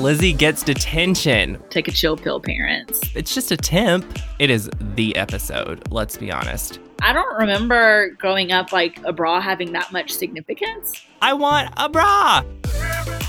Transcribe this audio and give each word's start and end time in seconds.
Lizzie 0.00 0.32
gets 0.32 0.62
detention. 0.62 1.62
Take 1.68 1.86
a 1.86 1.90
chill 1.90 2.16
pill, 2.16 2.40
parents. 2.40 3.00
It's 3.14 3.34
just 3.34 3.52
a 3.52 3.56
temp. 3.56 4.18
It 4.38 4.48
is 4.48 4.70
the 4.94 5.14
episode, 5.14 5.92
let's 5.92 6.16
be 6.16 6.32
honest. 6.32 6.80
I 7.02 7.12
don't 7.12 7.38
remember 7.38 8.16
growing 8.18 8.50
up 8.50 8.72
like 8.72 8.98
a 9.04 9.12
bra 9.12 9.42
having 9.42 9.72
that 9.72 9.92
much 9.92 10.10
significance. 10.10 11.04
I 11.20 11.34
want 11.34 11.74
a 11.76 11.90
bra. 11.90 12.42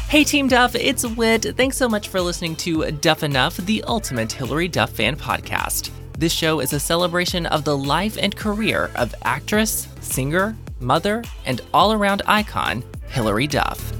Hey, 0.08 0.24
Team 0.24 0.48
Duff, 0.48 0.74
it's 0.74 1.06
Wit. 1.06 1.58
Thanks 1.58 1.76
so 1.76 1.90
much 1.90 2.08
for 2.08 2.22
listening 2.22 2.56
to 2.58 2.90
Duff 2.90 3.24
Enough, 3.24 3.58
the 3.58 3.84
ultimate 3.84 4.32
Hilary 4.32 4.70
Duff 4.70 4.92
fan 4.92 5.18
podcast. 5.18 5.92
This 6.18 6.32
show 6.32 6.62
is 6.62 6.72
a 6.72 6.80
celebration 6.80 7.48
of 7.48 7.66
the 7.66 7.78
life 7.78 8.18
and 8.18 8.34
career 8.34 8.92
of 8.96 9.14
actress, 9.24 9.90
singer, 10.00 10.56
mother, 10.80 11.22
and 11.46 11.60
all 11.74 11.92
around 11.92 12.22
icon, 12.28 12.82
Hilary 13.08 13.48
Duff. 13.48 13.92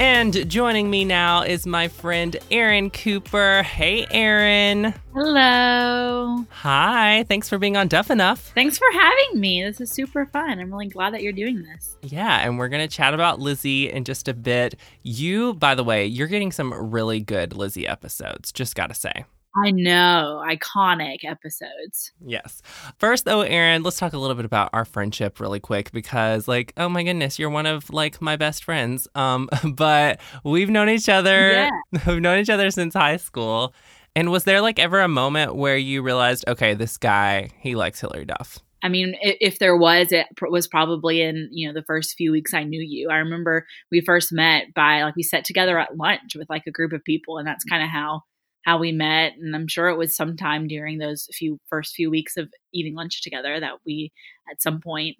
And 0.00 0.50
joining 0.50 0.90
me 0.90 1.04
now 1.04 1.42
is 1.42 1.66
my 1.66 1.86
friend 1.86 2.36
Erin 2.50 2.90
Cooper. 2.90 3.62
Hey, 3.62 4.06
Erin. 4.10 4.92
Hello. 5.14 6.44
Hi. 6.50 7.24
Thanks 7.28 7.48
for 7.48 7.58
being 7.58 7.76
on 7.76 7.86
Duff 7.86 8.10
Enough. 8.10 8.40
Thanks 8.54 8.76
for 8.76 8.88
having 8.92 9.40
me. 9.40 9.62
This 9.62 9.80
is 9.80 9.92
super 9.92 10.26
fun. 10.26 10.58
I'm 10.58 10.72
really 10.72 10.88
glad 10.88 11.14
that 11.14 11.22
you're 11.22 11.32
doing 11.32 11.62
this. 11.62 11.96
Yeah, 12.02 12.40
and 12.40 12.58
we're 12.58 12.68
going 12.68 12.86
to 12.86 12.92
chat 12.92 13.14
about 13.14 13.38
Lizzie 13.38 13.88
in 13.88 14.04
just 14.04 14.26
a 14.26 14.34
bit. 14.34 14.74
You, 15.04 15.54
by 15.54 15.76
the 15.76 15.84
way, 15.84 16.06
you're 16.06 16.26
getting 16.26 16.50
some 16.50 16.74
really 16.74 17.20
good 17.20 17.54
Lizzie 17.54 17.86
episodes, 17.86 18.50
just 18.50 18.74
got 18.74 18.88
to 18.88 18.94
say. 18.94 19.24
I 19.56 19.70
know, 19.70 20.42
iconic 20.44 21.24
episodes. 21.24 22.12
Yes. 22.24 22.60
First, 22.98 23.24
though, 23.24 23.42
Erin, 23.42 23.82
let's 23.82 23.98
talk 23.98 24.12
a 24.12 24.18
little 24.18 24.34
bit 24.34 24.44
about 24.44 24.70
our 24.72 24.84
friendship 24.84 25.38
really 25.38 25.60
quick 25.60 25.92
because, 25.92 26.48
like, 26.48 26.72
oh 26.76 26.88
my 26.88 27.04
goodness, 27.04 27.38
you're 27.38 27.50
one 27.50 27.66
of 27.66 27.88
like 27.90 28.20
my 28.20 28.36
best 28.36 28.64
friends. 28.64 29.06
Um, 29.14 29.48
but 29.74 30.20
we've 30.42 30.70
known 30.70 30.88
each 30.88 31.08
other. 31.08 31.52
Yeah. 31.52 31.70
We've 32.06 32.20
known 32.20 32.40
each 32.40 32.50
other 32.50 32.70
since 32.70 32.94
high 32.94 33.16
school. 33.16 33.72
And 34.16 34.30
was 34.30 34.44
there 34.44 34.60
like 34.60 34.78
ever 34.78 35.00
a 35.00 35.08
moment 35.08 35.54
where 35.54 35.76
you 35.76 36.02
realized, 36.02 36.44
okay, 36.48 36.74
this 36.74 36.96
guy, 36.96 37.50
he 37.60 37.74
likes 37.74 38.00
Hilary 38.00 38.24
Duff? 38.24 38.60
I 38.82 38.88
mean, 38.88 39.16
if 39.22 39.58
there 39.58 39.76
was, 39.76 40.12
it 40.12 40.26
was 40.42 40.68
probably 40.68 41.22
in 41.22 41.48
you 41.50 41.66
know 41.66 41.72
the 41.72 41.84
first 41.86 42.16
few 42.16 42.30
weeks 42.30 42.52
I 42.52 42.64
knew 42.64 42.82
you. 42.82 43.08
I 43.10 43.16
remember 43.16 43.66
we 43.90 44.02
first 44.02 44.30
met 44.30 44.74
by 44.74 45.02
like 45.02 45.16
we 45.16 45.22
sat 45.22 45.44
together 45.44 45.78
at 45.78 45.96
lunch 45.96 46.36
with 46.36 46.50
like 46.50 46.64
a 46.66 46.70
group 46.70 46.92
of 46.92 47.02
people, 47.02 47.38
and 47.38 47.46
that's 47.46 47.64
kind 47.64 47.82
of 47.82 47.88
how 47.88 48.24
how 48.64 48.78
we 48.78 48.92
met. 48.92 49.34
And 49.36 49.54
I'm 49.54 49.68
sure 49.68 49.88
it 49.88 49.98
was 49.98 50.16
sometime 50.16 50.66
during 50.66 50.98
those 50.98 51.28
few 51.32 51.58
first 51.68 51.94
few 51.94 52.10
weeks 52.10 52.36
of 52.36 52.48
eating 52.72 52.94
lunch 52.94 53.22
together 53.22 53.60
that 53.60 53.74
we 53.86 54.10
at 54.50 54.60
some 54.60 54.80
point 54.80 55.16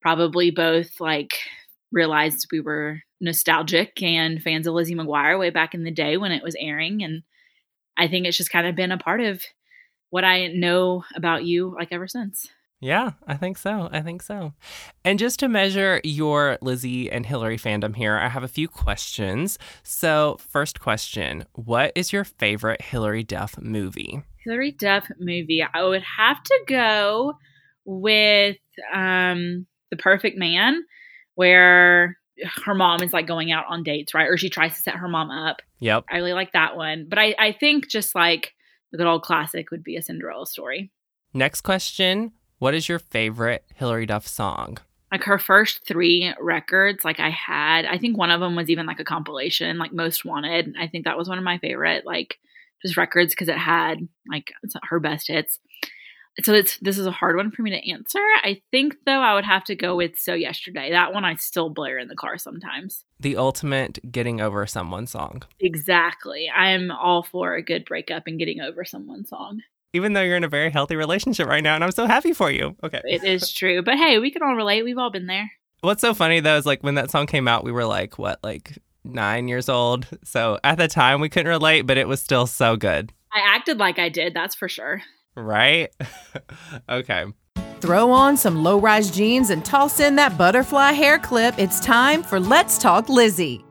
probably 0.00 0.50
both 0.50 1.00
like 1.00 1.34
realized 1.90 2.46
we 2.52 2.60
were 2.60 3.00
nostalgic 3.20 4.02
and 4.02 4.42
fans 4.42 4.66
of 4.66 4.74
Lizzie 4.74 4.94
McGuire 4.94 5.38
way 5.38 5.50
back 5.50 5.74
in 5.74 5.84
the 5.84 5.90
day 5.90 6.16
when 6.16 6.32
it 6.32 6.42
was 6.42 6.56
airing. 6.58 7.02
And 7.02 7.22
I 7.96 8.08
think 8.08 8.26
it's 8.26 8.36
just 8.36 8.50
kind 8.50 8.66
of 8.66 8.76
been 8.76 8.92
a 8.92 8.98
part 8.98 9.20
of 9.20 9.42
what 10.10 10.24
I 10.24 10.48
know 10.48 11.04
about 11.14 11.44
you 11.44 11.74
like 11.76 11.88
ever 11.90 12.06
since. 12.06 12.48
Yeah, 12.84 13.12
I 13.26 13.38
think 13.38 13.56
so. 13.56 13.88
I 13.90 14.02
think 14.02 14.20
so. 14.20 14.52
And 15.06 15.18
just 15.18 15.40
to 15.40 15.48
measure 15.48 16.02
your 16.04 16.58
Lizzie 16.60 17.10
and 17.10 17.24
Hilary 17.24 17.56
fandom 17.56 17.96
here, 17.96 18.14
I 18.18 18.28
have 18.28 18.42
a 18.42 18.48
few 18.48 18.68
questions. 18.68 19.58
So, 19.82 20.36
first 20.38 20.80
question 20.80 21.46
What 21.54 21.92
is 21.94 22.12
your 22.12 22.24
favorite 22.24 22.82
Hilary 22.82 23.22
Duff 23.22 23.58
movie? 23.58 24.22
Hilary 24.44 24.72
Duff 24.72 25.10
movie, 25.18 25.62
I 25.62 25.82
would 25.82 26.02
have 26.02 26.42
to 26.42 26.60
go 26.68 27.38
with 27.86 28.58
um 28.92 29.66
The 29.90 29.96
Perfect 29.96 30.36
Man, 30.36 30.84
where 31.36 32.18
her 32.66 32.74
mom 32.74 33.02
is 33.02 33.14
like 33.14 33.26
going 33.26 33.50
out 33.50 33.64
on 33.66 33.82
dates, 33.82 34.12
right? 34.12 34.28
Or 34.28 34.36
she 34.36 34.50
tries 34.50 34.76
to 34.76 34.82
set 34.82 34.96
her 34.96 35.08
mom 35.08 35.30
up. 35.30 35.62
Yep. 35.78 36.04
I 36.10 36.16
really 36.16 36.34
like 36.34 36.52
that 36.52 36.76
one. 36.76 37.06
But 37.08 37.18
I, 37.18 37.34
I 37.38 37.52
think 37.52 37.88
just 37.88 38.14
like 38.14 38.52
the 38.92 38.98
good 38.98 39.06
old 39.06 39.22
classic 39.22 39.70
would 39.70 39.82
be 39.82 39.96
a 39.96 40.02
Cinderella 40.02 40.46
story. 40.46 40.90
Next 41.32 41.62
question 41.62 42.32
What 42.58 42.74
is 42.74 42.88
your 42.88 42.98
favorite 42.98 43.64
Hilary 43.74 44.06
Duff 44.06 44.26
song? 44.26 44.78
Like 45.10 45.24
her 45.24 45.38
first 45.38 45.86
three 45.86 46.34
records, 46.40 47.04
like 47.04 47.20
I 47.20 47.30
had, 47.30 47.84
I 47.84 47.98
think 47.98 48.16
one 48.16 48.30
of 48.30 48.40
them 48.40 48.56
was 48.56 48.68
even 48.68 48.86
like 48.86 49.00
a 49.00 49.04
compilation, 49.04 49.78
like 49.78 49.92
Most 49.92 50.24
Wanted. 50.24 50.74
I 50.78 50.88
think 50.88 51.04
that 51.04 51.16
was 51.18 51.28
one 51.28 51.38
of 51.38 51.44
my 51.44 51.58
favorite, 51.58 52.04
like 52.04 52.38
just 52.82 52.96
records 52.96 53.32
because 53.32 53.48
it 53.48 53.58
had 53.58 54.08
like 54.28 54.52
her 54.82 54.98
best 55.00 55.28
hits. 55.28 55.60
So 56.42 56.52
it's 56.52 56.78
this 56.78 56.98
is 56.98 57.06
a 57.06 57.12
hard 57.12 57.36
one 57.36 57.52
for 57.52 57.62
me 57.62 57.70
to 57.70 57.90
answer. 57.90 58.18
I 58.18 58.60
think 58.72 58.96
though 59.06 59.20
I 59.20 59.34
would 59.34 59.44
have 59.44 59.62
to 59.64 59.76
go 59.76 59.94
with 59.94 60.18
So 60.18 60.34
Yesterday. 60.34 60.90
That 60.90 61.12
one 61.12 61.24
I 61.24 61.36
still 61.36 61.70
blare 61.70 61.98
in 61.98 62.08
the 62.08 62.16
car 62.16 62.38
sometimes. 62.38 63.04
The 63.20 63.36
ultimate 63.36 64.00
getting 64.10 64.40
over 64.40 64.66
someone 64.66 65.06
song. 65.06 65.44
Exactly. 65.60 66.50
I'm 66.52 66.90
all 66.90 67.22
for 67.22 67.54
a 67.54 67.62
good 67.62 67.84
breakup 67.84 68.24
and 68.26 68.38
getting 68.38 68.60
over 68.60 68.84
someone 68.84 69.24
song. 69.24 69.60
Even 69.94 70.12
though 70.12 70.22
you're 70.22 70.36
in 70.36 70.44
a 70.44 70.48
very 70.48 70.70
healthy 70.70 70.96
relationship 70.96 71.46
right 71.46 71.62
now, 71.62 71.76
and 71.76 71.84
I'm 71.84 71.92
so 71.92 72.06
happy 72.06 72.32
for 72.32 72.50
you. 72.50 72.76
Okay. 72.82 73.00
It 73.04 73.22
is 73.22 73.52
true. 73.52 73.80
But 73.80 73.94
hey, 73.94 74.18
we 74.18 74.32
can 74.32 74.42
all 74.42 74.56
relate. 74.56 74.82
We've 74.82 74.98
all 74.98 75.10
been 75.10 75.26
there. 75.26 75.50
What's 75.82 76.00
so 76.00 76.14
funny 76.14 76.40
though 76.40 76.56
is 76.56 76.66
like 76.66 76.82
when 76.82 76.96
that 76.96 77.10
song 77.10 77.26
came 77.26 77.46
out, 77.46 77.62
we 77.62 77.70
were 77.70 77.84
like, 77.84 78.18
what, 78.18 78.40
like 78.42 78.76
nine 79.04 79.46
years 79.48 79.68
old? 79.68 80.06
So 80.24 80.58
at 80.64 80.78
the 80.78 80.88
time 80.88 81.20
we 81.20 81.28
couldn't 81.28 81.48
relate, 81.48 81.82
but 81.82 81.96
it 81.96 82.08
was 82.08 82.20
still 82.20 82.46
so 82.46 82.76
good. 82.76 83.12
I 83.32 83.40
acted 83.40 83.78
like 83.78 83.98
I 83.98 84.08
did, 84.08 84.34
that's 84.34 84.54
for 84.54 84.68
sure. 84.68 85.00
Right? 85.36 85.90
okay. 86.88 87.26
Throw 87.80 88.10
on 88.10 88.36
some 88.36 88.62
low 88.62 88.80
rise 88.80 89.10
jeans 89.10 89.50
and 89.50 89.64
toss 89.64 90.00
in 90.00 90.16
that 90.16 90.36
butterfly 90.36 90.92
hair 90.92 91.18
clip. 91.18 91.54
It's 91.58 91.80
time 91.80 92.22
for 92.22 92.40
Let's 92.40 92.78
Talk 92.78 93.08
Lizzie. 93.08 93.63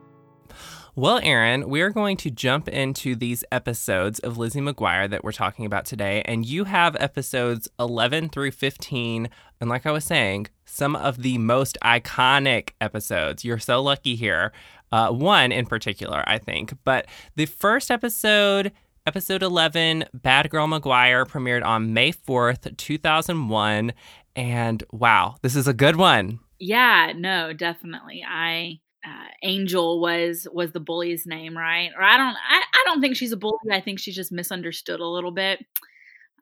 Well, 0.96 1.18
Erin, 1.24 1.68
we 1.68 1.80
are 1.80 1.90
going 1.90 2.16
to 2.18 2.30
jump 2.30 2.68
into 2.68 3.16
these 3.16 3.42
episodes 3.50 4.20
of 4.20 4.38
Lizzie 4.38 4.60
McGuire 4.60 5.10
that 5.10 5.24
we're 5.24 5.32
talking 5.32 5.66
about 5.66 5.86
today. 5.86 6.22
And 6.24 6.46
you 6.46 6.62
have 6.64 6.94
episodes 7.00 7.68
11 7.80 8.28
through 8.28 8.52
15. 8.52 9.28
And 9.60 9.68
like 9.68 9.86
I 9.86 9.90
was 9.90 10.04
saying, 10.04 10.46
some 10.64 10.94
of 10.94 11.22
the 11.22 11.36
most 11.38 11.76
iconic 11.82 12.70
episodes. 12.80 13.44
You're 13.44 13.58
so 13.58 13.82
lucky 13.82 14.14
here. 14.14 14.52
Uh, 14.92 15.10
one 15.10 15.50
in 15.50 15.66
particular, 15.66 16.22
I 16.28 16.38
think. 16.38 16.74
But 16.84 17.06
the 17.34 17.46
first 17.46 17.90
episode, 17.90 18.70
episode 19.04 19.42
11, 19.42 20.04
Bad 20.14 20.48
Girl 20.48 20.68
McGuire, 20.68 21.26
premiered 21.26 21.64
on 21.64 21.92
May 21.92 22.12
4th, 22.12 22.76
2001. 22.76 23.92
And 24.36 24.84
wow, 24.92 25.34
this 25.42 25.56
is 25.56 25.66
a 25.66 25.74
good 25.74 25.96
one. 25.96 26.38
Yeah, 26.60 27.12
no, 27.16 27.52
definitely. 27.52 28.24
I 28.24 28.78
uh, 29.06 29.28
Angel 29.42 30.00
was 30.00 30.48
was 30.52 30.72
the 30.72 30.80
bully's 30.80 31.26
name, 31.26 31.56
right? 31.56 31.90
Or 31.96 32.02
I 32.02 32.16
don't 32.16 32.36
I, 32.36 32.62
I 32.72 32.82
don't 32.86 33.00
think 33.00 33.16
she's 33.16 33.32
a 33.32 33.36
bully. 33.36 33.58
I 33.70 33.80
think 33.80 33.98
she's 33.98 34.14
just 34.14 34.32
misunderstood 34.32 35.00
a 35.00 35.06
little 35.06 35.32
bit. 35.32 35.64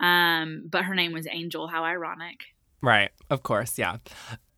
Um, 0.01 0.65
but 0.69 0.85
her 0.85 0.95
name 0.95 1.13
was 1.13 1.27
Angel. 1.31 1.69
How 1.69 1.85
ironic. 1.85 2.41
Right, 2.83 3.11
of 3.31 3.43
course, 3.43 3.79
yeah. 3.79 3.99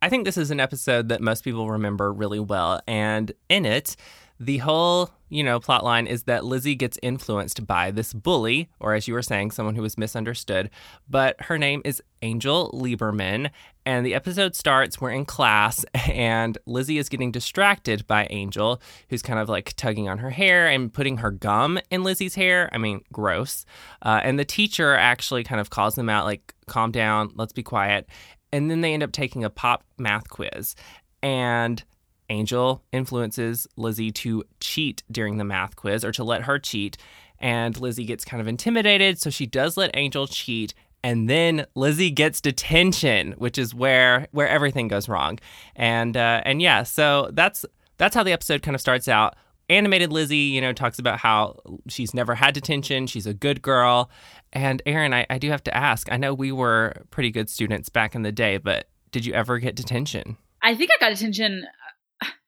I 0.00 0.08
think 0.08 0.24
this 0.24 0.38
is 0.38 0.50
an 0.50 0.60
episode 0.60 1.08
that 1.10 1.20
most 1.20 1.44
people 1.44 1.70
remember 1.70 2.12
really 2.12 2.40
well. 2.40 2.80
And 2.86 3.32
in 3.48 3.66
it, 3.66 3.96
the 4.40 4.58
whole, 4.58 5.10
you 5.28 5.44
know, 5.44 5.60
plot 5.60 5.84
line 5.84 6.06
is 6.06 6.24
that 6.24 6.44
Lizzie 6.44 6.74
gets 6.74 6.98
influenced 7.02 7.66
by 7.66 7.90
this 7.90 8.12
bully, 8.12 8.68
or 8.80 8.94
as 8.94 9.06
you 9.06 9.14
were 9.14 9.22
saying, 9.22 9.52
someone 9.52 9.76
who 9.76 9.82
was 9.82 9.96
misunderstood. 9.96 10.70
But 11.08 11.40
her 11.42 11.56
name 11.56 11.82
is 11.84 12.02
Angel 12.22 12.70
Lieberman. 12.72 13.50
And 13.86 14.04
the 14.04 14.14
episode 14.14 14.56
starts, 14.56 15.00
we're 15.00 15.10
in 15.10 15.24
class, 15.24 15.84
and 16.08 16.58
Lizzie 16.66 16.98
is 16.98 17.08
getting 17.08 17.30
distracted 17.30 18.06
by 18.06 18.26
Angel, 18.30 18.80
who's 19.08 19.22
kind 19.22 19.38
of 19.38 19.48
like 19.48 19.74
tugging 19.76 20.08
on 20.08 20.18
her 20.18 20.30
hair 20.30 20.68
and 20.68 20.92
putting 20.92 21.18
her 21.18 21.30
gum 21.30 21.78
in 21.90 22.02
Lizzie's 22.02 22.34
hair. 22.34 22.68
I 22.72 22.78
mean, 22.78 23.02
gross. 23.12 23.64
Uh, 24.02 24.20
and 24.22 24.38
the 24.38 24.44
teacher 24.44 24.94
actually 24.94 25.44
kind 25.44 25.60
of 25.60 25.70
calls 25.70 25.94
them 25.94 26.08
out, 26.08 26.24
like, 26.24 26.54
calm 26.66 26.90
down, 26.90 27.30
let's 27.34 27.52
be 27.52 27.62
quiet. 27.62 28.08
And 28.52 28.70
then 28.70 28.80
they 28.80 28.94
end 28.94 29.02
up 29.02 29.12
taking 29.12 29.44
a 29.44 29.50
pop 29.50 29.84
math 29.98 30.28
quiz. 30.28 30.74
And 31.22 31.82
Angel 32.30 32.82
influences 32.92 33.66
Lizzie 33.76 34.10
to 34.12 34.44
cheat 34.60 35.02
during 35.10 35.36
the 35.36 35.44
math 35.44 35.76
quiz 35.76 36.04
or 36.04 36.12
to 36.12 36.24
let 36.24 36.42
her 36.42 36.58
cheat. 36.58 36.96
And 37.38 37.78
Lizzie 37.78 38.04
gets 38.04 38.24
kind 38.24 38.40
of 38.40 38.48
intimidated. 38.48 39.20
So 39.20 39.30
she 39.30 39.46
does 39.46 39.76
let 39.76 39.90
Angel 39.94 40.26
cheat. 40.26 40.74
And 41.02 41.28
then 41.28 41.66
Lizzie 41.74 42.10
gets 42.10 42.40
detention, 42.40 43.32
which 43.32 43.58
is 43.58 43.74
where 43.74 44.26
where 44.30 44.48
everything 44.48 44.88
goes 44.88 45.08
wrong. 45.08 45.38
And 45.76 46.16
uh, 46.16 46.40
and 46.44 46.62
yeah, 46.62 46.82
so 46.82 47.30
that's 47.32 47.66
that's 47.98 48.14
how 48.14 48.22
the 48.22 48.32
episode 48.32 48.62
kind 48.62 48.74
of 48.74 48.80
starts 48.80 49.06
out. 49.06 49.36
Animated 49.68 50.12
Lizzie, 50.12 50.36
you 50.36 50.60
know, 50.60 50.72
talks 50.72 50.98
about 50.98 51.18
how 51.18 51.60
she's 51.88 52.14
never 52.14 52.34
had 52.34 52.54
detention. 52.54 53.06
She's 53.06 53.26
a 53.26 53.34
good 53.34 53.62
girl. 53.62 54.10
And 54.52 54.82
Erin, 54.86 55.14
I, 55.14 55.26
I 55.28 55.38
do 55.38 55.50
have 55.50 55.64
to 55.64 55.76
ask. 55.76 56.10
I 56.12 56.16
know 56.16 56.34
we 56.34 56.52
were 56.52 57.02
pretty 57.10 57.30
good 57.30 57.48
students 57.48 57.88
back 57.88 58.14
in 58.14 58.22
the 58.22 58.32
day, 58.32 58.58
but 58.58 58.88
did 59.10 59.24
you 59.24 59.32
ever 59.32 59.58
get 59.58 59.74
detention? 59.74 60.36
I 60.62 60.74
think 60.74 60.90
I 60.90 60.96
got 61.00 61.10
detention 61.10 61.66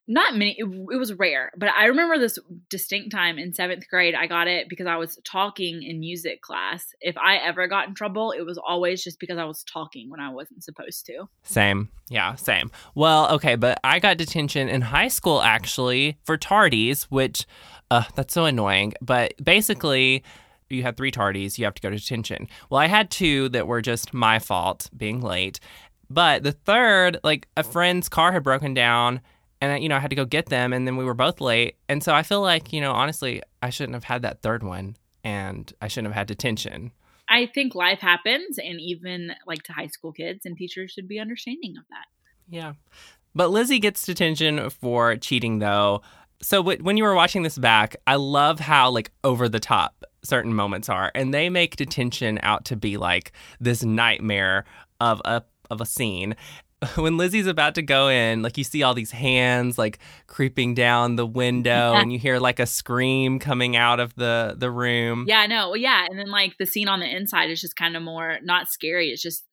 not 0.07 0.35
many 0.35 0.55
it, 0.57 0.65
it, 0.65 0.97
was 0.97 1.13
rare 1.13 1.51
but 1.57 1.69
i 1.69 1.85
remember 1.85 2.17
this 2.17 2.39
distinct 2.69 3.11
time 3.11 3.37
in 3.37 3.53
seventh 3.53 3.87
grade 3.89 4.15
i 4.15 4.25
got 4.25 4.47
it 4.47 4.69
because 4.69 4.87
i 4.87 4.95
was 4.95 5.19
talking 5.25 5.83
in 5.83 5.99
music 5.99 6.41
class. 6.41 6.93
If 7.01 7.17
i 7.17 7.37
ever 7.37 7.67
got 7.67 7.87
in 7.87 7.93
trouble 7.93 8.31
it 8.31 8.41
was 8.41 8.57
always 8.57 9.03
just 9.03 9.19
because 9.19 9.37
i 9.37 9.43
was 9.43 9.63
talking 9.63 10.09
when 10.09 10.19
i 10.19 10.29
wasn't 10.29 10.63
supposed 10.63 11.05
to. 11.07 11.27
Same. 11.43 11.89
Yeah 12.09 12.35
same. 12.35 12.71
Well 12.95 13.29
okay 13.35 13.55
but 13.55 13.79
i 13.83 13.99
got 13.99 14.17
detention 14.17 14.69
in 14.69 14.81
high 14.81 15.09
school 15.09 15.41
actually 15.41 16.17
for 16.23 16.37
tardies 16.37 17.03
which 17.03 17.45
uh, 17.91 18.03
that's 18.15 18.33
so 18.33 18.45
annoying 18.45 18.93
but 19.01 19.33
basically 19.43 20.23
you 20.69 20.83
had 20.83 20.97
three 20.97 21.11
tardies 21.11 21.57
you 21.57 21.65
have 21.65 21.73
to 21.75 21.81
go 21.81 21.89
to 21.89 21.97
detention. 21.97 22.47
Well 22.69 22.79
i 22.79 22.87
had 22.87 23.11
two 23.11 23.49
that 23.49 23.67
were 23.67 23.81
just 23.81 24.13
my 24.13 24.39
fault 24.39 24.89
being 24.95 25.21
late 25.21 25.59
but 26.09 26.43
the 26.43 26.53
third 26.53 27.19
like 27.23 27.47
a 27.57 27.63
friend's 27.63 28.07
car 28.07 28.31
had 28.31 28.43
broken 28.43 28.73
down 28.73 29.21
and 29.61 29.81
you 29.81 29.89
know 29.89 29.95
I 29.95 29.99
had 29.99 30.09
to 30.09 30.15
go 30.15 30.25
get 30.25 30.47
them, 30.47 30.73
and 30.73 30.87
then 30.87 30.97
we 30.97 31.05
were 31.05 31.13
both 31.13 31.41
late, 31.41 31.75
and 31.89 32.03
so 32.03 32.13
I 32.13 32.23
feel 32.23 32.41
like 32.41 32.73
you 32.73 32.81
know 32.81 32.91
honestly 32.91 33.41
I 33.61 33.69
shouldn't 33.69 33.95
have 33.95 34.03
had 34.03 34.21
that 34.21 34.41
third 34.41 34.63
one, 34.63 34.97
and 35.23 35.71
I 35.81 35.87
shouldn't 35.87 36.13
have 36.13 36.17
had 36.17 36.27
detention. 36.27 36.91
I 37.29 37.45
think 37.45 37.75
life 37.75 37.99
happens, 37.99 38.57
and 38.57 38.79
even 38.79 39.31
like 39.45 39.63
to 39.63 39.73
high 39.73 39.87
school 39.87 40.11
kids, 40.11 40.45
and 40.45 40.57
teachers 40.57 40.91
should 40.91 41.07
be 41.07 41.19
understanding 41.19 41.75
of 41.77 41.83
that. 41.89 42.05
Yeah, 42.49 42.73
but 43.35 43.49
Lizzie 43.49 43.79
gets 43.79 44.05
detention 44.05 44.69
for 44.69 45.15
cheating 45.15 45.59
though. 45.59 46.01
So 46.41 46.57
w- 46.57 46.83
when 46.83 46.97
you 46.97 47.03
were 47.03 47.15
watching 47.15 47.41
this 47.41 47.57
back, 47.57 47.95
I 48.05 48.15
love 48.15 48.59
how 48.59 48.91
like 48.91 49.11
over 49.23 49.49
the 49.49 49.59
top 49.59 50.03
certain 50.23 50.53
moments 50.53 50.89
are, 50.89 51.11
and 51.15 51.33
they 51.33 51.49
make 51.49 51.75
detention 51.75 52.39
out 52.43 52.65
to 52.65 52.75
be 52.75 52.97
like 52.97 53.31
this 53.59 53.83
nightmare 53.83 54.65
of 54.99 55.21
a 55.25 55.43
of 55.69 55.81
a 55.81 55.85
scene 55.85 56.35
when 56.95 57.17
Lizzie's 57.17 57.47
about 57.47 57.75
to 57.75 57.81
go 57.81 58.07
in, 58.07 58.41
like 58.41 58.57
you 58.57 58.63
see 58.63 58.83
all 58.83 58.93
these 58.93 59.11
hands 59.11 59.77
like 59.77 59.99
creeping 60.27 60.75
down 60.75 61.15
the 61.15 61.25
window 61.25 61.93
yeah. 61.93 62.01
and 62.01 62.13
you 62.13 62.19
hear 62.19 62.39
like 62.39 62.59
a 62.59 62.67
scream 62.67 63.39
coming 63.39 63.75
out 63.75 63.99
of 63.99 64.13
the 64.15 64.55
the 64.57 64.69
room. 64.69 65.25
Yeah, 65.27 65.39
i 65.39 65.47
no, 65.47 65.73
yeah, 65.73 66.05
and 66.07 66.19
then 66.19 66.29
like 66.29 66.53
the 66.59 66.65
scene 66.65 66.87
on 66.87 66.99
the 66.99 67.09
inside 67.09 67.49
is 67.49 67.61
just 67.61 67.75
kind 67.75 67.95
of 67.95 68.03
more 68.03 68.37
not 68.43 68.67
scary. 68.67 69.09
It's 69.09 69.21
just 69.21 69.43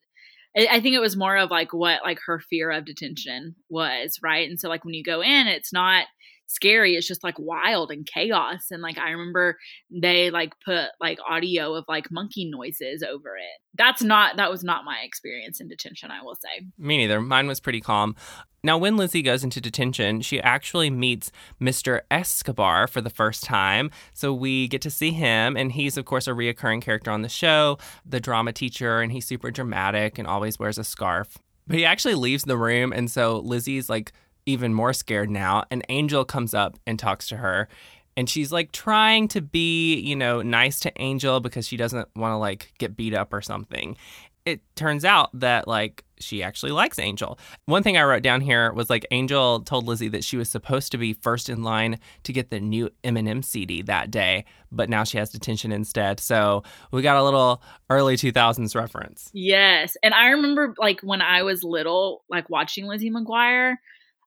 I 0.57 0.81
think 0.81 0.95
it 0.95 1.01
was 1.01 1.17
more 1.17 1.37
of 1.37 1.51
like 1.51 1.73
what 1.73 2.03
like 2.05 2.19
her 2.27 2.39
fear 2.39 2.71
of 2.71 2.85
detention 2.85 3.57
was, 3.69 4.19
right? 4.23 4.49
And 4.49 4.61
so 4.61 4.69
like 4.69 4.85
when 4.85 4.95
you 4.95 5.03
go 5.03 5.21
in, 5.21 5.49
it's 5.49 5.73
not 5.73 6.07
scary. 6.47 6.95
It's 6.95 7.07
just 7.07 7.25
like 7.25 7.39
wild 7.39 7.91
and 7.91 8.07
chaos. 8.07 8.67
And 8.71 8.83
like 8.83 8.99
I 8.99 9.11
remember 9.11 9.57
they 9.91 10.31
like 10.31 10.55
put 10.65 10.89
like 11.01 11.19
audio 11.29 11.75
of 11.75 11.85
like 11.89 12.11
monkey 12.11 12.51
noises 12.51 13.03
over 13.03 13.37
it. 13.37 13.61
That's 13.77 14.03
not 14.03 14.37
that 14.37 14.51
was 14.51 14.65
not 14.65 14.85
my 14.85 15.01
experience 15.05 15.61
in 15.61 15.69
detention, 15.69 16.11
I 16.11 16.23
will 16.23 16.37
say. 16.37 16.67
Me 16.79 16.97
neither. 16.97 17.21
Mine 17.21 17.47
was 17.47 17.61
pretty 17.61 17.81
calm. 17.81 18.15
Now, 18.65 18.79
when 18.79 18.97
Lizzie 18.97 19.21
goes 19.21 19.45
into 19.45 19.61
detention, 19.61 20.23
she 20.23 20.41
actually 20.41 20.89
meets 20.89 21.31
Mr. 21.61 22.01
Escobar 22.11 22.87
for 22.87 23.03
the 23.03 23.11
first 23.11 23.45
time. 23.45 23.91
So 24.15 24.33
we 24.33 24.69
get 24.69 24.81
to 24.83 24.91
see 24.91 25.11
him, 25.11 25.55
and 25.55 25.71
he's, 25.71 25.99
of 25.99 26.07
course, 26.07 26.27
a 26.27 26.31
reoccurring 26.31 26.81
character 26.81 27.11
on 27.11 27.21
the 27.21 27.29
show, 27.29 27.77
the 28.07 28.21
drama 28.21 28.55
teacher, 28.55 29.03
and 29.03 29.13
he's 29.13 29.27
super 29.27 29.51
dramatic 29.51 30.19
and 30.19 30.27
always 30.27 30.59
wears 30.59 30.79
a 30.79 30.85
scarf. 30.85 31.37
But 31.67 31.77
he 31.77 31.85
actually 31.85 32.15
leaves 32.15 32.45
the 32.45 32.57
room, 32.57 32.91
and 32.91 33.11
so 33.11 33.39
Lizzie's 33.39 33.91
like 33.91 34.13
even 34.47 34.75
more 34.75 34.93
scared 34.93 35.31
now. 35.31 35.65
An 35.71 35.83
angel 35.89 36.25
comes 36.25 36.55
up 36.55 36.79
and 36.87 36.99
talks 36.99 37.29
to 37.29 37.37
her. 37.37 37.69
And 38.17 38.31
she's 38.31 38.53
like 38.53 38.71
trying 38.73 39.29
to 39.29 39.41
be, 39.41 39.97
you 39.97 40.15
know, 40.15 40.41
nice 40.41 40.79
to 40.81 40.93
Angel 41.03 41.41
because 41.41 41.67
she 41.67 41.77
doesn't 41.77 42.09
want 42.15 42.33
to 42.33 42.37
like 42.37 42.73
get 42.79 42.97
beat 42.97 43.15
up 43.15 43.33
or 43.33 43.43
something. 43.43 43.97
It 44.45 44.61
turns 44.77 45.05
out 45.05 45.31
that 45.41 45.67
like 45.67 46.05
she 46.21 46.43
actually 46.43 46.71
likes 46.71 46.99
Angel. 46.99 47.39
One 47.65 47.83
thing 47.83 47.97
I 47.97 48.05
wrote 48.05 48.23
down 48.23 48.41
here 48.41 48.73
was 48.73 48.89
like 48.89 49.07
Angel 49.11 49.61
told 49.61 49.87
Lizzie 49.87 50.09
that 50.09 50.23
she 50.23 50.37
was 50.37 50.49
supposed 50.49 50.93
to 50.93 50.99
be 50.99 51.15
first 51.15 51.49
in 51.49 51.63
line 51.63 51.99
to 52.23 52.33
get 52.33 52.51
the 52.51 52.61
new 52.61 52.91
Eminem 53.03 53.45
CD 53.45 53.83
that 53.83 54.11
day, 54.11 54.45
but 54.71 54.89
now 54.89 55.03
she 55.03 55.19
has 55.19 55.31
detention 55.31 55.73
instead. 55.73 56.21
So 56.21 56.63
we 56.93 57.03
got 57.03 57.17
a 57.17 57.25
little 57.25 57.63
early 57.91 58.17
2000s 58.17 58.77
reference. 58.77 59.31
Yes. 59.33 59.97
And 60.03 60.15
I 60.15 60.29
remember 60.29 60.75
like 60.79 61.01
when 61.01 61.23
I 61.23 61.43
was 61.43 61.65
little, 61.65 62.23
like 62.29 62.49
watching 62.49 62.87
Lizzie 62.87 63.11
McGuire, 63.11 63.77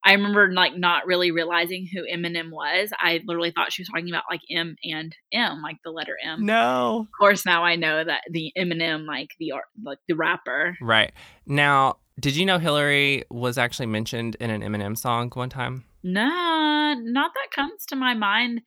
I 0.08 0.14
remember 0.14 0.50
like 0.54 0.78
not 0.78 1.06
really 1.06 1.32
realizing 1.32 1.86
who 1.94 2.04
Eminem 2.04 2.50
was. 2.50 2.92
I 2.98 3.20
literally 3.26 3.52
thought 3.52 3.74
she 3.74 3.82
was 3.82 3.90
talking 3.90 4.10
about 4.10 4.24
like 4.32 4.40
M 4.50 4.78
and 4.86 5.14
M, 5.34 5.62
like 5.62 5.76
the 5.84 5.92
letter 5.92 6.18
M. 6.24 6.46
No. 6.46 7.02
Of 7.02 7.08
course, 7.20 7.46
now 7.46 7.66
I 7.66 7.76
know 7.76 8.06
that 8.06 8.22
the 8.32 8.54
Eminem, 8.58 9.06
like 9.06 9.32
the 9.38 9.52
like 9.84 9.98
the 10.08 10.16
rapper. 10.16 10.78
Right 10.80 11.12
now, 11.46 11.98
did 12.22 12.38
you 12.38 12.46
know 12.46 12.58
Hilary 12.58 13.26
was 13.30 13.58
actually 13.58 13.88
mentioned 13.88 14.38
in 14.40 14.50
an 14.50 14.62
Eminem 14.62 14.98
song 14.98 15.30
one 15.34 15.50
time? 15.50 15.84
Nah, 16.04 16.94
not 16.94 17.32
that 17.34 17.52
comes 17.54 17.86
to 17.88 17.98
my 17.98 18.14
mind 18.14 18.62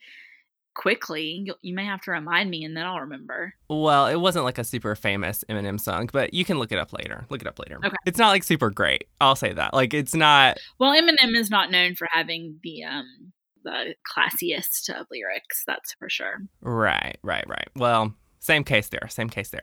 quickly. 0.80 1.46
You 1.60 1.74
may 1.74 1.84
have 1.84 2.00
to 2.02 2.10
remind 2.10 2.48
me, 2.48 2.64
and 2.64 2.74
then 2.74 2.86
I'll 2.86 3.00
remember. 3.00 3.52
Well, 3.68 4.06
it 4.06 4.16
wasn't 4.16 4.46
like 4.46 4.56
a 4.56 4.64
super 4.64 4.96
famous 4.96 5.44
Eminem 5.50 5.78
song, 5.78 6.08
but 6.10 6.32
you 6.32 6.42
can 6.42 6.58
look 6.58 6.72
it 6.72 6.78
up 6.78 6.94
later. 6.94 7.26
Look 7.28 7.42
it 7.42 7.46
up 7.46 7.58
later. 7.58 7.78
Okay. 7.84 7.96
It's 8.06 8.18
not 8.18 8.28
like 8.28 8.42
super 8.42 8.70
great. 8.70 9.04
I'll 9.20 9.36
say 9.36 9.52
that. 9.52 9.74
Like 9.74 9.92
it's 9.92 10.14
not. 10.14 10.56
Well, 10.78 10.92
Eminem 10.92 11.36
is 11.36 11.50
not 11.50 11.70
known 11.70 11.96
for 11.96 12.08
having 12.10 12.58
the 12.62 12.84
um 12.84 13.32
the 13.62 13.94
classiest 14.10 14.88
of 14.88 15.06
lyrics. 15.10 15.64
That's 15.66 15.92
for 15.98 16.08
sure. 16.08 16.38
Right. 16.62 17.18
Right. 17.22 17.44
Right. 17.46 17.68
Well, 17.76 18.14
same 18.40 18.64
case 18.64 18.88
there. 18.88 19.06
Same 19.08 19.28
case 19.28 19.50
there. 19.50 19.62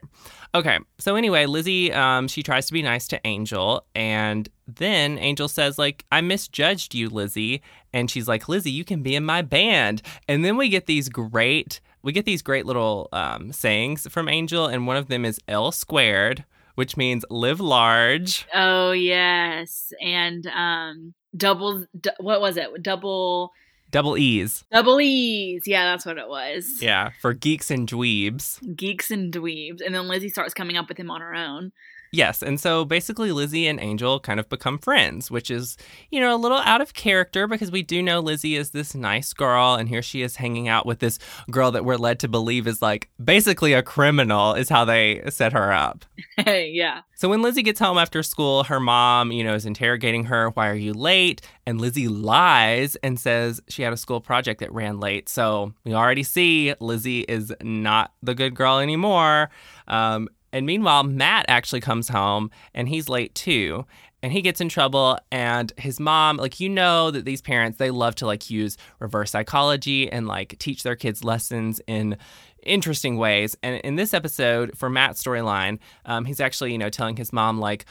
Okay. 0.54 0.78
So 0.98 1.16
anyway, 1.16 1.46
Lizzie, 1.46 1.92
um, 1.92 2.28
she 2.28 2.42
tries 2.42 2.66
to 2.66 2.72
be 2.72 2.80
nice 2.80 3.08
to 3.08 3.20
Angel, 3.24 3.84
and 3.94 4.48
then 4.66 5.18
Angel 5.18 5.48
says, 5.48 5.78
like, 5.78 6.04
I 6.12 6.20
misjudged 6.20 6.94
you, 6.94 7.08
Lizzie. 7.08 7.62
And 7.92 8.10
she's 8.10 8.28
like, 8.28 8.48
Lizzie, 8.48 8.70
you 8.70 8.84
can 8.84 9.02
be 9.02 9.16
in 9.16 9.24
my 9.24 9.42
band. 9.42 10.02
And 10.28 10.44
then 10.44 10.56
we 10.56 10.68
get 10.68 10.86
these 10.86 11.08
great, 11.08 11.80
we 12.02 12.12
get 12.12 12.24
these 12.24 12.42
great 12.42 12.66
little 12.66 13.08
um, 13.12 13.52
sayings 13.52 14.06
from 14.08 14.28
Angel, 14.28 14.66
and 14.66 14.86
one 14.86 14.96
of 14.96 15.08
them 15.08 15.24
is 15.24 15.40
L 15.48 15.72
squared, 15.72 16.44
which 16.74 16.96
means 16.96 17.24
live 17.30 17.60
large. 17.60 18.46
Oh 18.54 18.92
yes, 18.92 19.92
and 20.00 20.46
um, 20.46 21.14
double. 21.36 21.84
D- 22.00 22.10
what 22.20 22.40
was 22.40 22.56
it? 22.56 22.68
Double 22.82 23.50
Double 23.90 24.18
E's. 24.18 24.64
Double 24.70 25.00
E's. 25.00 25.66
Yeah, 25.66 25.84
that's 25.84 26.04
what 26.04 26.18
it 26.18 26.28
was. 26.28 26.82
Yeah, 26.82 27.10
for 27.20 27.32
geeks 27.32 27.70
and 27.70 27.88
dweebs. 27.88 28.76
Geeks 28.76 29.10
and 29.10 29.32
dweebs. 29.32 29.80
And 29.84 29.94
then 29.94 30.08
Lizzie 30.08 30.28
starts 30.28 30.54
coming 30.54 30.76
up 30.76 30.88
with 30.88 30.98
him 30.98 31.10
on 31.10 31.20
her 31.20 31.34
own. 31.34 31.72
Yes, 32.10 32.42
and 32.42 32.58
so 32.58 32.84
basically 32.84 33.32
Lizzie 33.32 33.66
and 33.66 33.80
Angel 33.80 34.18
kind 34.20 34.40
of 34.40 34.48
become 34.48 34.78
friends, 34.78 35.30
which 35.30 35.50
is, 35.50 35.76
you 36.10 36.20
know, 36.20 36.34
a 36.34 36.38
little 36.38 36.58
out 36.58 36.80
of 36.80 36.94
character 36.94 37.46
because 37.46 37.70
we 37.70 37.82
do 37.82 38.02
know 38.02 38.20
Lizzie 38.20 38.56
is 38.56 38.70
this 38.70 38.94
nice 38.94 39.32
girl 39.32 39.74
and 39.74 39.88
here 39.88 40.02
she 40.02 40.22
is 40.22 40.36
hanging 40.36 40.68
out 40.68 40.86
with 40.86 41.00
this 41.00 41.18
girl 41.50 41.70
that 41.72 41.84
we're 41.84 41.96
led 41.96 42.18
to 42.20 42.28
believe 42.28 42.66
is 42.66 42.80
like 42.80 43.10
basically 43.22 43.72
a 43.72 43.82
criminal 43.82 44.54
is 44.54 44.68
how 44.68 44.84
they 44.84 45.22
set 45.28 45.52
her 45.52 45.72
up. 45.72 46.04
Hey, 46.36 46.70
yeah. 46.72 47.02
So 47.14 47.28
when 47.28 47.42
Lizzie 47.42 47.62
gets 47.62 47.80
home 47.80 47.98
after 47.98 48.22
school, 48.22 48.64
her 48.64 48.80
mom, 48.80 49.32
you 49.32 49.42
know, 49.42 49.54
is 49.54 49.66
interrogating 49.66 50.24
her, 50.24 50.50
"Why 50.50 50.68
are 50.68 50.74
you 50.74 50.94
late?" 50.94 51.42
and 51.68 51.78
Lizzie 51.78 52.08
lies 52.08 52.96
and 53.02 53.20
says 53.20 53.60
she 53.68 53.82
had 53.82 53.92
a 53.92 53.96
school 53.98 54.22
project 54.22 54.60
that 54.60 54.72
ran 54.72 55.00
late. 55.00 55.28
So 55.28 55.74
we 55.84 55.92
already 55.92 56.22
see 56.22 56.74
Lizzie 56.80 57.20
is 57.22 57.52
not 57.62 58.14
the 58.22 58.34
good 58.34 58.54
girl 58.54 58.78
anymore. 58.78 59.50
Um, 59.86 60.30
and 60.52 60.66
meanwhile, 60.66 61.04
Matt 61.04 61.46
actually 61.48 61.80
comes 61.80 62.08
home 62.08 62.50
and 62.74 62.88
he's 62.88 63.08
late 63.08 63.34
too. 63.34 63.86
And 64.20 64.32
he 64.32 64.42
gets 64.42 64.60
in 64.60 64.68
trouble, 64.68 65.16
and 65.30 65.72
his 65.76 66.00
mom, 66.00 66.38
like, 66.38 66.58
you 66.58 66.68
know, 66.68 67.12
that 67.12 67.24
these 67.24 67.40
parents, 67.40 67.78
they 67.78 67.92
love 67.92 68.16
to 68.16 68.26
like 68.26 68.50
use 68.50 68.76
reverse 68.98 69.30
psychology 69.30 70.10
and 70.10 70.26
like 70.26 70.58
teach 70.58 70.82
their 70.82 70.96
kids 70.96 71.22
lessons 71.22 71.80
in 71.86 72.16
interesting 72.64 73.16
ways. 73.16 73.56
And 73.62 73.80
in 73.82 73.94
this 73.94 74.12
episode, 74.12 74.76
for 74.76 74.90
Matt's 74.90 75.22
storyline, 75.22 75.78
um, 76.04 76.24
he's 76.24 76.40
actually, 76.40 76.72
you 76.72 76.78
know, 76.78 76.90
telling 76.90 77.16
his 77.16 77.32
mom, 77.32 77.60
like, 77.60 77.84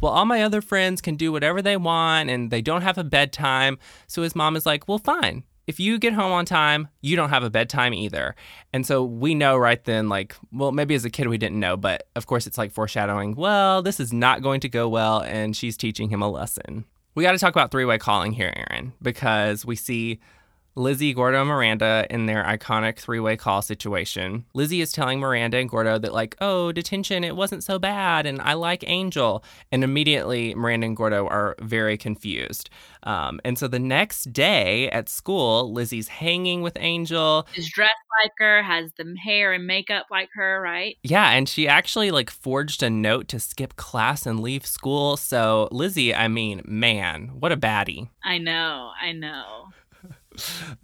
well, 0.00 0.12
all 0.12 0.24
my 0.24 0.42
other 0.42 0.62
friends 0.62 1.02
can 1.02 1.16
do 1.16 1.30
whatever 1.30 1.60
they 1.60 1.76
want 1.76 2.30
and 2.30 2.50
they 2.50 2.62
don't 2.62 2.80
have 2.80 2.96
a 2.96 3.04
bedtime. 3.04 3.78
So 4.06 4.22
his 4.22 4.34
mom 4.34 4.56
is 4.56 4.64
like, 4.64 4.88
well, 4.88 4.98
fine 4.98 5.44
if 5.66 5.80
you 5.80 5.98
get 5.98 6.12
home 6.12 6.32
on 6.32 6.44
time, 6.44 6.88
you 7.00 7.16
don't 7.16 7.30
have 7.30 7.42
a 7.42 7.50
bedtime 7.50 7.94
either. 7.94 8.34
And 8.72 8.86
so 8.86 9.04
we 9.04 9.34
know 9.34 9.56
right 9.56 9.82
then, 9.84 10.08
like, 10.08 10.36
well, 10.52 10.72
maybe 10.72 10.94
as 10.94 11.04
a 11.04 11.10
kid 11.10 11.28
we 11.28 11.38
didn't 11.38 11.60
know, 11.60 11.76
but 11.76 12.08
of 12.16 12.26
course 12.26 12.46
it's 12.46 12.58
like 12.58 12.72
foreshadowing, 12.72 13.34
well, 13.34 13.82
this 13.82 14.00
is 14.00 14.12
not 14.12 14.42
going 14.42 14.60
to 14.60 14.68
go 14.68 14.88
well, 14.88 15.20
and 15.20 15.56
she's 15.56 15.76
teaching 15.76 16.10
him 16.10 16.22
a 16.22 16.28
lesson. 16.28 16.84
We 17.14 17.22
got 17.22 17.32
to 17.32 17.38
talk 17.38 17.54
about 17.54 17.70
three 17.70 17.84
way 17.84 17.98
calling 17.98 18.32
here, 18.32 18.52
Erin, 18.54 18.92
because 19.00 19.64
we 19.64 19.76
see 19.76 20.20
Lizzie, 20.76 21.14
Gordo, 21.14 21.40
and 21.40 21.48
Miranda 21.48 22.06
in 22.10 22.26
their 22.26 22.44
iconic 22.44 22.98
three 22.98 23.20
way 23.20 23.36
call 23.36 23.62
situation. 23.62 24.44
Lizzie 24.54 24.80
is 24.80 24.92
telling 24.92 25.20
Miranda 25.20 25.58
and 25.58 25.68
Gordo 25.68 25.98
that, 25.98 26.12
like, 26.12 26.36
oh, 26.40 26.72
detention, 26.72 27.24
it 27.24 27.36
wasn't 27.36 27.62
so 27.62 27.78
bad, 27.78 28.26
and 28.26 28.40
I 28.40 28.54
like 28.54 28.84
Angel. 28.86 29.44
And 29.70 29.84
immediately, 29.84 30.54
Miranda 30.54 30.86
and 30.86 30.96
Gordo 30.96 31.26
are 31.26 31.56
very 31.60 31.96
confused. 31.96 32.70
Um, 33.04 33.40
and 33.44 33.58
so 33.58 33.68
the 33.68 33.78
next 33.78 34.32
day 34.32 34.90
at 34.90 35.08
school, 35.08 35.72
Lizzie's 35.72 36.08
hanging 36.08 36.62
with 36.62 36.76
Angel. 36.80 37.46
Is 37.54 37.68
dressed 37.68 37.92
like 38.22 38.32
her, 38.38 38.62
has 38.62 38.90
the 38.96 39.16
hair 39.22 39.52
and 39.52 39.66
makeup 39.66 40.06
like 40.10 40.30
her, 40.34 40.60
right? 40.60 40.96
Yeah, 41.02 41.30
and 41.30 41.48
she 41.48 41.68
actually 41.68 42.10
like 42.10 42.30
forged 42.30 42.82
a 42.82 42.90
note 42.90 43.28
to 43.28 43.40
skip 43.40 43.76
class 43.76 44.26
and 44.26 44.40
leave 44.40 44.66
school. 44.66 45.16
So 45.16 45.68
Lizzie, 45.70 46.14
I 46.14 46.28
mean, 46.28 46.62
man, 46.64 47.30
what 47.38 47.52
a 47.52 47.56
baddie. 47.56 48.08
I 48.22 48.38
know, 48.38 48.90
I 49.00 49.12
know. 49.12 49.66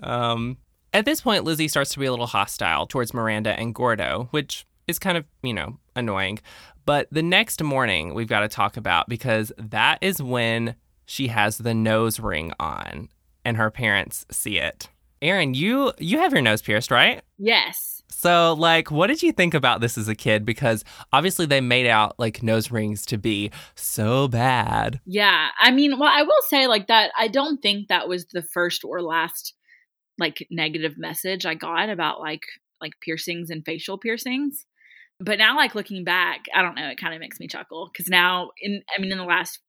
Um, 0.02 0.58
at 0.92 1.04
this 1.04 1.20
point, 1.20 1.44
Lizzie 1.44 1.68
starts 1.68 1.92
to 1.92 1.98
be 1.98 2.06
a 2.06 2.10
little 2.10 2.26
hostile 2.26 2.86
towards 2.86 3.14
Miranda 3.14 3.58
and 3.58 3.74
Gordo, 3.74 4.28
which 4.30 4.66
is 4.88 4.98
kind 4.98 5.16
of, 5.16 5.24
you 5.42 5.54
know, 5.54 5.78
annoying. 5.94 6.40
But 6.84 7.08
the 7.12 7.22
next 7.22 7.62
morning, 7.62 8.14
we've 8.14 8.28
got 8.28 8.40
to 8.40 8.48
talk 8.48 8.76
about 8.76 9.08
because 9.08 9.52
that 9.56 9.98
is 10.00 10.22
when 10.22 10.74
she 11.06 11.28
has 11.28 11.58
the 11.58 11.74
nose 11.74 12.18
ring 12.18 12.52
on 12.58 13.08
and 13.44 13.56
her 13.56 13.70
parents 13.70 14.26
see 14.30 14.58
it. 14.58 14.88
Erin, 15.22 15.54
you 15.54 15.92
you 15.98 16.18
have 16.18 16.32
your 16.32 16.42
nose 16.42 16.62
pierced, 16.62 16.90
right? 16.90 17.22
Yes. 17.38 17.99
So, 18.10 18.54
like, 18.58 18.90
what 18.90 19.06
did 19.06 19.22
you 19.22 19.32
think 19.32 19.54
about 19.54 19.80
this 19.80 19.96
as 19.96 20.08
a 20.08 20.14
kid? 20.14 20.44
Because 20.44 20.84
obviously 21.12 21.46
they 21.46 21.60
made 21.60 21.86
out 21.86 22.18
like 22.18 22.42
nose 22.42 22.70
rings 22.70 23.06
to 23.06 23.18
be 23.18 23.50
so 23.76 24.28
bad. 24.28 25.00
Yeah. 25.06 25.48
I 25.58 25.70
mean, 25.70 25.98
well, 25.98 26.10
I 26.12 26.22
will 26.22 26.42
say 26.48 26.66
like 26.66 26.88
that 26.88 27.12
I 27.16 27.28
don't 27.28 27.62
think 27.62 27.88
that 27.88 28.08
was 28.08 28.26
the 28.26 28.42
first 28.42 28.84
or 28.84 29.00
last 29.00 29.54
like 30.18 30.46
negative 30.50 30.98
message 30.98 31.46
I 31.46 31.54
got 31.54 31.88
about 31.88 32.20
like 32.20 32.42
like 32.80 32.92
piercings 33.00 33.50
and 33.50 33.64
facial 33.64 33.96
piercings. 33.98 34.66
But 35.18 35.38
now 35.38 35.56
like 35.56 35.74
looking 35.74 36.04
back, 36.04 36.46
I 36.54 36.62
don't 36.62 36.74
know, 36.74 36.88
it 36.88 37.00
kind 37.00 37.14
of 37.14 37.20
makes 37.20 37.40
me 37.40 37.48
chuckle 37.48 37.90
cuz 37.96 38.08
now 38.08 38.50
in 38.60 38.82
I 38.96 39.00
mean 39.00 39.12
in 39.12 39.18
the 39.18 39.24
last 39.24 39.60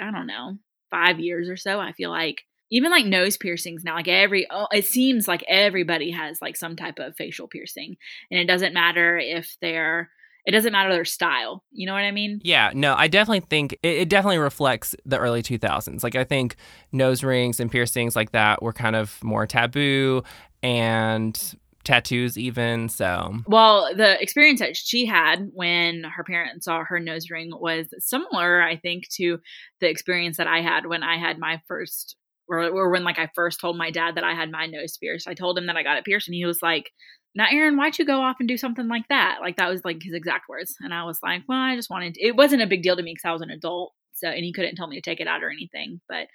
I 0.00 0.10
don't 0.10 0.26
know, 0.26 0.58
5 0.90 1.20
years 1.20 1.48
or 1.48 1.56
so, 1.56 1.80
I 1.80 1.92
feel 1.92 2.10
like 2.10 2.42
even 2.70 2.90
like 2.90 3.06
nose 3.06 3.36
piercings 3.36 3.84
now 3.84 3.94
like 3.94 4.08
every 4.08 4.46
oh, 4.50 4.66
it 4.72 4.84
seems 4.84 5.26
like 5.28 5.44
everybody 5.48 6.10
has 6.10 6.40
like 6.40 6.56
some 6.56 6.76
type 6.76 6.98
of 6.98 7.16
facial 7.16 7.48
piercing 7.48 7.96
and 8.30 8.40
it 8.40 8.46
doesn't 8.46 8.74
matter 8.74 9.18
if 9.18 9.56
they're 9.60 10.10
it 10.46 10.52
doesn't 10.52 10.72
matter 10.72 10.92
their 10.92 11.04
style 11.04 11.62
you 11.70 11.86
know 11.86 11.92
what 11.92 12.02
i 12.02 12.10
mean 12.10 12.40
Yeah, 12.42 12.70
no, 12.74 12.94
I 12.94 13.08
definitely 13.08 13.46
think 13.48 13.74
it, 13.82 13.88
it 13.88 14.08
definitely 14.08 14.38
reflects 14.38 14.94
the 15.04 15.18
early 15.18 15.42
2000s. 15.42 16.02
Like, 16.02 16.16
I 16.16 16.24
think 16.24 16.56
nose 16.92 17.22
rings 17.22 17.60
and 17.60 17.70
piercings 17.70 18.16
like 18.16 18.32
that 18.32 18.62
were 18.62 18.72
kind 18.72 18.96
of 18.96 19.22
more 19.22 19.46
taboo 19.46 20.22
and 20.62 21.54
tattoos, 21.84 22.38
even. 22.38 22.88
So, 22.88 23.38
well 23.46 23.94
the 23.94 24.20
experience 24.20 24.60
that 24.60 24.76
she 24.76 25.06
had 25.06 25.50
when 25.52 26.04
her 26.04 26.24
parents 26.24 26.64
saw 26.64 26.84
her 26.84 27.00
nose 27.00 27.30
ring 27.30 27.50
was 27.52 27.86
similar 27.98 28.62
i 28.62 28.76
think 28.76 29.08
to 29.10 29.40
the 29.80 29.88
experience 29.88 30.36
that 30.36 30.46
i 30.46 30.60
had 30.60 30.86
when 30.86 31.02
i 31.02 31.16
had 31.16 31.38
my 31.38 31.60
first 31.66 32.16
or, 32.50 32.68
or 32.68 32.90
when 32.90 33.04
like 33.04 33.18
i 33.18 33.28
first 33.34 33.60
told 33.60 33.76
my 33.76 33.90
dad 33.90 34.14
that 34.14 34.24
i 34.24 34.34
had 34.34 34.50
my 34.50 34.66
nose 34.66 34.96
pierced 34.96 35.28
i 35.28 35.34
told 35.34 35.56
him 35.56 35.66
that 35.66 35.76
i 35.76 35.82
got 35.82 35.96
it 35.96 36.04
pierced 36.04 36.28
and 36.28 36.34
he 36.34 36.44
was 36.44 36.60
like 36.62 36.90
now 37.34 37.46
erin 37.50 37.76
why'd 37.76 37.98
you 37.98 38.04
go 38.04 38.20
off 38.20 38.36
and 38.40 38.48
do 38.48 38.56
something 38.56 38.88
like 38.88 39.06
that 39.08 39.38
like 39.40 39.56
that 39.56 39.68
was 39.68 39.84
like 39.84 40.02
his 40.02 40.14
exact 40.14 40.48
words 40.48 40.76
and 40.80 40.92
i 40.92 41.04
was 41.04 41.18
like 41.22 41.42
well 41.48 41.58
i 41.58 41.76
just 41.76 41.90
wanted 41.90 42.14
to, 42.14 42.22
it 42.22 42.36
wasn't 42.36 42.62
a 42.62 42.66
big 42.66 42.82
deal 42.82 42.96
to 42.96 43.02
me 43.02 43.12
because 43.12 43.28
i 43.28 43.32
was 43.32 43.42
an 43.42 43.50
adult 43.50 43.92
so 44.14 44.28
and 44.28 44.44
he 44.44 44.52
couldn't 44.52 44.76
tell 44.76 44.88
me 44.88 44.96
to 44.96 45.02
take 45.02 45.20
it 45.20 45.28
out 45.28 45.42
or 45.42 45.50
anything 45.50 46.00
but 46.08 46.26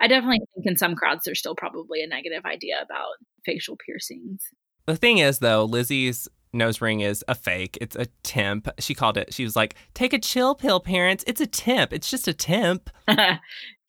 i 0.00 0.06
definitely 0.06 0.40
think 0.54 0.66
in 0.66 0.76
some 0.76 0.94
crowds 0.94 1.22
there's 1.24 1.38
still 1.38 1.54
probably 1.54 2.02
a 2.02 2.06
negative 2.06 2.44
idea 2.44 2.76
about 2.82 3.14
facial 3.44 3.76
piercings 3.86 4.42
the 4.86 4.96
thing 4.96 5.18
is, 5.18 5.38
though, 5.38 5.64
Lizzie's 5.64 6.28
nose 6.52 6.80
ring 6.80 7.00
is 7.00 7.24
a 7.28 7.34
fake. 7.34 7.78
It's 7.80 7.96
a 7.96 8.06
temp. 8.22 8.68
She 8.78 8.94
called 8.94 9.16
it, 9.16 9.32
she 9.32 9.44
was 9.44 9.56
like, 9.56 9.74
take 9.94 10.12
a 10.12 10.18
chill 10.18 10.54
pill, 10.54 10.80
parents. 10.80 11.24
It's 11.26 11.40
a 11.40 11.46
temp. 11.46 11.92
It's 11.92 12.10
just 12.10 12.28
a 12.28 12.34
temp. 12.34 12.90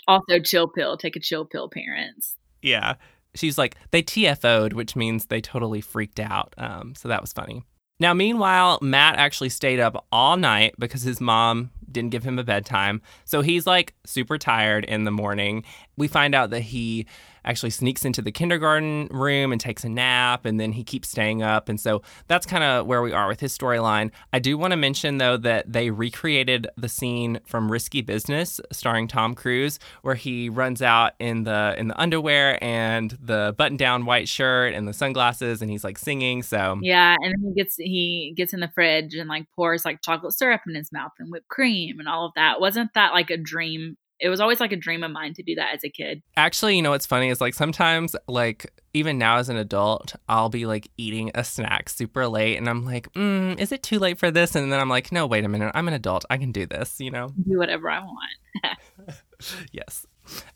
also 0.08 0.40
chill 0.40 0.68
pill 0.68 0.98
take 0.98 1.16
a 1.16 1.20
chill 1.20 1.46
pill 1.46 1.70
parents 1.70 2.36
Yeah. 2.62 2.96
She's 3.36 3.58
like, 3.58 3.76
they 3.92 4.04
TFO'd, 4.04 4.74
which 4.74 4.96
means 4.96 5.26
they 5.26 5.42
totally 5.42 5.82
freaked 5.82 6.20
out. 6.20 6.54
Um, 6.58 6.94
so 6.96 7.08
that 7.10 7.20
was 7.20 7.34
funny. 7.34 7.64
Now, 8.00 8.14
meanwhile, 8.14 8.80
Matt 8.82 9.16
actually 9.16 9.50
stayed 9.50 9.80
up 9.80 10.06
all 10.12 10.38
night 10.38 10.76
because 10.78 11.02
his 11.02 11.22
mom 11.22 11.72
didn't 11.92 12.12
give 12.12 12.24
him 12.24 12.38
a 12.38 12.44
bedtime. 12.44 13.02
So 13.26 13.42
he's 13.42 13.66
like 13.66 13.94
super 14.06 14.38
tired 14.38 14.86
in 14.86 15.04
the 15.04 15.12
morning. 15.12 15.64
We 15.98 16.08
find 16.08 16.36
out 16.36 16.50
that 16.52 16.62
he 16.62 17.08
actually 17.46 17.72
sneaks 17.72 18.06
into 18.06 18.22
the 18.22 18.32
kindergarten 18.32 19.08
room 19.12 19.52
and 19.52 19.60
takes 19.60 19.84
a 19.84 19.90
nap, 19.90 20.46
and 20.46 20.60
then 20.60 20.72
he 20.72 20.84
keeps 20.84 21.10
staying 21.10 21.42
up. 21.42 21.70
And 21.70 21.80
so 21.80 22.02
that's 22.28 22.46
kind 22.46 22.64
of 22.64 22.86
where 22.86 23.02
we 23.02 23.12
are 23.12 23.28
with 23.28 23.40
his 23.40 23.58
storyline. 23.58 24.12
I 24.32 24.40
do 24.40 24.58
want 24.58 24.72
to 24.72 24.78
mention, 24.78 25.18
though, 25.18 25.38
that 25.38 25.72
they 25.72 25.90
recreated 25.90 26.68
the 26.78 26.90
scene 26.90 27.40
from 27.46 27.72
Risky 27.72 28.02
Business 28.02 28.60
starring 28.72 29.08
Tom 29.08 29.36
Cruise, 29.36 29.80
where 30.02 30.16
he 30.16 30.50
runs 30.50 30.82
out 30.82 31.14
in 31.20 31.44
the 31.44 31.76
in 31.78 31.88
the 31.88 32.00
underwear 32.00 32.64
and 32.64 33.18
the 33.22 33.56
button-down 33.58 34.06
white 34.06 34.28
shirt 34.28 34.74
and 34.74 34.88
the 34.88 34.94
sunglasses, 34.94 35.62
and 35.62 35.72
he's 35.72 35.84
like 35.84 35.98
singing. 35.98 36.44
So 36.44 36.80
yeah 36.82 37.16
and 37.22 37.36
he 37.42 37.54
gets 37.54 37.76
he 37.78 38.34
gets 38.36 38.54
in 38.54 38.60
the 38.60 38.72
fridge 38.74 39.16
and 39.16 39.30
like 39.30 39.46
pours 39.56 39.86
like 39.86 40.02
chocolate 40.02 40.34
syrup 40.34 40.62
in 40.68 40.76
his 40.76 40.92
mouth 40.92 41.12
and 41.20 41.32
whipped 41.32 41.48
cream 41.48 42.00
and 42.00 42.08
all 42.08 42.26
of 42.26 42.34
that 42.36 42.60
wasn't 42.60 42.94
that 42.94 43.14
like 43.14 43.30
a 43.30 43.38
dream 43.38 43.98
it 44.20 44.30
was 44.30 44.40
always 44.40 44.60
like 44.60 44.72
a 44.72 44.78
dream 44.78 45.04
of 45.04 45.12
mine 45.12 45.34
to 45.34 45.44
do 45.44 45.56
that 45.56 45.74
as 45.74 45.84
a 45.84 45.90
kid 45.90 46.22
Actually, 46.38 46.76
you 46.76 46.82
know 46.82 46.92
what's 46.92 47.06
funny 47.06 47.30
is 47.30 47.42
like 47.42 47.54
sometimes, 47.54 48.16
like 48.28 48.72
even 48.94 49.18
now 49.18 49.38
as 49.38 49.50
an 49.50 49.58
adult, 49.58 50.16
I'll 50.30 50.50
be 50.50 50.66
like 50.66 50.90
eating 50.98 51.32
a 51.36 51.44
snack 51.44 51.90
super 51.90 52.28
late, 52.28 52.58
and 52.58 52.70
I'm 52.70 52.86
like, 52.86 53.12
mm, 53.14 53.60
is 53.60 53.72
it 53.72 53.84
too 53.84 54.00
late 54.00 54.20
for 54.20 54.30
this? 54.32 54.56
And 54.56 54.72
then 54.72 54.80
I'm 54.80 54.90
like, 54.90 55.12
no, 55.12 55.26
wait 55.26 55.44
a 55.46 55.50
minute, 55.50 55.72
I'm 55.74 55.88
an 55.88 55.94
adult, 55.94 56.26
I 56.30 56.38
can 56.38 56.52
do 56.52 56.66
this, 56.66 57.00
you 57.00 57.12
know? 57.12 57.30
do 57.30 57.58
whatever 57.58 57.90
i 57.90 58.00
want 58.00 58.78
Yes. 59.72 60.06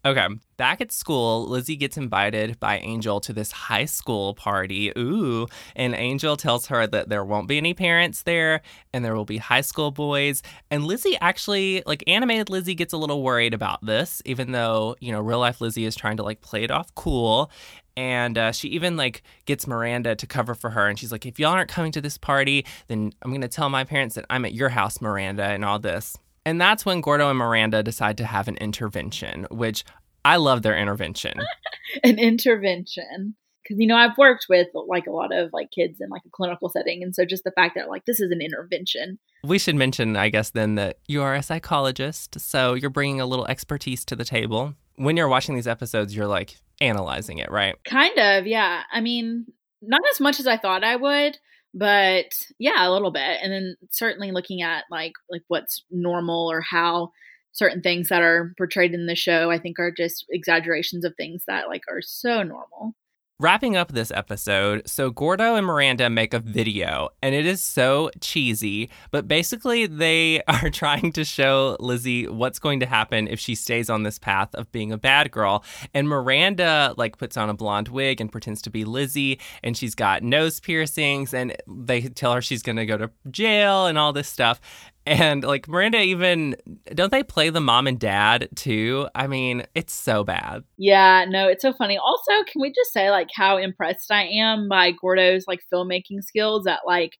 Okay. 0.05 0.27
Back 0.57 0.81
at 0.81 0.91
school, 0.91 1.47
Lizzie 1.47 1.75
gets 1.75 1.97
invited 1.97 2.59
by 2.59 2.79
Angel 2.79 3.19
to 3.21 3.33
this 3.33 3.51
high 3.51 3.85
school 3.85 4.33
party. 4.33 4.91
Ooh. 4.97 5.47
And 5.75 5.93
Angel 5.93 6.35
tells 6.37 6.67
her 6.67 6.87
that 6.87 7.09
there 7.09 7.23
won't 7.23 7.47
be 7.47 7.57
any 7.57 7.73
parents 7.73 8.23
there 8.23 8.61
and 8.93 9.05
there 9.05 9.15
will 9.15 9.25
be 9.25 9.37
high 9.37 9.61
school 9.61 9.91
boys. 9.91 10.41
And 10.71 10.85
Lizzie 10.85 11.17
actually, 11.21 11.83
like, 11.85 12.03
animated 12.07 12.49
Lizzie 12.49 12.75
gets 12.75 12.93
a 12.93 12.97
little 12.97 13.21
worried 13.21 13.53
about 13.53 13.85
this, 13.85 14.21
even 14.25 14.51
though, 14.51 14.95
you 14.99 15.11
know, 15.11 15.21
real 15.21 15.39
life 15.39 15.61
Lizzie 15.61 15.85
is 15.85 15.95
trying 15.95 16.17
to, 16.17 16.23
like, 16.23 16.41
play 16.41 16.63
it 16.63 16.71
off 16.71 16.93
cool. 16.95 17.51
And 17.95 18.37
uh, 18.37 18.51
she 18.51 18.67
even 18.69 18.95
like 18.95 19.23
gets 19.45 19.65
Miranda 19.65 20.15
to 20.15 20.27
cover 20.27 20.53
for 20.53 20.69
her, 20.69 20.87
and 20.87 20.99
she's 20.99 21.11
like, 21.11 21.25
"If 21.25 21.39
y'all 21.39 21.53
aren't 21.53 21.71
coming 21.71 21.91
to 21.93 21.99
this 21.99 22.15
party, 22.15 22.63
then 22.87 23.11
I'm 23.23 23.33
gonna 23.33 23.47
tell 23.47 23.69
my 23.69 23.85
parents 23.85 24.13
that 24.13 24.25
I'm 24.29 24.45
at 24.45 24.53
your 24.53 24.69
house, 24.69 25.01
Miranda, 25.01 25.45
and 25.45 25.65
all 25.65 25.79
this." 25.79 26.15
And 26.47 26.61
that's 26.61 26.85
when 26.85 27.01
Gordo 27.01 27.29
and 27.29 27.37
Miranda 27.37 27.83
decide 27.83 28.17
to 28.19 28.25
have 28.25 28.47
an 28.47 28.55
intervention, 28.55 29.47
which 29.51 29.83
I 30.23 30.37
love 30.37 30.61
their 30.61 30.77
intervention. 30.77 31.41
an 32.05 32.17
intervention 32.19 33.35
because 33.63 33.79
you 33.79 33.87
know 33.87 33.95
i've 33.95 34.17
worked 34.17 34.45
with 34.47 34.67
like 34.87 35.07
a 35.07 35.11
lot 35.11 35.33
of 35.33 35.49
like 35.51 35.67
kids 35.71 35.99
in 35.99 36.09
like 36.09 36.21
a 36.25 36.29
clinical 36.31 36.69
setting 36.69 37.03
and 37.03 37.13
so 37.13 37.25
just 37.25 37.43
the 37.43 37.51
fact 37.51 37.75
that 37.75 37.89
like 37.89 38.05
this 38.05 38.19
is 38.19 38.31
an 38.31 38.41
intervention 38.41 39.19
we 39.43 39.59
should 39.59 39.75
mention, 39.75 40.15
I 40.15 40.29
guess, 40.29 40.49
then 40.49 40.75
that 40.75 40.97
you 41.07 41.21
are 41.21 41.35
a 41.35 41.43
psychologist, 41.43 42.39
so 42.39 42.73
you're 42.73 42.89
bringing 42.89 43.21
a 43.21 43.25
little 43.25 43.45
expertise 43.45 44.03
to 44.05 44.15
the 44.15 44.25
table. 44.25 44.73
When 44.95 45.15
you're 45.15 45.27
watching 45.27 45.55
these 45.55 45.67
episodes, 45.67 46.15
you're 46.15 46.27
like 46.27 46.57
analyzing 46.81 47.37
it, 47.37 47.51
right? 47.51 47.75
kind 47.85 48.17
of 48.17 48.47
yeah 48.47 48.83
i 48.91 49.01
mean 49.01 49.45
not 49.81 50.01
as 50.11 50.19
much 50.19 50.39
as 50.39 50.47
i 50.47 50.57
thought 50.57 50.83
i 50.83 50.95
would 50.95 51.37
but 51.73 52.25
yeah 52.59 52.87
a 52.87 52.91
little 52.91 53.11
bit 53.11 53.39
and 53.41 53.51
then 53.51 53.75
certainly 53.91 54.31
looking 54.31 54.61
at 54.61 54.85
like 54.89 55.13
like 55.29 55.43
what's 55.47 55.83
normal 55.91 56.49
or 56.51 56.61
how 56.61 57.11
certain 57.51 57.81
things 57.81 58.09
that 58.09 58.21
are 58.21 58.53
portrayed 58.57 58.93
in 58.93 59.05
the 59.05 59.15
show 59.15 59.51
i 59.51 59.59
think 59.59 59.79
are 59.79 59.91
just 59.91 60.25
exaggerations 60.29 61.03
of 61.03 61.13
things 61.15 61.43
that 61.47 61.67
like 61.67 61.83
are 61.89 62.01
so 62.01 62.43
normal 62.43 62.95
Wrapping 63.39 63.77
up 63.77 63.91
this 63.91 64.09
episode, 64.09 64.89
so 64.89 65.11
Gordo 65.11 65.53
and 65.53 65.67
Miranda 65.67 66.09
make 66.09 66.33
a 66.33 66.39
video, 66.39 67.09
and 67.21 67.35
it 67.35 67.45
is 67.45 67.61
so 67.61 68.09
cheesy, 68.19 68.89
but 69.11 69.27
basically 69.27 69.85
they 69.85 70.41
are 70.47 70.71
trying 70.71 71.11
to 71.11 71.23
show 71.23 71.77
Lizzie 71.79 72.27
what's 72.27 72.57
going 72.57 72.79
to 72.79 72.87
happen 72.87 73.27
if 73.27 73.39
she 73.39 73.53
stays 73.53 73.91
on 73.91 74.01
this 74.01 74.17
path 74.17 74.55
of 74.55 74.71
being 74.71 74.91
a 74.91 74.97
bad 74.97 75.29
girl. 75.29 75.63
And 75.93 76.09
Miranda 76.09 76.95
like 76.97 77.19
puts 77.19 77.37
on 77.37 77.47
a 77.47 77.53
blonde 77.53 77.89
wig 77.89 78.19
and 78.19 78.31
pretends 78.31 78.59
to 78.63 78.71
be 78.71 78.85
Lizzie, 78.85 79.39
and 79.61 79.77
she's 79.77 79.93
got 79.93 80.23
nose 80.23 80.59
piercings, 80.59 81.31
and 81.31 81.55
they 81.67 82.01
tell 82.01 82.33
her 82.33 82.41
she's 82.41 82.63
going 82.63 82.77
to 82.77 82.87
go 82.87 82.97
to 82.97 83.11
jail 83.29 83.85
and 83.85 83.99
all 83.99 84.13
this 84.13 84.27
stuff. 84.27 84.59
And 85.07 85.43
like 85.43 85.69
Miranda 85.69 86.01
even 86.01 86.55
don't 86.93 87.11
they 87.11 87.23
play 87.23 87.49
the 87.49 87.61
mom 87.61 87.87
and 87.87 87.97
dad 87.97 88.49
too? 88.55 89.07
I 89.15 89.27
mean, 89.27 89.65
it's 89.73 89.93
so 89.93 90.23
bad. 90.23 90.63
Yeah, 90.77 91.25
no, 91.27 91.47
it's 91.47 91.61
so 91.61 91.71
funny. 91.71 91.97
Also, 91.97 92.43
can 92.51 92.61
we 92.61 92.71
just 92.71 92.91
say 92.91 93.09
like 93.09 93.29
how 93.33 93.57
impressed 93.57 94.11
I 94.11 94.23
am 94.23 94.67
by 94.67 94.91
Gordo's 94.91 95.45
like 95.47 95.61
filmmaking 95.73 96.23
skills 96.23 96.67
at 96.67 96.81
like 96.85 97.17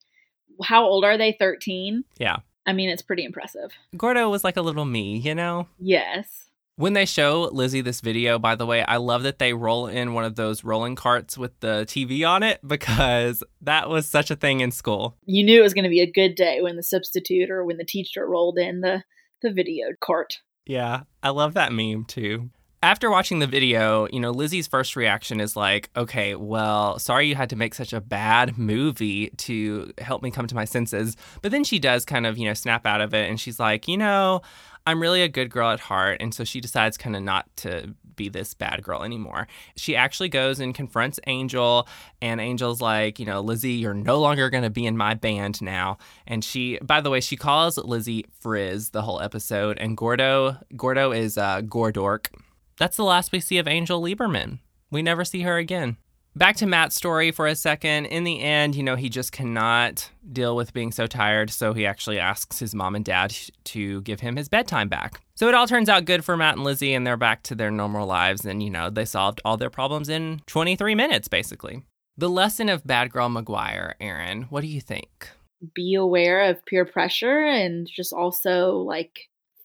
how 0.62 0.84
old 0.84 1.06
are 1.06 1.18
they? 1.18 1.36
13? 1.40 2.04
Yeah. 2.18 2.38
I 2.66 2.74
mean, 2.74 2.90
it's 2.90 3.02
pretty 3.02 3.24
impressive. 3.24 3.72
Gordo 3.96 4.30
was 4.30 4.44
like 4.44 4.58
a 4.58 4.62
little 4.62 4.86
me, 4.86 5.18
you 5.18 5.34
know? 5.34 5.68
Yes. 5.80 6.47
When 6.80 6.94
they 6.94 7.08
show 7.08 7.50
Lizzie 7.52 7.82
this 7.82 8.02
video, 8.02 8.38
by 8.38 8.54
the 8.54 8.68
way, 8.68 8.84
I 8.84 8.98
love 8.98 9.24
that 9.24 9.40
they 9.40 9.54
roll 9.54 9.88
in 9.88 10.14
one 10.14 10.26
of 10.26 10.36
those 10.36 10.64
rolling 10.64 10.94
carts 10.94 11.36
with 11.36 11.60
the 11.60 11.88
TV 11.88 12.28
on 12.28 12.44
it 12.44 12.60
because 12.68 13.44
that 13.62 13.90
was 13.90 14.06
such 14.06 14.30
a 14.30 14.36
thing 14.36 14.60
in 14.60 14.70
school. 14.70 15.18
You 15.26 15.44
knew 15.44 15.60
it 15.60 15.64
was 15.64 15.74
going 15.74 15.86
to 15.86 15.90
be 15.90 16.02
a 16.02 16.12
good 16.12 16.36
day 16.36 16.62
when 16.62 16.76
the 16.76 16.84
substitute 16.84 17.50
or 17.50 17.66
when 17.66 17.78
the 17.78 17.84
teacher 17.84 18.28
rolled 18.28 18.60
in 18.60 18.82
the, 18.82 19.04
the 19.42 19.52
video 19.52 19.88
cart. 20.00 20.38
Yeah, 20.68 21.02
I 21.24 21.30
love 21.30 21.56
that 21.56 21.74
meme 21.74 22.06
too. 22.06 22.52
After 22.84 23.10
watching 23.10 23.40
the 23.40 23.48
video, 23.48 24.08
you 24.14 24.20
know, 24.20 24.30
Lizzie's 24.30 24.68
first 24.68 24.96
reaction 24.96 25.40
is 25.40 25.56
like, 25.56 25.90
okay, 25.98 26.36
well, 26.36 27.00
sorry 27.00 27.28
you 27.28 27.34
had 27.34 27.50
to 27.50 27.56
make 27.56 27.74
such 27.74 27.92
a 27.92 28.00
bad 28.00 28.56
movie 28.56 29.32
to 29.38 29.92
help 29.98 30.22
me 30.22 30.30
come 30.30 30.46
to 30.46 30.54
my 30.54 30.66
senses. 30.66 31.18
But 31.42 31.52
then 31.52 31.64
she 31.64 31.80
does 31.80 32.06
kind 32.06 32.28
of, 32.28 32.38
you 32.38 32.48
know, 32.48 32.54
snap 32.54 32.86
out 32.86 33.02
of 33.02 33.16
it 33.16 33.32
and 33.32 33.40
she's 33.40 33.60
like, 33.60 33.88
you 33.88 33.98
know, 33.98 34.44
I'm 34.88 35.02
really 35.02 35.22
a 35.22 35.28
good 35.28 35.50
girl 35.50 35.70
at 35.72 35.82
heart. 35.82 36.22
And 36.22 36.34
so 36.34 36.46
she 36.46 36.62
decides 36.62 36.98
kind 36.98 37.14
of 37.16 37.22
not 37.22 37.46
to 37.58 37.94
be 38.16 38.30
this 38.30 38.54
bad 38.54 38.82
girl 38.82 39.04
anymore. 39.04 39.48
She 39.76 39.98
actually 39.98 40.30
goes 40.30 40.62
and 40.62 40.74
confronts 40.74 41.20
Angel, 41.28 41.88
and 42.22 42.40
Angel's 42.40 42.82
like, 42.82 43.20
you 43.20 43.26
know, 43.26 43.42
Lizzie, 43.42 43.74
you're 43.74 43.94
no 43.94 44.20
longer 44.20 44.50
going 44.50 44.64
to 44.64 44.70
be 44.70 44.86
in 44.86 44.96
my 44.96 45.14
band 45.14 45.62
now. 45.62 45.98
And 46.26 46.42
she, 46.42 46.80
by 46.82 47.02
the 47.02 47.10
way, 47.10 47.20
she 47.20 47.36
calls 47.36 47.78
Lizzie 47.78 48.26
Frizz 48.40 48.92
the 48.92 49.02
whole 49.02 49.22
episode, 49.22 49.78
and 49.78 49.98
Gordo, 49.98 50.58
Gordo 50.76 51.12
is 51.12 51.38
uh, 51.38 51.62
Gordork. 51.62 52.28
That's 52.78 52.96
the 52.96 53.04
last 53.04 53.34
we 53.34 53.42
see 53.42 53.58
of 53.58 53.68
Angel 53.68 54.02
Lieberman. 54.02 54.60
We 54.90 55.02
never 55.02 55.26
see 55.26 55.42
her 55.42 55.58
again. 55.58 55.98
Back 56.38 56.58
to 56.58 56.68
Matt's 56.68 56.96
story 56.96 57.32
for 57.32 57.48
a 57.48 57.56
second. 57.56 58.06
In 58.06 58.24
the 58.24 58.40
end, 58.42 58.76
you 58.76 58.84
know, 58.84 58.96
he 58.96 59.10
just 59.10 59.32
cannot 59.32 60.08
deal 60.32 60.56
with 60.56 60.72
being 60.72 60.92
so 60.92 61.08
tired, 61.08 61.50
so 61.50 61.74
he 61.74 61.84
actually 61.84 62.20
asks 62.20 62.60
his 62.60 62.76
mom 62.76 62.94
and 62.94 63.04
dad 63.04 63.36
to 63.64 64.04
give 64.04 64.20
him 64.20 64.36
his 64.36 64.48
bedtime 64.48 64.88
back. 64.88 65.20
So 65.34 65.48
it 65.48 65.56
all 65.56 65.66
turns 65.66 65.90
out 65.90 66.06
good 66.06 66.24
for 66.24 66.38
Matt 66.38 66.54
and 66.54 66.64
Lizzie, 66.64 66.94
and 66.94 67.08
they're 67.08 67.18
back 67.18 67.42
to 67.44 67.56
their 67.56 67.72
normal 67.72 68.06
lives, 68.06 68.46
and, 68.46 68.62
you 68.62 68.70
know, 68.70 68.92
they 68.92 69.04
solved 69.04 69.42
all 69.44 69.58
their 69.58 69.72
problems 69.72 70.10
in 70.10 70.44
23 70.46 70.94
minutes, 70.94 71.28
basically. 71.28 71.82
The 72.18 72.30
lesson 72.30 72.70
of 72.70 72.86
Bad 72.86 73.12
Girl 73.12 73.30
McGuire, 73.30 73.94
Erin, 74.00 74.44
what 74.44 74.62
do 74.62 74.68
you 74.68 74.80
think? 74.80 75.32
Be 75.74 75.96
aware 75.96 76.52
of 76.52 76.64
peer 76.68 76.86
pressure 76.86 77.48
and 77.48 77.90
just 77.92 78.14
also 78.14 78.78
like 78.78 79.22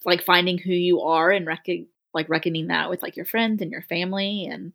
like 0.07 0.23
finding 0.23 0.57
who 0.57 0.73
you 0.73 1.03
are 1.03 1.31
and 1.31 1.47
rec- 1.47 1.67
like 2.15 2.31
reckoning 2.31 2.69
that 2.69 2.89
with 2.89 3.03
like 3.03 3.15
your 3.15 3.27
friends 3.27 3.61
and 3.61 3.71
your 3.71 3.83
family 3.83 4.47
and 4.51 4.73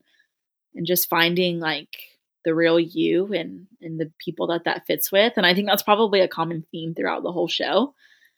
and 0.77 0.85
just 0.85 1.09
finding 1.09 1.59
like 1.59 1.89
the 2.45 2.55
real 2.55 2.79
you 2.79 3.33
and 3.33 3.67
and 3.81 3.99
the 3.99 4.11
people 4.19 4.47
that 4.47 4.63
that 4.63 4.85
fits 4.87 5.11
with 5.11 5.33
and 5.35 5.45
i 5.45 5.53
think 5.53 5.67
that's 5.67 5.83
probably 5.83 6.21
a 6.21 6.27
common 6.27 6.65
theme 6.71 6.93
throughout 6.93 7.23
the 7.23 7.31
whole 7.31 7.47
show. 7.47 7.93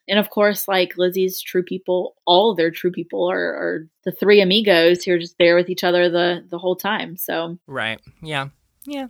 And 0.07 0.17
of 0.17 0.31
course 0.31 0.67
like 0.67 0.97
lizzie's 0.97 1.39
true 1.39 1.61
people 1.61 2.15
all 2.25 2.55
their 2.55 2.71
true 2.71 2.91
people 2.91 3.29
are, 3.29 3.37
are 3.37 3.87
the 4.05 4.11
three 4.11 4.41
amigos 4.41 5.03
who 5.03 5.13
are 5.13 5.19
just 5.19 5.37
there 5.37 5.55
with 5.55 5.69
each 5.69 5.83
other 5.83 6.09
the 6.09 6.43
the 6.49 6.57
whole 6.57 6.75
time 6.75 7.15
so. 7.15 7.59
Right. 7.67 8.01
Yeah. 8.23 8.47
Yeah. 8.85 9.07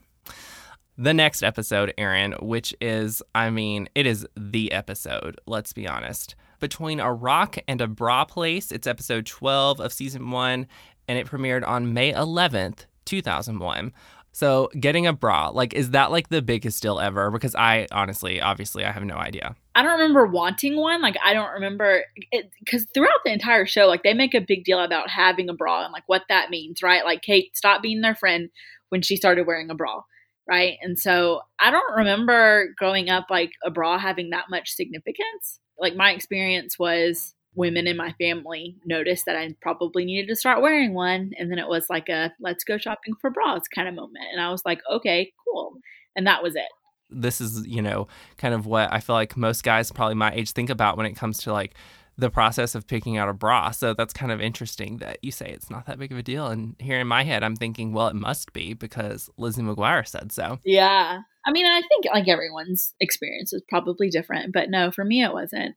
The 1.02 1.14
next 1.14 1.44
episode, 1.44 1.94
Erin, 1.98 2.34
which 2.42 2.76
is, 2.82 3.24
I 3.34 3.52
mean, 3.52 3.88
it 3.96 4.06
is 4.06 4.28
the 4.36 4.74
episode, 4.74 5.40
let's 5.48 5.72
be 5.72 5.88
honest. 5.88 6.36
Between 6.60 7.00
a 7.00 7.14
rock 7.14 7.58
and 7.70 7.80
a 7.80 7.88
bra 7.88 8.26
place, 8.26 8.70
it's 8.70 8.86
episode 8.86 9.26
12 9.26 9.80
of 9.80 9.94
season 9.94 10.30
one, 10.30 10.68
and 11.08 11.18
it 11.18 11.26
premiered 11.26 11.66
on 11.66 11.94
May 11.94 12.12
11th, 12.12 12.86
2001. 13.10 13.92
So, 14.32 14.70
getting 14.80 15.08
a 15.08 15.14
bra, 15.14 15.50
like, 15.50 15.74
is 15.74 15.92
that 15.92 16.12
like 16.12 16.30
the 16.30 16.42
biggest 16.42 16.82
deal 16.82 17.00
ever? 17.00 17.32
Because 17.32 17.56
I 17.56 17.88
honestly, 17.92 18.40
obviously, 18.40 18.86
I 18.86 18.92
have 18.92 19.04
no 19.04 19.16
idea. 19.16 19.56
I 19.74 19.82
don't 19.82 20.00
remember 20.00 20.28
wanting 20.28 20.78
one. 20.78 21.02
Like, 21.02 21.16
I 21.24 21.34
don't 21.34 21.52
remember 21.52 22.04
it 22.32 22.52
because 22.60 22.86
throughout 22.94 23.20
the 23.26 23.34
entire 23.34 23.66
show, 23.66 23.88
like, 23.88 24.04
they 24.04 24.14
make 24.14 24.36
a 24.36 24.42
big 24.42 24.64
deal 24.64 24.80
about 24.80 25.10
having 25.10 25.50
a 25.50 25.54
bra 25.54 25.84
and 25.84 25.92
like 25.92 26.04
what 26.08 26.24
that 26.30 26.52
means, 26.52 26.84
right? 26.84 27.04
Like, 27.04 27.22
Kate 27.24 27.56
stopped 27.58 27.82
being 27.82 28.02
their 28.02 28.16
friend 28.16 28.50
when 28.90 29.02
she 29.02 29.16
started 29.16 29.48
wearing 29.48 29.72
a 29.72 29.76
bra, 29.76 30.04
right? 30.48 30.78
And 30.82 30.98
so 31.00 31.42
I 31.60 31.72
don't 31.72 31.96
remember 31.96 32.74
growing 32.78 33.10
up 33.10 33.28
like 33.30 33.52
a 33.66 33.72
bra 33.72 33.98
having 33.98 34.30
that 34.30 34.46
much 34.50 34.72
significance. 34.76 35.60
Like, 35.80 35.96
my 35.96 36.12
experience 36.12 36.78
was 36.78 37.34
women 37.56 37.88
in 37.88 37.98
my 37.98 38.14
family 38.20 38.78
noticed 38.86 39.26
that 39.26 39.36
I 39.36 39.56
probably 39.62 40.06
needed 40.06 40.28
to 40.28 40.36
start 40.36 40.62
wearing 40.62 40.94
one. 40.94 41.32
And 41.38 41.52
then 41.52 41.60
it 41.60 41.68
was 41.68 41.88
like 41.90 42.10
a 42.10 42.32
let's 42.40 42.64
go 42.64 42.78
shopping 42.78 43.16
for 43.20 43.30
bras 43.30 43.68
kind 43.74 43.88
of 43.88 43.96
moment. 43.96 44.26
And 44.32 44.42
I 44.42 44.52
was 44.52 44.62
like, 44.66 44.82
okay, 44.92 45.34
cool. 45.46 45.74
And 46.16 46.28
that 46.28 46.44
was 46.44 46.56
it. 46.56 46.70
This 47.10 47.42
is, 47.42 47.66
you 47.66 47.82
know, 47.82 48.08
kind 48.38 48.54
of 48.54 48.66
what 48.66 48.94
I 48.94 49.00
feel 49.00 49.16
like 49.16 49.36
most 49.36 49.64
guys 49.64 49.92
probably 49.92 50.16
my 50.16 50.32
age 50.32 50.52
think 50.52 50.70
about 50.70 50.96
when 50.96 51.08
it 51.08 51.16
comes 51.16 51.40
to 51.40 51.54
like 51.54 51.74
the 52.20 52.30
process 52.30 52.76
of 52.76 52.86
picking 52.86 53.18
out 53.18 53.30
a 53.30 53.34
bra. 53.34 53.72
So 53.72 53.94
that's 53.94 54.14
kind 54.14 54.32
of 54.32 54.42
interesting 54.42 54.98
that 54.98 55.18
you 55.24 55.32
say 55.32 55.50
it's 55.50 55.70
not 55.70 55.86
that 55.88 55.98
big 55.98 56.12
of 56.12 56.18
a 56.18 56.24
deal. 56.24 56.48
And 56.48 56.76
here 56.78 57.00
in 57.00 57.08
my 57.08 57.24
head, 57.24 57.44
I'm 57.44 57.56
thinking, 57.56 57.94
well, 57.94 58.10
it 58.10 58.16
must 58.16 58.54
be 58.54 58.74
because 58.74 59.30
Lizzie 59.38 59.62
McGuire 59.62 60.06
said 60.06 60.32
so. 60.32 60.60
Yeah. 60.66 61.22
I 61.46 61.52
mean, 61.52 61.66
I 61.66 61.82
think 61.82 62.06
like 62.14 62.28
everyone's 62.28 62.94
experience 63.00 63.54
is 63.54 63.64
probably 63.70 64.10
different, 64.10 64.54
but 64.54 64.70
no, 64.70 64.92
for 64.92 65.06
me, 65.06 65.24
it 65.24 65.34
wasn't 65.34 65.76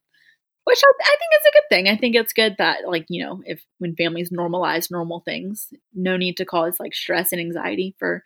which 0.64 0.80
I, 0.84 0.92
think 0.98 1.32
is 1.40 1.46
a 1.48 1.52
good 1.52 1.68
thing. 1.68 1.88
I 1.88 1.96
think 1.96 2.14
it's 2.14 2.32
good 2.32 2.56
that 2.58 2.86
like 2.86 3.06
you 3.08 3.24
know 3.24 3.42
if 3.44 3.62
when 3.78 3.96
families 3.96 4.30
normalize 4.30 4.90
normal 4.90 5.20
things, 5.20 5.68
no 5.94 6.16
need 6.16 6.36
to 6.38 6.44
cause 6.44 6.78
like 6.78 6.94
stress 6.94 7.32
and 7.32 7.40
anxiety 7.40 7.94
for 7.98 8.22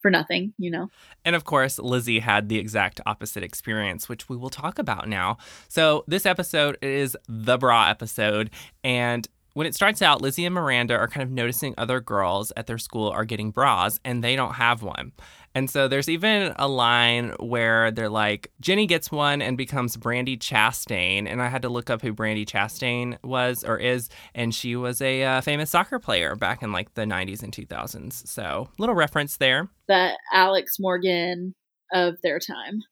for 0.00 0.10
nothing, 0.10 0.54
you 0.58 0.70
know. 0.70 0.88
And 1.24 1.36
of 1.36 1.44
course, 1.44 1.78
Lizzie 1.78 2.20
had 2.20 2.48
the 2.48 2.58
exact 2.58 3.00
opposite 3.06 3.42
experience, 3.42 4.08
which 4.08 4.28
we 4.28 4.36
will 4.36 4.50
talk 4.50 4.78
about 4.78 5.08
now. 5.08 5.36
So 5.68 6.04
this 6.06 6.26
episode 6.26 6.78
is 6.82 7.16
the 7.28 7.58
bra 7.58 7.88
episode, 7.88 8.50
and 8.82 9.28
when 9.54 9.66
it 9.66 9.74
starts 9.74 10.02
out, 10.02 10.20
Lizzie 10.20 10.44
and 10.44 10.54
Miranda 10.54 10.96
are 10.96 11.08
kind 11.08 11.22
of 11.22 11.30
noticing 11.30 11.74
other 11.76 12.00
girls 12.00 12.52
at 12.56 12.66
their 12.66 12.78
school 12.78 13.08
are 13.10 13.24
getting 13.24 13.50
bras, 13.50 14.00
and 14.04 14.22
they 14.22 14.36
don't 14.36 14.54
have 14.54 14.82
one. 14.82 15.12
And 15.54 15.68
so 15.68 15.88
there's 15.88 16.08
even 16.08 16.54
a 16.56 16.68
line 16.68 17.34
where 17.40 17.90
they're 17.90 18.08
like, 18.08 18.52
Jenny 18.60 18.86
gets 18.86 19.10
one 19.10 19.42
and 19.42 19.56
becomes 19.56 19.96
Brandi 19.96 20.38
Chastain. 20.38 21.26
And 21.28 21.42
I 21.42 21.48
had 21.48 21.62
to 21.62 21.68
look 21.68 21.90
up 21.90 22.02
who 22.02 22.14
Brandi 22.14 22.46
Chastain 22.46 23.18
was 23.24 23.64
or 23.64 23.76
is. 23.76 24.08
And 24.34 24.54
she 24.54 24.76
was 24.76 25.02
a 25.02 25.24
uh, 25.24 25.40
famous 25.40 25.70
soccer 25.70 25.98
player 25.98 26.36
back 26.36 26.62
in 26.62 26.72
like 26.72 26.94
the 26.94 27.02
90s 27.02 27.42
and 27.42 27.52
2000s. 27.52 28.26
So 28.28 28.68
little 28.78 28.94
reference 28.94 29.38
there. 29.38 29.68
The 29.88 30.16
Alex 30.32 30.76
Morgan 30.78 31.54
of 31.92 32.14
their 32.22 32.38
time. 32.38 32.82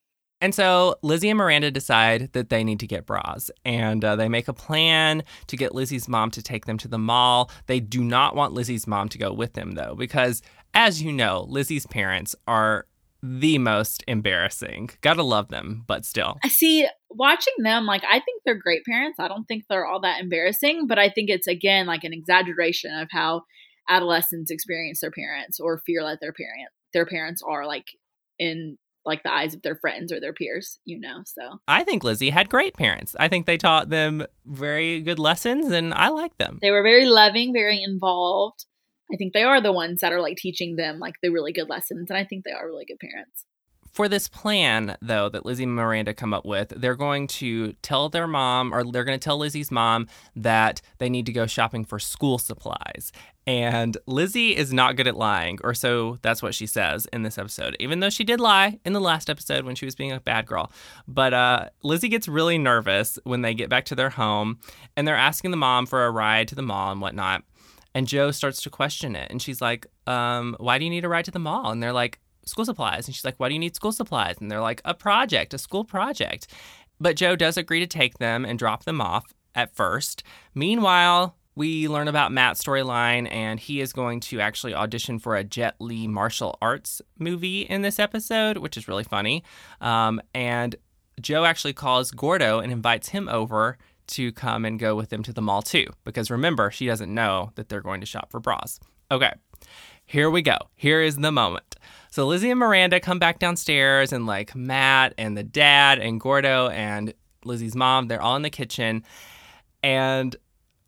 And 0.40 0.54
so 0.54 0.96
Lizzie 1.02 1.30
and 1.30 1.38
Miranda 1.38 1.70
decide 1.70 2.32
that 2.32 2.48
they 2.48 2.62
need 2.62 2.80
to 2.80 2.86
get 2.86 3.06
bras. 3.06 3.50
And 3.64 4.04
uh, 4.04 4.16
they 4.16 4.28
make 4.28 4.48
a 4.48 4.52
plan 4.52 5.24
to 5.48 5.56
get 5.56 5.74
Lizzie's 5.74 6.08
mom 6.08 6.30
to 6.32 6.42
take 6.42 6.66
them 6.66 6.78
to 6.78 6.88
the 6.88 6.98
mall. 6.98 7.50
They 7.66 7.80
do 7.80 8.04
not 8.04 8.36
want 8.36 8.52
Lizzie's 8.52 8.86
mom 8.86 9.08
to 9.10 9.18
go 9.18 9.32
with 9.32 9.54
them, 9.54 9.72
though, 9.72 9.94
because 9.96 10.42
as 10.74 11.02
you 11.02 11.12
know, 11.12 11.44
Lizzie's 11.48 11.86
parents 11.86 12.36
are 12.46 12.86
the 13.20 13.58
most 13.58 14.04
embarrassing. 14.06 14.90
Gotta 15.00 15.24
love 15.24 15.48
them, 15.48 15.82
but 15.88 16.04
still. 16.04 16.38
I 16.44 16.48
see 16.48 16.86
watching 17.10 17.54
them, 17.58 17.84
like, 17.84 18.04
I 18.04 18.20
think 18.20 18.42
they're 18.44 18.54
great 18.54 18.84
parents. 18.84 19.18
I 19.18 19.26
don't 19.26 19.44
think 19.46 19.64
they're 19.68 19.86
all 19.86 20.00
that 20.02 20.20
embarrassing, 20.20 20.86
but 20.86 21.00
I 21.00 21.08
think 21.08 21.30
it's, 21.30 21.48
again, 21.48 21.86
like 21.86 22.04
an 22.04 22.12
exaggeration 22.12 22.94
of 22.94 23.08
how 23.10 23.42
adolescents 23.88 24.50
experience 24.50 25.00
their 25.00 25.10
parents 25.10 25.58
or 25.58 25.82
feel 25.84 26.06
that 26.06 26.20
their 26.20 26.32
parent 26.32 26.68
their 26.92 27.06
parents 27.06 27.42
are 27.46 27.66
like 27.66 27.86
in 28.38 28.76
like 29.04 29.22
the 29.22 29.32
eyes 29.32 29.54
of 29.54 29.62
their 29.62 29.76
friends 29.76 30.12
or 30.12 30.20
their 30.20 30.32
peers, 30.32 30.78
you 30.84 31.00
know. 31.00 31.22
So 31.24 31.60
I 31.66 31.84
think 31.84 32.04
Lizzie 32.04 32.30
had 32.30 32.50
great 32.50 32.76
parents. 32.76 33.16
I 33.18 33.28
think 33.28 33.46
they 33.46 33.56
taught 33.56 33.88
them 33.88 34.26
very 34.44 35.00
good 35.00 35.18
lessons 35.18 35.70
and 35.70 35.94
I 35.94 36.08
like 36.08 36.36
them. 36.38 36.58
They 36.60 36.70
were 36.70 36.82
very 36.82 37.06
loving, 37.06 37.52
very 37.52 37.82
involved. 37.82 38.66
I 39.12 39.16
think 39.16 39.32
they 39.32 39.42
are 39.42 39.60
the 39.60 39.72
ones 39.72 40.00
that 40.00 40.12
are 40.12 40.20
like 40.20 40.36
teaching 40.36 40.76
them 40.76 40.98
like 40.98 41.14
the 41.22 41.30
really 41.30 41.52
good 41.52 41.68
lessons. 41.68 42.10
And 42.10 42.18
I 42.18 42.24
think 42.24 42.44
they 42.44 42.52
are 42.52 42.66
really 42.66 42.84
good 42.84 42.98
parents. 43.00 43.44
For 43.98 44.08
this 44.08 44.28
plan, 44.28 44.96
though, 45.02 45.28
that 45.28 45.44
Lizzie 45.44 45.64
and 45.64 45.74
Miranda 45.74 46.14
come 46.14 46.32
up 46.32 46.46
with, 46.46 46.68
they're 46.76 46.94
going 46.94 47.26
to 47.26 47.72
tell 47.82 48.08
their 48.08 48.28
mom, 48.28 48.72
or 48.72 48.84
they're 48.84 49.02
going 49.02 49.18
to 49.18 49.24
tell 49.24 49.38
Lizzie's 49.38 49.72
mom 49.72 50.06
that 50.36 50.80
they 50.98 51.10
need 51.10 51.26
to 51.26 51.32
go 51.32 51.48
shopping 51.48 51.84
for 51.84 51.98
school 51.98 52.38
supplies. 52.38 53.10
And 53.44 53.96
Lizzie 54.06 54.54
is 54.56 54.72
not 54.72 54.94
good 54.94 55.08
at 55.08 55.16
lying, 55.16 55.58
or 55.64 55.74
so 55.74 56.16
that's 56.22 56.44
what 56.44 56.54
she 56.54 56.64
says 56.64 57.08
in 57.12 57.24
this 57.24 57.38
episode, 57.38 57.76
even 57.80 57.98
though 57.98 58.08
she 58.08 58.22
did 58.22 58.38
lie 58.38 58.78
in 58.84 58.92
the 58.92 59.00
last 59.00 59.28
episode 59.28 59.64
when 59.64 59.74
she 59.74 59.84
was 59.84 59.96
being 59.96 60.12
a 60.12 60.20
bad 60.20 60.46
girl. 60.46 60.70
But 61.08 61.34
uh, 61.34 61.70
Lizzie 61.82 62.08
gets 62.08 62.28
really 62.28 62.56
nervous 62.56 63.18
when 63.24 63.42
they 63.42 63.52
get 63.52 63.68
back 63.68 63.84
to 63.86 63.96
their 63.96 64.10
home 64.10 64.60
and 64.96 65.08
they're 65.08 65.16
asking 65.16 65.50
the 65.50 65.56
mom 65.56 65.86
for 65.86 66.06
a 66.06 66.12
ride 66.12 66.46
to 66.46 66.54
the 66.54 66.62
mall 66.62 66.92
and 66.92 67.00
whatnot. 67.00 67.42
And 67.96 68.06
Jo 68.06 68.30
starts 68.30 68.62
to 68.62 68.70
question 68.70 69.16
it. 69.16 69.28
And 69.28 69.42
she's 69.42 69.60
like, 69.60 69.88
um, 70.06 70.54
Why 70.60 70.78
do 70.78 70.84
you 70.84 70.90
need 70.90 71.04
a 71.04 71.08
ride 71.08 71.24
to 71.24 71.32
the 71.32 71.40
mall? 71.40 71.72
And 71.72 71.82
they're 71.82 71.92
like, 71.92 72.20
School 72.48 72.64
supplies. 72.64 73.06
And 73.06 73.14
she's 73.14 73.24
like, 73.24 73.38
Why 73.38 73.48
do 73.48 73.54
you 73.54 73.60
need 73.60 73.76
school 73.76 73.92
supplies? 73.92 74.36
And 74.40 74.50
they're 74.50 74.60
like, 74.60 74.80
A 74.84 74.94
project, 74.94 75.54
a 75.54 75.58
school 75.58 75.84
project. 75.84 76.46
But 77.00 77.16
Jo 77.16 77.36
does 77.36 77.56
agree 77.56 77.80
to 77.80 77.86
take 77.86 78.18
them 78.18 78.44
and 78.44 78.58
drop 78.58 78.84
them 78.84 79.00
off 79.00 79.32
at 79.54 79.74
first. 79.74 80.22
Meanwhile, 80.54 81.36
we 81.54 81.88
learn 81.88 82.06
about 82.06 82.30
Matt's 82.30 82.62
storyline, 82.62 83.30
and 83.32 83.58
he 83.58 83.80
is 83.80 83.92
going 83.92 84.20
to 84.20 84.40
actually 84.40 84.74
audition 84.74 85.18
for 85.18 85.34
a 85.36 85.42
Jet 85.42 85.74
Li 85.80 86.06
martial 86.06 86.56
arts 86.62 87.02
movie 87.18 87.62
in 87.62 87.82
this 87.82 87.98
episode, 87.98 88.58
which 88.58 88.76
is 88.76 88.86
really 88.86 89.02
funny. 89.02 89.42
Um, 89.80 90.20
and 90.34 90.76
Jo 91.20 91.44
actually 91.44 91.72
calls 91.72 92.12
Gordo 92.12 92.60
and 92.60 92.70
invites 92.70 93.08
him 93.08 93.28
over 93.28 93.76
to 94.08 94.32
come 94.32 94.64
and 94.64 94.78
go 94.78 94.94
with 94.94 95.10
them 95.10 95.22
to 95.24 95.32
the 95.32 95.42
mall 95.42 95.62
too, 95.62 95.86
because 96.04 96.30
remember, 96.30 96.70
she 96.70 96.86
doesn't 96.86 97.12
know 97.12 97.50
that 97.56 97.68
they're 97.68 97.82
going 97.82 98.00
to 98.00 98.06
shop 98.06 98.30
for 98.30 98.40
bras. 98.40 98.78
Okay, 99.10 99.32
here 100.06 100.30
we 100.30 100.42
go. 100.42 100.56
Here 100.76 101.02
is 101.02 101.16
the 101.16 101.32
moment. 101.32 101.67
So 102.10 102.26
Lizzie 102.26 102.50
and 102.50 102.58
Miranda 102.58 103.00
come 103.00 103.18
back 103.18 103.38
downstairs, 103.38 104.12
and 104.12 104.26
like 104.26 104.54
Matt 104.54 105.14
and 105.18 105.36
the 105.36 105.42
dad 105.42 105.98
and 105.98 106.20
Gordo 106.20 106.68
and 106.68 107.12
Lizzie's 107.44 107.76
mom, 107.76 108.08
they're 108.08 108.22
all 108.22 108.36
in 108.36 108.42
the 108.42 108.50
kitchen. 108.50 109.04
And 109.82 110.34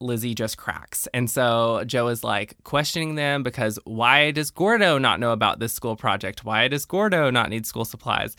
Lizzie 0.00 0.34
just 0.34 0.56
cracks. 0.56 1.06
And 1.12 1.30
so 1.30 1.84
Jo 1.86 2.08
is 2.08 2.24
like 2.24 2.56
questioning 2.64 3.16
them 3.16 3.42
because 3.42 3.78
why 3.84 4.30
does 4.30 4.50
Gordo 4.50 4.96
not 4.98 5.20
know 5.20 5.32
about 5.32 5.60
this 5.60 5.72
school 5.72 5.94
project? 5.94 6.44
Why 6.44 6.68
does 6.68 6.86
Gordo 6.86 7.30
not 7.30 7.50
need 7.50 7.66
school 7.66 7.84
supplies? 7.84 8.34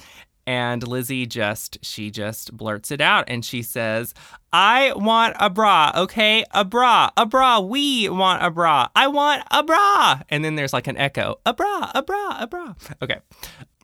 And 0.48 0.88
Lizzie 0.88 1.26
just, 1.26 1.78
she 1.82 2.10
just 2.12 2.56
blurts 2.56 2.92
it 2.92 3.02
out 3.02 3.26
and 3.28 3.46
she 3.46 3.62
says, 3.62 4.14
I 4.52 4.94
want 4.96 5.36
a 5.40 5.50
bra, 5.50 5.92
okay? 5.96 6.44
A 6.52 6.66
bra, 6.66 7.10
a 7.16 7.26
bra. 7.26 7.60
We 7.60 8.10
want 8.10 8.44
a 8.44 8.52
bra. 8.52 8.88
I 8.96 9.08
want 9.08 9.44
a 9.52 9.64
bra. 9.64 10.22
And 10.30 10.44
then 10.44 10.56
there's 10.56 10.74
like 10.74 10.88
an 10.88 10.98
echo, 10.98 11.40
a 11.46 11.54
bra, 11.54 11.92
a 11.94 12.04
bra, 12.04 12.38
a 12.40 12.48
bra. 12.48 12.74
Okay. 13.02 13.20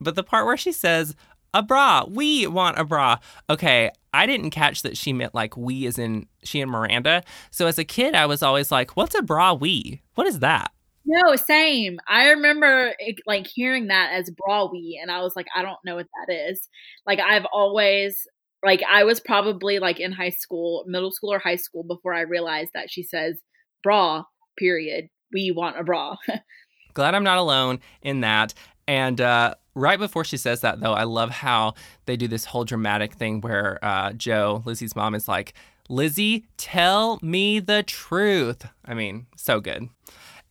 But 0.02 0.16
the 0.16 0.24
part 0.24 0.46
where 0.46 0.58
she 0.58 0.72
says, 0.72 1.16
a 1.54 1.64
bra, 1.64 2.06
we 2.08 2.48
want 2.48 2.78
a 2.78 2.84
bra. 2.84 3.18
Okay. 3.50 3.92
I 4.14 4.26
didn't 4.26 4.50
catch 4.50 4.82
that 4.82 4.98
she 4.98 5.14
meant 5.14 5.36
like 5.36 5.56
we 5.56 5.86
as 5.86 5.98
in 5.98 6.28
she 6.44 6.60
and 6.60 6.72
Miranda. 6.72 7.24
So 7.52 7.68
as 7.68 7.78
a 7.78 7.86
kid, 7.86 8.16
I 8.16 8.26
was 8.26 8.42
always 8.42 8.72
like, 8.72 8.98
what's 8.98 9.16
a 9.16 9.22
bra 9.22 9.54
we? 9.54 10.02
What 10.16 10.28
is 10.28 10.40
that? 10.40 10.72
No, 11.10 11.38
same. 11.38 12.00
I 12.08 12.32
remember 12.32 12.94
it, 13.00 13.22
like 13.26 13.48
hearing 13.48 13.88
that 13.88 14.12
as 14.14 14.30
brawly, 14.30 15.00
and 15.02 15.10
I 15.10 15.22
was 15.22 15.38
like, 15.38 15.48
I 15.56 15.62
don't 15.62 15.78
know 15.86 15.96
what 15.96 16.08
that 16.28 16.34
is. 16.34 16.68
Like 17.06 17.20
I've 17.20 17.46
always 17.54 18.28
like 18.64 18.82
I 18.90 19.06
was 19.06 19.22
probably 19.22 19.80
like 19.80 20.02
in 20.02 20.12
high 20.12 20.32
school, 20.32 20.84
middle 20.86 21.12
school 21.12 21.32
or 21.32 21.40
high 21.40 21.56
school 21.56 21.84
before 21.84 22.14
I 22.14 22.22
realized 22.22 22.72
that 22.74 22.92
she 22.92 23.04
says 23.04 23.40
bra. 23.84 24.24
Period. 24.58 25.08
We 25.32 25.52
want 25.52 25.80
a 25.80 25.84
bra. 25.84 26.18
Glad 26.94 27.16
I'm 27.16 27.24
not 27.24 27.38
alone 27.38 27.80
in 28.02 28.22
that. 28.22 28.54
And 28.88 29.22
uh, 29.22 29.56
right 29.76 30.00
before 30.00 30.26
she 30.26 30.38
says 30.38 30.62
that, 30.62 30.80
though, 30.80 30.94
I 30.94 31.04
love 31.04 31.30
how 31.30 31.76
they 32.06 32.18
do 32.18 32.28
this 32.28 32.46
whole 32.46 32.66
dramatic 32.66 33.14
thing 33.14 33.42
where 33.42 33.80
uh, 33.84 34.14
Jo, 34.14 34.64
Lizzie's 34.66 34.96
mom, 34.96 35.14
is 35.14 35.28
like, 35.28 35.54
Lizzie, 35.90 36.46
tell 36.58 37.20
me 37.22 37.60
the 37.60 37.84
truth. 37.84 38.66
I 38.84 38.94
mean, 38.94 39.28
so 39.36 39.62
good. 39.62 39.90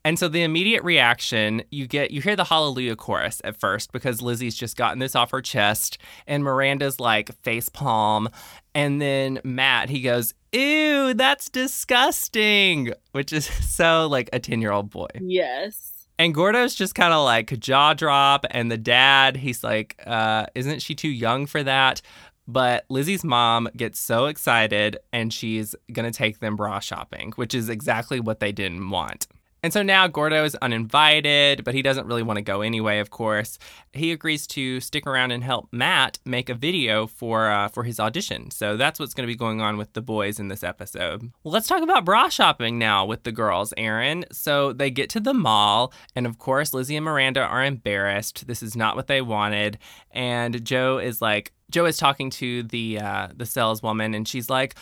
And 0.06 0.20
so 0.20 0.28
the 0.28 0.44
immediate 0.44 0.84
reaction 0.84 1.64
you 1.72 1.88
get, 1.88 2.12
you 2.12 2.20
hear 2.20 2.36
the 2.36 2.44
hallelujah 2.44 2.94
chorus 2.94 3.40
at 3.42 3.58
first 3.58 3.90
because 3.90 4.22
Lizzie's 4.22 4.54
just 4.54 4.76
gotten 4.76 5.00
this 5.00 5.16
off 5.16 5.32
her 5.32 5.42
chest, 5.42 5.98
and 6.28 6.44
Miranda's 6.44 7.00
like 7.00 7.34
face 7.42 7.68
palm. 7.68 8.28
And 8.72 9.02
then 9.02 9.40
Matt, 9.42 9.88
he 9.88 10.02
goes, 10.02 10.32
Ew, 10.52 11.12
that's 11.14 11.50
disgusting, 11.50 12.92
which 13.10 13.32
is 13.32 13.46
so 13.68 14.06
like 14.06 14.30
a 14.32 14.38
10 14.38 14.60
year 14.60 14.70
old 14.70 14.90
boy. 14.90 15.08
Yes. 15.20 16.06
And 16.20 16.32
Gordo's 16.32 16.76
just 16.76 16.94
kind 16.94 17.12
of 17.12 17.24
like 17.24 17.58
jaw 17.58 17.92
drop. 17.92 18.46
And 18.52 18.70
the 18.70 18.78
dad, 18.78 19.36
he's 19.36 19.64
like, 19.64 20.00
uh, 20.06 20.46
isn't 20.54 20.82
she 20.82 20.94
too 20.94 21.08
young 21.08 21.46
for 21.46 21.64
that? 21.64 22.00
But 22.46 22.84
Lizzie's 22.88 23.24
mom 23.24 23.68
gets 23.76 23.98
so 23.98 24.26
excited 24.26 24.98
and 25.12 25.32
she's 25.32 25.74
going 25.92 26.10
to 26.10 26.16
take 26.16 26.38
them 26.38 26.54
bra 26.54 26.78
shopping, 26.78 27.32
which 27.34 27.56
is 27.56 27.68
exactly 27.68 28.20
what 28.20 28.38
they 28.38 28.52
didn't 28.52 28.88
want. 28.88 29.26
And 29.66 29.72
so 29.72 29.82
now 29.82 30.06
Gordo 30.06 30.44
is 30.44 30.54
uninvited, 30.62 31.64
but 31.64 31.74
he 31.74 31.82
doesn't 31.82 32.06
really 32.06 32.22
want 32.22 32.36
to 32.36 32.42
go 32.42 32.60
anyway, 32.60 33.00
of 33.00 33.10
course. 33.10 33.58
He 33.92 34.12
agrees 34.12 34.46
to 34.46 34.78
stick 34.78 35.08
around 35.08 35.32
and 35.32 35.42
help 35.42 35.66
Matt 35.72 36.20
make 36.24 36.48
a 36.48 36.54
video 36.54 37.08
for 37.08 37.50
uh, 37.50 37.66
for 37.66 37.82
his 37.82 37.98
audition. 37.98 38.52
So 38.52 38.76
that's 38.76 39.00
what's 39.00 39.12
going 39.12 39.26
to 39.26 39.32
be 39.32 39.36
going 39.36 39.60
on 39.60 39.76
with 39.76 39.92
the 39.94 40.00
boys 40.00 40.38
in 40.38 40.46
this 40.46 40.62
episode. 40.62 41.32
Well, 41.42 41.50
let's 41.50 41.66
talk 41.66 41.82
about 41.82 42.04
bra 42.04 42.28
shopping 42.28 42.78
now 42.78 43.06
with 43.06 43.24
the 43.24 43.32
girls, 43.32 43.74
Erin. 43.76 44.24
So 44.30 44.72
they 44.72 44.88
get 44.88 45.10
to 45.10 45.18
the 45.18 45.34
mall, 45.34 45.92
and 46.14 46.28
of 46.28 46.38
course, 46.38 46.72
Lizzie 46.72 46.94
and 46.94 47.04
Miranda 47.04 47.40
are 47.40 47.64
embarrassed. 47.64 48.46
This 48.46 48.62
is 48.62 48.76
not 48.76 48.94
what 48.94 49.08
they 49.08 49.20
wanted. 49.20 49.78
And 50.12 50.64
Jo 50.64 50.98
is 50.98 51.20
like, 51.20 51.52
Jo 51.72 51.86
is 51.86 51.96
talking 51.96 52.30
to 52.30 52.62
the 52.62 53.00
uh, 53.00 53.28
the 53.34 53.44
saleswoman, 53.44 54.14
and 54.14 54.28
she's 54.28 54.48
like, 54.48 54.76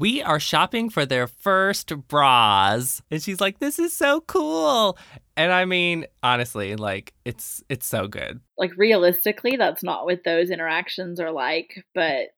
we 0.00 0.22
are 0.22 0.40
shopping 0.40 0.88
for 0.88 1.04
their 1.04 1.26
first 1.26 1.92
bras. 2.08 3.02
And 3.10 3.22
she's 3.22 3.40
like 3.40 3.58
this 3.60 3.78
is 3.78 3.92
so 3.92 4.22
cool. 4.22 4.98
And 5.36 5.52
i 5.52 5.64
mean 5.64 6.06
honestly 6.22 6.74
like 6.74 7.12
it's 7.24 7.62
it's 7.68 7.86
so 7.86 8.08
good. 8.08 8.40
Like 8.58 8.72
realistically 8.76 9.56
that's 9.56 9.84
not 9.84 10.06
what 10.06 10.24
those 10.24 10.50
interactions 10.50 11.20
are 11.20 11.30
like 11.30 11.84
but 11.94 12.28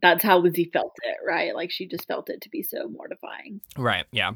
that's 0.00 0.22
how 0.22 0.38
lizzie 0.38 0.70
felt 0.72 0.92
it 1.02 1.16
right? 1.26 1.54
Like 1.54 1.72
she 1.72 1.86
just 1.86 2.06
felt 2.06 2.30
it 2.30 2.40
to 2.42 2.50
be 2.50 2.62
so 2.62 2.88
mortifying. 2.88 3.60
Right 3.76 4.06
yeah 4.12 4.32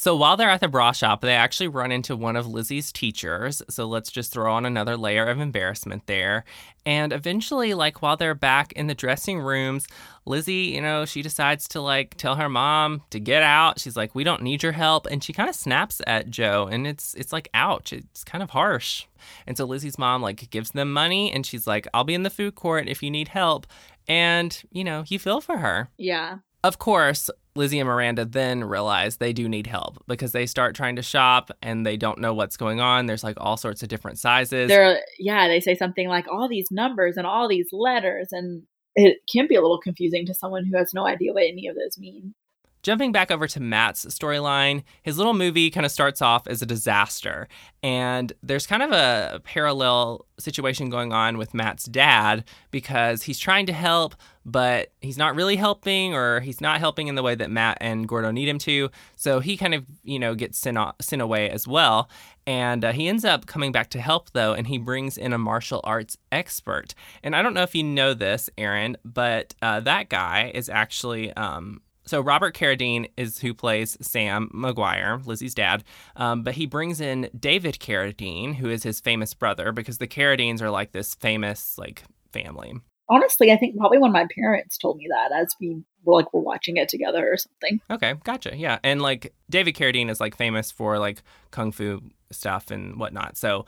so 0.00 0.16
while 0.16 0.38
they're 0.38 0.48
at 0.48 0.62
the 0.62 0.66
bra 0.66 0.92
shop, 0.92 1.20
they 1.20 1.34
actually 1.34 1.68
run 1.68 1.92
into 1.92 2.16
one 2.16 2.34
of 2.34 2.46
Lizzie's 2.46 2.90
teachers. 2.90 3.60
So 3.68 3.84
let's 3.84 4.10
just 4.10 4.32
throw 4.32 4.50
on 4.50 4.64
another 4.64 4.96
layer 4.96 5.26
of 5.26 5.38
embarrassment 5.38 6.06
there. 6.06 6.44
And 6.86 7.12
eventually, 7.12 7.74
like 7.74 8.00
while 8.00 8.16
they're 8.16 8.34
back 8.34 8.72
in 8.72 8.86
the 8.86 8.94
dressing 8.94 9.40
rooms, 9.40 9.86
Lizzie, 10.24 10.72
you 10.72 10.80
know, 10.80 11.04
she 11.04 11.20
decides 11.20 11.68
to 11.68 11.82
like 11.82 12.14
tell 12.14 12.36
her 12.36 12.48
mom 12.48 13.02
to 13.10 13.20
get 13.20 13.42
out. 13.42 13.78
She's 13.78 13.94
like, 13.94 14.14
"We 14.14 14.24
don't 14.24 14.40
need 14.40 14.62
your 14.62 14.72
help," 14.72 15.04
and 15.04 15.22
she 15.22 15.34
kind 15.34 15.50
of 15.50 15.54
snaps 15.54 16.00
at 16.06 16.30
Jo, 16.30 16.66
and 16.72 16.86
it's 16.86 17.12
it's 17.12 17.30
like, 17.30 17.50
ouch, 17.52 17.92
it's 17.92 18.24
kind 18.24 18.42
of 18.42 18.48
harsh. 18.48 19.04
And 19.46 19.58
so 19.58 19.66
Lizzie's 19.66 19.98
mom 19.98 20.22
like 20.22 20.48
gives 20.48 20.70
them 20.70 20.94
money, 20.94 21.30
and 21.30 21.44
she's 21.44 21.66
like, 21.66 21.86
"I'll 21.92 22.04
be 22.04 22.14
in 22.14 22.22
the 22.22 22.30
food 22.30 22.54
court 22.54 22.88
if 22.88 23.02
you 23.02 23.10
need 23.10 23.28
help." 23.28 23.66
And 24.08 24.58
you 24.70 24.82
know, 24.82 25.04
you 25.08 25.18
feel 25.18 25.42
for 25.42 25.58
her. 25.58 25.90
Yeah. 25.98 26.38
Of 26.62 26.78
course, 26.78 27.30
Lizzie 27.54 27.80
and 27.80 27.88
Miranda 27.88 28.24
then 28.24 28.64
realize 28.64 29.16
they 29.16 29.32
do 29.32 29.48
need 29.48 29.66
help 29.66 30.02
because 30.06 30.32
they 30.32 30.46
start 30.46 30.74
trying 30.74 30.96
to 30.96 31.02
shop 31.02 31.50
and 31.62 31.84
they 31.84 31.96
don't 31.96 32.18
know 32.18 32.34
what's 32.34 32.56
going 32.56 32.80
on. 32.80 33.06
There's 33.06 33.24
like 33.24 33.36
all 33.40 33.56
sorts 33.56 33.82
of 33.82 33.88
different 33.88 34.18
sizes. 34.18 34.68
They're 34.68 35.00
yeah, 35.18 35.48
they 35.48 35.60
say 35.60 35.74
something 35.74 36.08
like 36.08 36.26
all 36.30 36.48
these 36.48 36.68
numbers 36.70 37.16
and 37.16 37.26
all 37.26 37.48
these 37.48 37.68
letters 37.72 38.28
and 38.30 38.62
it 38.94 39.18
can 39.32 39.46
be 39.46 39.54
a 39.54 39.60
little 39.60 39.80
confusing 39.80 40.26
to 40.26 40.34
someone 40.34 40.64
who 40.64 40.76
has 40.76 40.92
no 40.92 41.06
idea 41.06 41.32
what 41.32 41.44
any 41.44 41.66
of 41.68 41.76
those 41.76 41.98
mean. 41.98 42.34
Jumping 42.82 43.12
back 43.12 43.30
over 43.30 43.46
to 43.46 43.60
Matt's 43.60 44.06
storyline, 44.06 44.82
his 45.02 45.18
little 45.18 45.34
movie 45.34 45.70
kind 45.70 45.84
of 45.84 45.92
starts 45.92 46.22
off 46.22 46.46
as 46.46 46.62
a 46.62 46.66
disaster. 46.66 47.46
And 47.82 48.32
there's 48.42 48.66
kind 48.66 48.82
of 48.82 48.90
a 48.92 49.40
parallel 49.44 50.26
situation 50.38 50.88
going 50.88 51.12
on 51.12 51.36
with 51.36 51.52
Matt's 51.52 51.84
dad 51.84 52.44
because 52.70 53.22
he's 53.22 53.38
trying 53.38 53.66
to 53.66 53.74
help, 53.74 54.14
but 54.46 54.92
he's 55.02 55.18
not 55.18 55.34
really 55.34 55.56
helping, 55.56 56.14
or 56.14 56.40
he's 56.40 56.62
not 56.62 56.80
helping 56.80 57.08
in 57.08 57.16
the 57.16 57.22
way 57.22 57.34
that 57.34 57.50
Matt 57.50 57.76
and 57.82 58.08
Gordo 58.08 58.30
need 58.30 58.48
him 58.48 58.58
to. 58.60 58.90
So 59.16 59.40
he 59.40 59.58
kind 59.58 59.74
of, 59.74 59.84
you 60.02 60.18
know, 60.18 60.34
gets 60.34 60.58
sent, 60.58 60.78
sent 61.02 61.20
away 61.20 61.50
as 61.50 61.68
well. 61.68 62.08
And 62.46 62.82
uh, 62.82 62.92
he 62.92 63.08
ends 63.08 63.26
up 63.26 63.44
coming 63.44 63.72
back 63.72 63.90
to 63.90 64.00
help, 64.00 64.30
though, 64.30 64.54
and 64.54 64.66
he 64.66 64.78
brings 64.78 65.18
in 65.18 65.34
a 65.34 65.38
martial 65.38 65.82
arts 65.84 66.16
expert. 66.32 66.94
And 67.22 67.36
I 67.36 67.42
don't 67.42 67.52
know 67.52 67.62
if 67.62 67.74
you 67.74 67.82
know 67.82 68.14
this, 68.14 68.48
Erin, 68.56 68.96
but 69.04 69.54
uh, 69.60 69.80
that 69.80 70.08
guy 70.08 70.50
is 70.54 70.70
actually. 70.70 71.32
Um, 71.34 71.82
so 72.10 72.20
Robert 72.20 72.56
Carradine 72.56 73.08
is 73.16 73.38
who 73.38 73.54
plays 73.54 73.96
Sam 74.00 74.50
McGuire, 74.52 75.24
Lizzie's 75.24 75.54
dad, 75.54 75.84
um, 76.16 76.42
but 76.42 76.54
he 76.54 76.66
brings 76.66 77.00
in 77.00 77.30
David 77.38 77.78
Carradine, 77.78 78.56
who 78.56 78.68
is 78.68 78.82
his 78.82 78.98
famous 78.98 79.32
brother, 79.32 79.70
because 79.70 79.98
the 79.98 80.08
Carradines 80.08 80.60
are 80.60 80.70
like 80.70 80.90
this 80.90 81.14
famous 81.14 81.78
like 81.78 82.02
family. 82.32 82.74
Honestly, 83.08 83.52
I 83.52 83.56
think 83.56 83.76
probably 83.76 83.98
when 83.98 84.10
my 84.10 84.26
parents 84.34 84.76
told 84.76 84.96
me 84.96 85.06
that 85.08 85.30
as 85.32 85.54
we 85.60 85.84
were 86.02 86.16
like 86.16 86.34
we're 86.34 86.40
watching 86.40 86.78
it 86.78 86.88
together 86.88 87.32
or 87.32 87.36
something. 87.36 87.80
Okay, 87.88 88.14
gotcha. 88.24 88.56
Yeah, 88.56 88.80
and 88.82 89.00
like 89.00 89.32
David 89.48 89.76
Carradine 89.76 90.10
is 90.10 90.18
like 90.18 90.36
famous 90.36 90.72
for 90.72 90.98
like 90.98 91.22
kung 91.52 91.70
fu 91.70 92.02
stuff 92.32 92.72
and 92.72 92.98
whatnot. 92.98 93.36
So, 93.36 93.66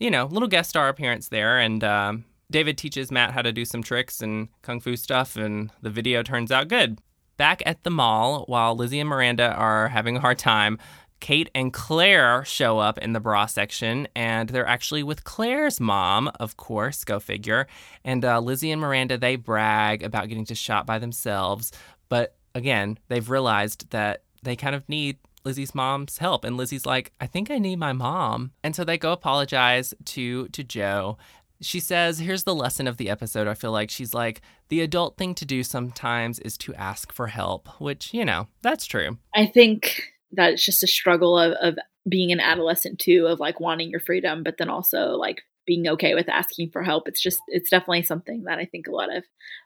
you 0.00 0.10
know, 0.10 0.24
little 0.24 0.48
guest 0.48 0.70
star 0.70 0.88
appearance 0.88 1.28
there, 1.28 1.58
and 1.58 1.84
um, 1.84 2.24
David 2.50 2.78
teaches 2.78 3.10
Matt 3.10 3.32
how 3.32 3.42
to 3.42 3.52
do 3.52 3.66
some 3.66 3.82
tricks 3.82 4.22
and 4.22 4.48
kung 4.62 4.80
fu 4.80 4.96
stuff, 4.96 5.36
and 5.36 5.70
the 5.82 5.90
video 5.90 6.22
turns 6.22 6.50
out 6.50 6.68
good. 6.68 6.98
Back 7.42 7.64
at 7.66 7.82
the 7.82 7.90
mall, 7.90 8.44
while 8.46 8.76
Lizzie 8.76 9.00
and 9.00 9.08
Miranda 9.08 9.52
are 9.52 9.88
having 9.88 10.16
a 10.16 10.20
hard 10.20 10.38
time, 10.38 10.78
Kate 11.18 11.50
and 11.56 11.72
Claire 11.72 12.44
show 12.44 12.78
up 12.78 12.98
in 12.98 13.14
the 13.14 13.18
bra 13.18 13.46
section, 13.46 14.06
and 14.14 14.48
they're 14.48 14.64
actually 14.64 15.02
with 15.02 15.24
Claire's 15.24 15.80
mom, 15.80 16.30
of 16.38 16.56
course, 16.56 17.02
go 17.02 17.18
figure. 17.18 17.66
And 18.04 18.24
uh, 18.24 18.38
Lizzie 18.38 18.70
and 18.70 18.80
Miranda, 18.80 19.18
they 19.18 19.34
brag 19.34 20.04
about 20.04 20.28
getting 20.28 20.44
to 20.44 20.54
shop 20.54 20.86
by 20.86 21.00
themselves. 21.00 21.72
But 22.08 22.36
again, 22.54 22.96
they've 23.08 23.28
realized 23.28 23.90
that 23.90 24.22
they 24.44 24.54
kind 24.54 24.76
of 24.76 24.88
need 24.88 25.18
Lizzie's 25.44 25.74
mom's 25.74 26.18
help. 26.18 26.44
And 26.44 26.56
Lizzie's 26.56 26.86
like, 26.86 27.10
I 27.20 27.26
think 27.26 27.50
I 27.50 27.58
need 27.58 27.80
my 27.80 27.92
mom. 27.92 28.52
And 28.62 28.76
so 28.76 28.84
they 28.84 28.98
go 28.98 29.10
apologize 29.10 29.92
to 30.04 30.46
to 30.46 30.62
Jo 30.62 31.18
she 31.62 31.80
says, 31.80 32.18
here's 32.18 32.44
the 32.44 32.54
lesson 32.54 32.86
of 32.86 32.96
the 32.96 33.08
episode. 33.08 33.46
I 33.46 33.54
feel 33.54 33.72
like 33.72 33.90
she's 33.90 34.14
like, 34.14 34.42
the 34.68 34.80
adult 34.80 35.16
thing 35.16 35.34
to 35.36 35.44
do 35.44 35.62
sometimes 35.62 36.38
is 36.40 36.58
to 36.58 36.74
ask 36.74 37.12
for 37.12 37.28
help, 37.28 37.68
which, 37.80 38.12
you 38.12 38.24
know, 38.24 38.48
that's 38.62 38.86
true. 38.86 39.18
I 39.34 39.46
think 39.46 40.02
that 40.32 40.52
it's 40.52 40.64
just 40.64 40.82
a 40.82 40.88
struggle 40.88 41.38
of, 41.38 41.52
of 41.52 41.78
being 42.08 42.32
an 42.32 42.40
adolescent 42.40 42.98
too, 42.98 43.26
of 43.26 43.40
like 43.40 43.60
wanting 43.60 43.90
your 43.90 44.00
freedom, 44.00 44.42
but 44.42 44.56
then 44.58 44.68
also 44.68 45.10
like 45.10 45.42
being 45.66 45.86
okay 45.86 46.14
with 46.14 46.28
asking 46.28 46.70
for 46.70 46.82
help. 46.82 47.06
It's 47.06 47.22
just 47.22 47.40
it's 47.48 47.70
definitely 47.70 48.02
something 48.02 48.44
that 48.44 48.58
I 48.58 48.64
think 48.64 48.88
a 48.88 48.92
lot 48.92 49.14
of 49.14 49.24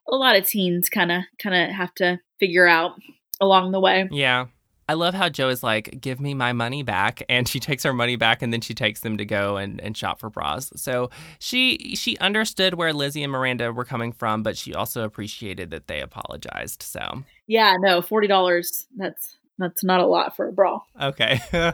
a 0.08 0.16
lot 0.16 0.36
of 0.36 0.46
teens 0.46 0.88
kind 0.88 1.10
of 1.10 1.22
kind 1.42 1.54
of 1.54 1.74
have 1.74 1.94
to 1.94 2.20
figure 2.38 2.66
out 2.66 2.92
along 3.40 3.72
the 3.72 3.80
way. 3.80 4.08
Yeah. 4.10 4.46
I 4.88 4.94
love 4.94 5.14
how 5.14 5.28
Jo 5.28 5.48
is 5.48 5.62
like, 5.62 6.00
give 6.00 6.20
me 6.20 6.34
my 6.34 6.52
money 6.52 6.82
back. 6.82 7.22
And 7.28 7.48
she 7.48 7.58
takes 7.58 7.82
her 7.82 7.92
money 7.92 8.16
back 8.16 8.42
and 8.42 8.52
then 8.52 8.60
she 8.60 8.74
takes 8.74 9.00
them 9.00 9.16
to 9.18 9.24
go 9.24 9.56
and, 9.56 9.80
and 9.80 9.96
shop 9.96 10.20
for 10.20 10.30
bras. 10.30 10.70
So 10.76 11.10
she 11.38 11.96
she 11.96 12.16
understood 12.18 12.74
where 12.74 12.92
Lizzie 12.92 13.22
and 13.22 13.32
Miranda 13.32 13.72
were 13.72 13.84
coming 13.84 14.12
from, 14.12 14.42
but 14.42 14.56
she 14.56 14.74
also 14.74 15.02
appreciated 15.02 15.70
that 15.70 15.88
they 15.88 16.00
apologized. 16.00 16.82
So 16.82 17.24
Yeah, 17.46 17.74
no, 17.78 18.00
forty 18.00 18.28
dollars 18.28 18.86
that's 18.96 19.38
that's 19.58 19.82
not 19.82 20.00
a 20.00 20.06
lot 20.06 20.36
for 20.36 20.48
a 20.48 20.52
bra. 20.52 20.80
Okay. 21.00 21.40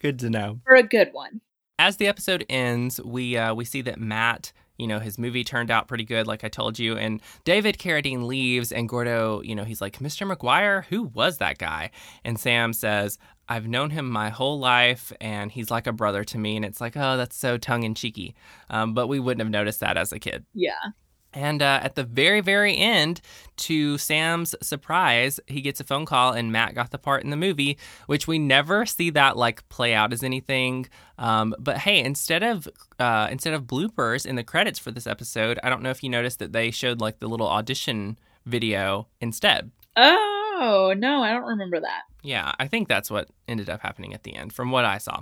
Good 0.00 0.18
to 0.20 0.30
know. 0.30 0.60
For 0.64 0.74
a 0.74 0.82
good 0.82 1.10
one. 1.12 1.40
As 1.78 1.96
the 1.96 2.08
episode 2.08 2.44
ends, 2.50 3.00
we 3.00 3.38
uh, 3.38 3.54
we 3.54 3.64
see 3.64 3.80
that 3.82 3.98
Matt 3.98 4.52
you 4.80 4.86
know, 4.86 4.98
his 4.98 5.18
movie 5.18 5.44
turned 5.44 5.70
out 5.70 5.88
pretty 5.88 6.04
good, 6.04 6.26
like 6.26 6.42
I 6.42 6.48
told 6.48 6.78
you. 6.78 6.96
And 6.96 7.20
David 7.44 7.78
Carradine 7.78 8.26
leaves, 8.26 8.72
and 8.72 8.88
Gordo, 8.88 9.42
you 9.42 9.54
know, 9.54 9.64
he's 9.64 9.80
like, 9.80 9.98
Mr. 9.98 10.30
McGuire, 10.30 10.84
who 10.86 11.04
was 11.04 11.38
that 11.38 11.58
guy? 11.58 11.90
And 12.24 12.38
Sam 12.40 12.72
says, 12.72 13.18
I've 13.48 13.68
known 13.68 13.90
him 13.90 14.08
my 14.08 14.30
whole 14.30 14.58
life, 14.58 15.12
and 15.20 15.52
he's 15.52 15.70
like 15.70 15.86
a 15.86 15.92
brother 15.92 16.24
to 16.24 16.38
me. 16.38 16.56
And 16.56 16.64
it's 16.64 16.80
like, 16.80 16.96
oh, 16.96 17.16
that's 17.16 17.36
so 17.36 17.58
tongue 17.58 17.82
in 17.82 17.94
cheeky. 17.94 18.34
Um, 18.70 18.94
but 18.94 19.06
we 19.06 19.20
wouldn't 19.20 19.40
have 19.40 19.50
noticed 19.50 19.80
that 19.80 19.96
as 19.96 20.12
a 20.12 20.18
kid. 20.18 20.46
Yeah. 20.54 20.92
And 21.32 21.62
uh, 21.62 21.80
at 21.82 21.94
the 21.94 22.04
very, 22.04 22.40
very 22.40 22.76
end, 22.76 23.20
to 23.58 23.98
Sam's 23.98 24.54
surprise, 24.62 25.38
he 25.46 25.60
gets 25.60 25.80
a 25.80 25.84
phone 25.84 26.06
call, 26.06 26.32
and 26.32 26.50
Matt 26.50 26.74
got 26.74 26.90
the 26.90 26.98
part 26.98 27.22
in 27.22 27.30
the 27.30 27.36
movie, 27.36 27.78
which 28.06 28.26
we 28.26 28.38
never 28.38 28.86
see 28.86 29.10
that 29.10 29.36
like 29.36 29.68
play 29.68 29.94
out 29.94 30.12
as 30.12 30.22
anything. 30.22 30.88
Um, 31.18 31.54
but 31.58 31.78
hey, 31.78 32.00
instead 32.00 32.42
of 32.42 32.68
uh, 32.98 33.28
instead 33.30 33.54
of 33.54 33.64
bloopers 33.64 34.26
in 34.26 34.36
the 34.36 34.44
credits 34.44 34.78
for 34.78 34.90
this 34.90 35.06
episode, 35.06 35.58
I 35.62 35.68
don't 35.68 35.82
know 35.82 35.90
if 35.90 36.02
you 36.02 36.10
noticed 36.10 36.38
that 36.40 36.52
they 36.52 36.70
showed 36.70 37.00
like 37.00 37.20
the 37.20 37.28
little 37.28 37.48
audition 37.48 38.18
video 38.46 39.06
instead. 39.20 39.70
Oh 39.96 40.94
no, 40.96 41.22
I 41.22 41.32
don't 41.32 41.46
remember 41.46 41.80
that. 41.80 42.02
Yeah, 42.22 42.52
I 42.58 42.66
think 42.66 42.88
that's 42.88 43.10
what 43.10 43.28
ended 43.46 43.70
up 43.70 43.80
happening 43.80 44.14
at 44.14 44.24
the 44.24 44.34
end, 44.34 44.52
from 44.52 44.70
what 44.70 44.84
I 44.84 44.98
saw. 44.98 45.20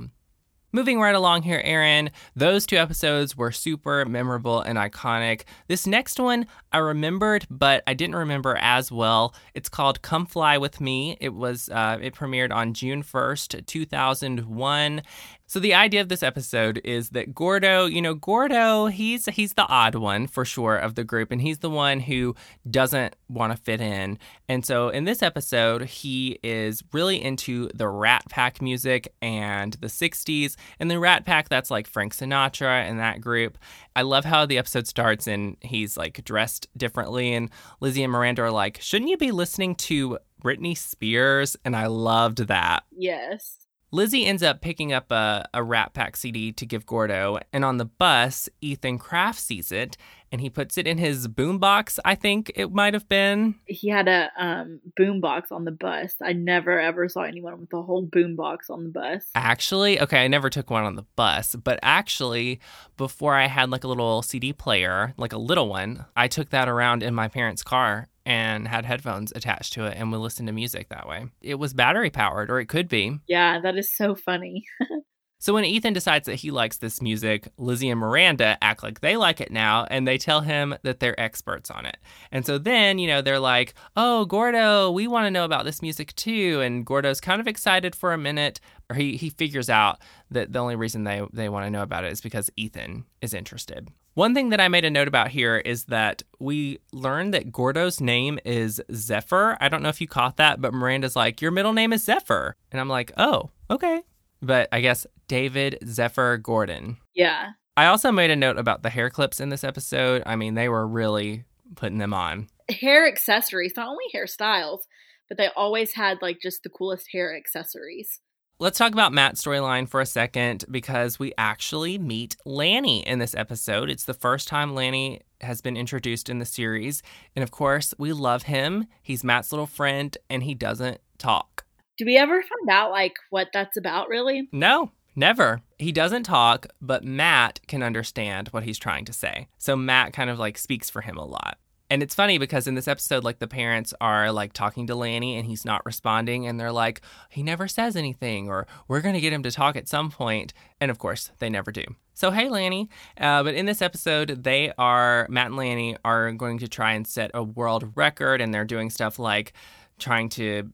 Moving 0.70 1.00
right 1.00 1.14
along 1.14 1.42
here, 1.42 1.62
Erin, 1.64 2.10
those 2.36 2.66
two 2.66 2.76
episodes 2.76 3.34
were 3.34 3.50
super 3.50 4.04
memorable 4.04 4.60
and 4.60 4.76
iconic. 4.76 5.44
This 5.66 5.86
next 5.86 6.20
one 6.20 6.46
I 6.72 6.76
remembered, 6.78 7.46
but 7.48 7.82
I 7.86 7.94
didn't 7.94 8.16
remember 8.16 8.54
as 8.60 8.92
well. 8.92 9.34
It's 9.54 9.70
called 9.70 10.02
Come 10.02 10.26
Fly 10.26 10.58
With 10.58 10.78
Me. 10.78 11.16
It 11.22 11.32
was 11.32 11.70
uh, 11.70 11.96
it 12.02 12.14
premiered 12.14 12.52
on 12.52 12.74
June 12.74 13.02
1st, 13.02 13.64
2001, 13.64 15.02
so 15.48 15.58
the 15.58 15.72
idea 15.72 16.02
of 16.02 16.10
this 16.10 16.22
episode 16.22 16.78
is 16.84 17.08
that 17.10 17.34
Gordo, 17.34 17.86
you 17.86 18.02
know, 18.02 18.12
Gordo, 18.14 18.86
he's 18.86 19.24
he's 19.26 19.54
the 19.54 19.66
odd 19.66 19.94
one 19.94 20.26
for 20.26 20.44
sure 20.44 20.76
of 20.76 20.94
the 20.94 21.04
group 21.04 21.30
and 21.30 21.40
he's 21.40 21.60
the 21.60 21.70
one 21.70 22.00
who 22.00 22.34
doesn't 22.70 23.16
want 23.30 23.56
to 23.56 23.62
fit 23.62 23.80
in. 23.80 24.18
And 24.46 24.66
so 24.66 24.90
in 24.90 25.04
this 25.04 25.22
episode, 25.22 25.86
he 25.86 26.38
is 26.42 26.84
really 26.92 27.24
into 27.24 27.70
the 27.72 27.88
Rat 27.88 28.24
Pack 28.28 28.60
music 28.60 29.14
and 29.22 29.72
the 29.80 29.86
60s. 29.86 30.54
And 30.78 30.90
the 30.90 30.98
Rat 30.98 31.24
Pack 31.24 31.48
that's 31.48 31.70
like 31.70 31.86
Frank 31.86 32.14
Sinatra 32.14 32.86
and 32.86 33.00
that 33.00 33.22
group. 33.22 33.56
I 33.96 34.02
love 34.02 34.26
how 34.26 34.44
the 34.44 34.58
episode 34.58 34.86
starts 34.86 35.26
and 35.26 35.56
he's 35.62 35.96
like 35.96 36.22
dressed 36.24 36.68
differently 36.76 37.32
and 37.32 37.48
Lizzie 37.80 38.02
and 38.02 38.12
Miranda 38.12 38.42
are 38.42 38.50
like, 38.50 38.82
"Shouldn't 38.82 39.10
you 39.10 39.16
be 39.16 39.30
listening 39.30 39.76
to 39.76 40.18
Britney 40.44 40.76
Spears?" 40.76 41.56
And 41.64 41.74
I 41.74 41.86
loved 41.86 42.48
that. 42.48 42.84
Yes. 42.92 43.67
Lizzie 43.90 44.26
ends 44.26 44.42
up 44.42 44.60
picking 44.60 44.92
up 44.92 45.10
a, 45.10 45.48
a 45.54 45.62
Rat 45.62 45.94
Pack 45.94 46.16
CD 46.16 46.52
to 46.52 46.66
give 46.66 46.84
Gordo, 46.84 47.38
and 47.52 47.64
on 47.64 47.78
the 47.78 47.86
bus, 47.86 48.48
Ethan 48.60 48.98
Kraft 48.98 49.40
sees 49.40 49.72
it 49.72 49.96
and 50.30 50.40
he 50.40 50.50
puts 50.50 50.76
it 50.76 50.86
in 50.86 50.98
his 50.98 51.26
boombox, 51.26 51.98
I 52.04 52.14
think 52.14 52.52
it 52.54 52.70
might 52.70 52.94
have 52.94 53.08
been. 53.08 53.54
He 53.64 53.88
had 53.88 54.08
a 54.08 54.30
um, 54.36 54.80
boombox 54.98 55.50
on 55.50 55.64
the 55.64 55.70
bus. 55.70 56.14
I 56.22 56.34
never 56.34 56.78
ever 56.78 57.08
saw 57.08 57.22
anyone 57.22 57.58
with 57.60 57.72
a 57.72 57.82
whole 57.82 58.06
boombox 58.06 58.70
on 58.70 58.84
the 58.84 58.90
bus. 58.90 59.24
Actually, 59.34 60.00
okay, 60.00 60.24
I 60.24 60.28
never 60.28 60.50
took 60.50 60.70
one 60.70 60.84
on 60.84 60.96
the 60.96 61.06
bus, 61.16 61.56
but 61.56 61.78
actually, 61.82 62.60
before 62.96 63.34
I 63.34 63.46
had 63.46 63.70
like 63.70 63.84
a 63.84 63.88
little 63.88 64.22
CD 64.22 64.52
player, 64.52 65.14
like 65.16 65.32
a 65.32 65.38
little 65.38 65.68
one, 65.68 66.04
I 66.16 66.28
took 66.28 66.50
that 66.50 66.68
around 66.68 67.02
in 67.02 67.14
my 67.14 67.28
parents' 67.28 67.62
car 67.62 68.08
and 68.28 68.68
had 68.68 68.84
headphones 68.84 69.32
attached 69.34 69.72
to 69.72 69.86
it 69.86 69.96
and 69.96 70.12
would 70.12 70.18
listen 70.18 70.44
to 70.44 70.52
music 70.52 70.90
that 70.90 71.08
way. 71.08 71.24
It 71.40 71.54
was 71.54 71.72
battery 71.72 72.10
powered, 72.10 72.50
or 72.50 72.60
it 72.60 72.66
could 72.66 72.86
be. 72.86 73.18
Yeah, 73.26 73.58
that 73.62 73.78
is 73.78 73.90
so 73.96 74.14
funny. 74.14 74.64
So 75.40 75.54
when 75.54 75.64
Ethan 75.64 75.92
decides 75.92 76.26
that 76.26 76.34
he 76.34 76.50
likes 76.50 76.78
this 76.78 77.00
music, 77.00 77.46
Lizzie 77.58 77.90
and 77.90 78.00
Miranda 78.00 78.58
act 78.60 78.82
like 78.82 79.00
they 79.00 79.16
like 79.16 79.40
it 79.40 79.52
now 79.52 79.86
and 79.88 80.06
they 80.06 80.18
tell 80.18 80.40
him 80.40 80.74
that 80.82 80.98
they're 80.98 81.18
experts 81.18 81.70
on 81.70 81.86
it. 81.86 81.96
And 82.32 82.44
so 82.44 82.58
then, 82.58 82.98
you 82.98 83.06
know, 83.06 83.22
they're 83.22 83.38
like, 83.38 83.74
"Oh, 83.96 84.24
Gordo, 84.24 84.90
we 84.90 85.06
want 85.06 85.26
to 85.26 85.30
know 85.30 85.44
about 85.44 85.64
this 85.64 85.80
music 85.80 86.12
too." 86.16 86.60
And 86.60 86.84
Gordo's 86.84 87.20
kind 87.20 87.40
of 87.40 87.46
excited 87.46 87.94
for 87.94 88.12
a 88.12 88.18
minute, 88.18 88.58
or 88.90 88.96
he 88.96 89.16
he 89.16 89.30
figures 89.30 89.70
out 89.70 90.00
that 90.32 90.52
the 90.52 90.58
only 90.58 90.74
reason 90.74 91.04
they 91.04 91.22
they 91.32 91.48
want 91.48 91.66
to 91.66 91.70
know 91.70 91.82
about 91.84 92.02
it 92.02 92.10
is 92.10 92.20
because 92.20 92.50
Ethan 92.56 93.04
is 93.22 93.32
interested. 93.32 93.90
One 94.18 94.34
thing 94.34 94.48
that 94.48 94.60
I 94.60 94.66
made 94.66 94.84
a 94.84 94.90
note 94.90 95.06
about 95.06 95.28
here 95.28 95.58
is 95.58 95.84
that 95.84 96.24
we 96.40 96.80
learned 96.92 97.32
that 97.34 97.52
Gordo's 97.52 98.00
name 98.00 98.40
is 98.44 98.82
Zephyr. 98.92 99.56
I 99.60 99.68
don't 99.68 99.80
know 99.80 99.90
if 99.90 100.00
you 100.00 100.08
caught 100.08 100.38
that, 100.38 100.60
but 100.60 100.74
Miranda's 100.74 101.14
like, 101.14 101.40
"Your 101.40 101.52
middle 101.52 101.72
name 101.72 101.92
is 101.92 102.02
Zephyr." 102.02 102.56
And 102.72 102.80
I'm 102.80 102.88
like, 102.88 103.12
"Oh, 103.16 103.52
okay." 103.70 104.02
But 104.42 104.68
I 104.72 104.80
guess 104.80 105.06
David 105.28 105.78
Zephyr 105.86 106.36
Gordon. 106.36 106.96
Yeah. 107.14 107.50
I 107.76 107.86
also 107.86 108.10
made 108.10 108.32
a 108.32 108.34
note 108.34 108.58
about 108.58 108.82
the 108.82 108.90
hair 108.90 109.08
clips 109.08 109.38
in 109.38 109.50
this 109.50 109.62
episode. 109.62 110.24
I 110.26 110.34
mean, 110.34 110.54
they 110.54 110.68
were 110.68 110.88
really 110.88 111.44
putting 111.76 111.98
them 111.98 112.12
on. 112.12 112.48
Hair 112.68 113.06
accessories, 113.06 113.74
not 113.76 113.86
only 113.86 114.06
hairstyles, 114.12 114.80
but 115.28 115.38
they 115.38 115.50
always 115.54 115.92
had 115.92 116.20
like 116.22 116.40
just 116.42 116.64
the 116.64 116.70
coolest 116.70 117.06
hair 117.12 117.36
accessories. 117.36 118.20
Let's 118.60 118.76
talk 118.76 118.92
about 118.92 119.12
Matt's 119.12 119.40
storyline 119.40 119.88
for 119.88 120.00
a 120.00 120.06
second 120.06 120.64
because 120.68 121.16
we 121.16 121.32
actually 121.38 121.96
meet 121.96 122.36
Lanny 122.44 123.06
in 123.06 123.20
this 123.20 123.36
episode. 123.36 123.88
It's 123.88 124.02
the 124.02 124.14
first 124.14 124.48
time 124.48 124.74
Lanny 124.74 125.20
has 125.42 125.60
been 125.60 125.76
introduced 125.76 126.28
in 126.28 126.40
the 126.40 126.44
series. 126.44 127.00
And 127.36 127.44
of 127.44 127.52
course, 127.52 127.94
we 127.98 128.12
love 128.12 128.42
him. 128.42 128.86
He's 129.00 129.22
Matt's 129.22 129.52
little 129.52 129.68
friend 129.68 130.18
and 130.28 130.42
he 130.42 130.54
doesn't 130.54 131.00
talk. 131.18 131.66
Do 131.98 132.04
we 132.04 132.16
ever 132.16 132.42
find 132.42 132.68
out 132.68 132.90
like 132.90 133.14
what 133.30 133.46
that's 133.52 133.76
about 133.76 134.08
really? 134.08 134.48
No, 134.50 134.90
never. 135.14 135.60
He 135.78 135.92
doesn't 135.92 136.24
talk, 136.24 136.66
but 136.80 137.04
Matt 137.04 137.60
can 137.68 137.84
understand 137.84 138.48
what 138.48 138.64
he's 138.64 138.78
trying 138.80 139.04
to 139.04 139.12
say. 139.12 139.46
So 139.58 139.76
Matt 139.76 140.12
kind 140.12 140.30
of 140.30 140.40
like 140.40 140.58
speaks 140.58 140.90
for 140.90 141.00
him 141.00 141.16
a 141.16 141.24
lot. 141.24 141.58
And 141.90 142.02
it's 142.02 142.14
funny 142.14 142.38
because 142.38 142.66
in 142.66 142.74
this 142.74 142.88
episode, 142.88 143.24
like 143.24 143.38
the 143.38 143.48
parents 143.48 143.94
are 144.00 144.30
like 144.30 144.52
talking 144.52 144.86
to 144.88 144.94
Lanny 144.94 145.36
and 145.36 145.46
he's 145.46 145.64
not 145.64 145.84
responding. 145.86 146.46
And 146.46 146.60
they're 146.60 146.72
like, 146.72 147.00
he 147.30 147.42
never 147.42 147.66
says 147.66 147.96
anything, 147.96 148.48
or 148.48 148.66
we're 148.88 149.00
going 149.00 149.14
to 149.14 149.20
get 149.20 149.32
him 149.32 149.42
to 149.42 149.50
talk 149.50 149.76
at 149.76 149.88
some 149.88 150.10
point. 150.10 150.52
And 150.80 150.90
of 150.90 150.98
course, 150.98 151.30
they 151.38 151.48
never 151.48 151.72
do. 151.72 151.84
So, 152.14 152.30
hey, 152.30 152.48
Lanny. 152.48 152.90
Uh, 153.18 153.42
but 153.42 153.54
in 153.54 153.66
this 153.66 153.80
episode, 153.80 154.42
they 154.42 154.72
are, 154.76 155.26
Matt 155.30 155.46
and 155.46 155.56
Lanny 155.56 155.96
are 156.04 156.32
going 156.32 156.58
to 156.58 156.68
try 156.68 156.92
and 156.92 157.06
set 157.06 157.30
a 157.32 157.42
world 157.42 157.92
record. 157.94 158.40
And 158.40 158.52
they're 158.52 158.64
doing 158.64 158.90
stuff 158.90 159.18
like 159.18 159.52
trying 159.98 160.28
to 160.30 160.70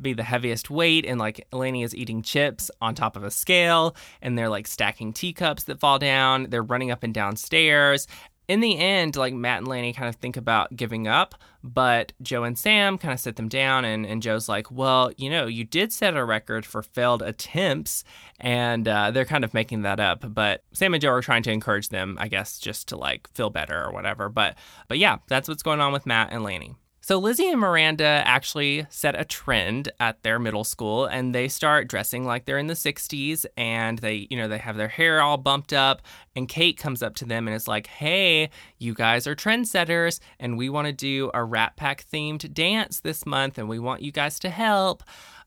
be 0.00 0.12
the 0.12 0.22
heaviest 0.22 0.70
weight 0.70 1.06
and 1.06 1.18
like 1.20 1.46
Lanny 1.52 1.82
is 1.82 1.94
eating 1.94 2.20
chips 2.20 2.70
on 2.80 2.94
top 2.94 3.16
of 3.16 3.22
a 3.22 3.30
scale 3.30 3.94
and 4.20 4.36
they're 4.36 4.48
like 4.48 4.66
stacking 4.66 5.12
teacups 5.12 5.64
that 5.64 5.78
fall 5.78 6.00
down 6.00 6.48
they're 6.50 6.64
running 6.64 6.90
up 6.90 7.04
and 7.04 7.14
down 7.14 7.36
stairs 7.36 8.06
in 8.48 8.60
the 8.60 8.78
end 8.78 9.16
like 9.16 9.32
Matt 9.34 9.58
and 9.58 9.68
Lanny 9.68 9.92
kind 9.92 10.08
of 10.08 10.16
think 10.16 10.36
about 10.36 10.74
giving 10.76 11.06
up 11.06 11.34
but 11.62 12.12
Jo 12.20 12.42
and 12.42 12.58
Sam 12.58 12.98
kind 12.98 13.14
of 13.14 13.20
sit 13.20 13.36
them 13.36 13.48
down 13.48 13.84
and, 13.84 14.04
and 14.04 14.22
Jo's 14.22 14.48
like 14.48 14.70
well 14.70 15.12
you 15.16 15.30
know 15.30 15.46
you 15.46 15.64
did 15.64 15.92
set 15.92 16.16
a 16.16 16.24
record 16.24 16.66
for 16.66 16.82
failed 16.82 17.22
attempts 17.22 18.04
and 18.40 18.86
uh, 18.88 19.10
they're 19.10 19.24
kind 19.24 19.44
of 19.44 19.54
making 19.54 19.82
that 19.82 20.00
up 20.00 20.24
but 20.34 20.64
Sam 20.72 20.94
and 20.94 21.00
Jo 21.00 21.10
are 21.10 21.22
trying 21.22 21.42
to 21.44 21.52
encourage 21.52 21.88
them 21.88 22.16
I 22.20 22.28
guess 22.28 22.58
just 22.58 22.88
to 22.88 22.96
like 22.96 23.28
feel 23.32 23.50
better 23.50 23.82
or 23.82 23.92
whatever 23.92 24.28
but 24.28 24.56
but 24.88 24.98
yeah 24.98 25.18
that's 25.28 25.48
what's 25.48 25.62
going 25.62 25.80
on 25.80 25.92
with 25.92 26.06
Matt 26.06 26.32
and 26.32 26.42
Lanny 26.42 26.74
so 27.04 27.18
Lizzie 27.18 27.48
and 27.48 27.60
Miranda 27.60 28.22
actually 28.24 28.86
set 28.88 29.20
a 29.20 29.24
trend 29.24 29.90
at 29.98 30.22
their 30.22 30.38
middle 30.38 30.62
school 30.62 31.04
and 31.04 31.34
they 31.34 31.48
start 31.48 31.88
dressing 31.88 32.24
like 32.24 32.44
they're 32.44 32.58
in 32.58 32.68
the 32.68 32.74
60s 32.74 33.44
and 33.56 33.98
they, 33.98 34.28
you 34.30 34.36
know, 34.36 34.46
they 34.46 34.58
have 34.58 34.76
their 34.76 34.86
hair 34.86 35.20
all 35.20 35.36
bumped 35.36 35.72
up 35.72 36.00
and 36.36 36.48
Kate 36.48 36.78
comes 36.78 37.02
up 37.02 37.16
to 37.16 37.24
them 37.24 37.48
and 37.48 37.56
is 37.56 37.66
like, 37.66 37.88
"Hey, 37.88 38.50
you 38.78 38.94
guys 38.94 39.26
are 39.26 39.34
trendsetters 39.34 40.20
and 40.38 40.56
we 40.56 40.68
want 40.68 40.86
to 40.86 40.92
do 40.92 41.30
a 41.34 41.42
Rat 41.42 41.74
Pack 41.76 42.06
themed 42.10 42.54
dance 42.54 43.00
this 43.00 43.26
month 43.26 43.58
and 43.58 43.68
we 43.68 43.80
want 43.80 44.02
you 44.02 44.12
guys 44.12 44.38
to 44.38 44.48
help." 44.50 45.02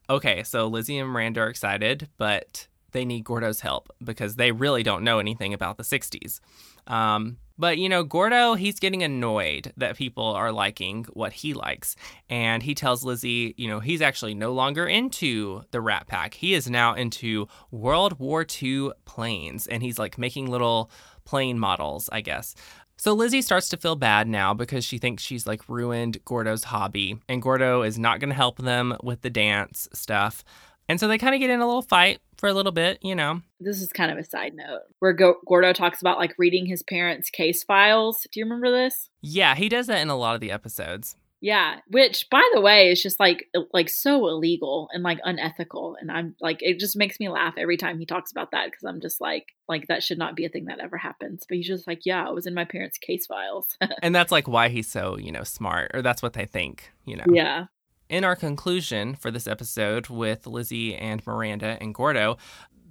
Okay, 0.09 0.43
so 0.43 0.67
Lizzie 0.67 0.99
and 0.99 1.09
Miranda 1.09 1.39
are 1.39 1.49
excited, 1.49 2.09
but 2.17 2.67
they 2.91 3.05
need 3.05 3.23
Gordo's 3.23 3.61
help 3.61 3.89
because 4.03 4.35
they 4.35 4.51
really 4.51 4.83
don't 4.83 5.03
know 5.03 5.19
anything 5.19 5.53
about 5.53 5.77
the 5.77 5.83
60s. 5.83 6.39
Um, 6.87 7.37
But, 7.57 7.77
you 7.77 7.87
know, 7.87 8.03
Gordo, 8.03 8.55
he's 8.55 8.79
getting 8.79 9.03
annoyed 9.03 9.71
that 9.77 9.95
people 9.95 10.25
are 10.25 10.51
liking 10.51 11.05
what 11.13 11.31
he 11.31 11.53
likes. 11.53 11.95
And 12.29 12.61
he 12.61 12.75
tells 12.75 13.03
Lizzie, 13.03 13.53
you 13.57 13.67
know, 13.67 13.79
he's 13.79 14.01
actually 14.01 14.33
no 14.33 14.51
longer 14.53 14.85
into 14.85 15.63
the 15.71 15.79
Rat 15.79 16.07
Pack. 16.07 16.33
He 16.33 16.53
is 16.53 16.69
now 16.69 16.93
into 16.93 17.47
World 17.71 18.19
War 18.19 18.45
II 18.61 18.91
planes. 19.05 19.67
And 19.67 19.81
he's 19.81 19.97
like 19.97 20.17
making 20.17 20.51
little 20.51 20.91
plane 21.23 21.57
models, 21.57 22.09
I 22.11 22.21
guess. 22.21 22.55
So 22.97 23.13
Lizzie 23.13 23.41
starts 23.41 23.69
to 23.69 23.77
feel 23.77 23.95
bad 23.95 24.27
now 24.27 24.53
because 24.53 24.85
she 24.85 24.97
thinks 24.97 25.23
she's 25.23 25.47
like 25.47 25.67
ruined 25.69 26.23
Gordo's 26.25 26.65
hobby. 26.65 27.17
And 27.29 27.41
Gordo 27.41 27.83
is 27.83 27.97
not 27.97 28.19
going 28.19 28.29
to 28.29 28.35
help 28.35 28.57
them 28.57 28.97
with 29.03 29.21
the 29.21 29.29
dance 29.29 29.87
stuff. 29.93 30.43
And 30.87 30.99
so 30.99 31.07
they 31.07 31.17
kind 31.17 31.33
of 31.33 31.41
get 31.41 31.49
in 31.49 31.61
a 31.61 31.65
little 31.65 31.81
fight 31.81 32.19
for 32.45 32.49
a 32.49 32.53
little 32.53 32.71
bit, 32.71 32.99
you 33.01 33.15
know. 33.15 33.41
This 33.59 33.81
is 33.81 33.91
kind 33.91 34.11
of 34.11 34.19
a 34.19 34.23
side 34.23 34.53
note 34.53 34.81
where 34.99 35.13
Go- 35.13 35.39
Gordo 35.47 35.73
talks 35.73 35.99
about 35.99 36.19
like 36.19 36.35
reading 36.37 36.67
his 36.67 36.83
parents' 36.83 37.31
case 37.31 37.63
files. 37.63 38.27
Do 38.31 38.39
you 38.39 38.45
remember 38.45 38.69
this? 38.69 39.09
Yeah, 39.19 39.55
he 39.55 39.67
does 39.67 39.87
that 39.87 39.99
in 39.99 40.09
a 40.09 40.15
lot 40.15 40.35
of 40.35 40.41
the 40.41 40.51
episodes. 40.51 41.15
Yeah, 41.41 41.79
which 41.89 42.29
by 42.29 42.47
the 42.53 42.61
way 42.61 42.91
is 42.91 43.01
just 43.01 43.19
like 43.19 43.47
like 43.73 43.89
so 43.89 44.27
illegal 44.27 44.89
and 44.93 45.01
like 45.01 45.19
unethical 45.23 45.97
and 45.99 46.11
I'm 46.11 46.35
like 46.39 46.59
it 46.61 46.79
just 46.79 46.95
makes 46.95 47.19
me 47.19 47.29
laugh 47.29 47.55
every 47.57 47.77
time 47.77 47.99
he 47.99 48.05
talks 48.05 48.31
about 48.31 48.51
that 48.51 48.65
because 48.65 48.83
I'm 48.83 49.01
just 49.01 49.19
like 49.19 49.47
like 49.67 49.87
that 49.87 50.01
should 50.01 50.17
not 50.17 50.35
be 50.35 50.45
a 50.45 50.49
thing 50.49 50.65
that 50.65 50.79
ever 50.79 50.97
happens. 50.97 51.45
But 51.47 51.57
he's 51.57 51.67
just 51.67 51.87
like, 51.87 52.01
yeah, 52.05 52.29
it 52.29 52.35
was 52.35 52.45
in 52.45 52.53
my 52.53 52.65
parents' 52.65 52.99
case 52.99 53.25
files. 53.25 53.75
and 54.03 54.13
that's 54.13 54.31
like 54.31 54.47
why 54.47 54.69
he's 54.69 54.87
so, 54.87 55.17
you 55.17 55.31
know, 55.31 55.43
smart 55.43 55.91
or 55.95 56.03
that's 56.03 56.21
what 56.21 56.33
they 56.33 56.45
think, 56.45 56.91
you 57.05 57.17
know. 57.17 57.25
Yeah. 57.27 57.65
In 58.07 58.23
our 58.23 58.35
conclusion 58.35 59.15
for 59.15 59.31
this 59.31 59.47
episode 59.47 60.09
with 60.09 60.45
Lizzie 60.45 60.95
and 60.95 61.25
Miranda 61.25 61.77
and 61.81 61.93
Gordo, 61.93 62.37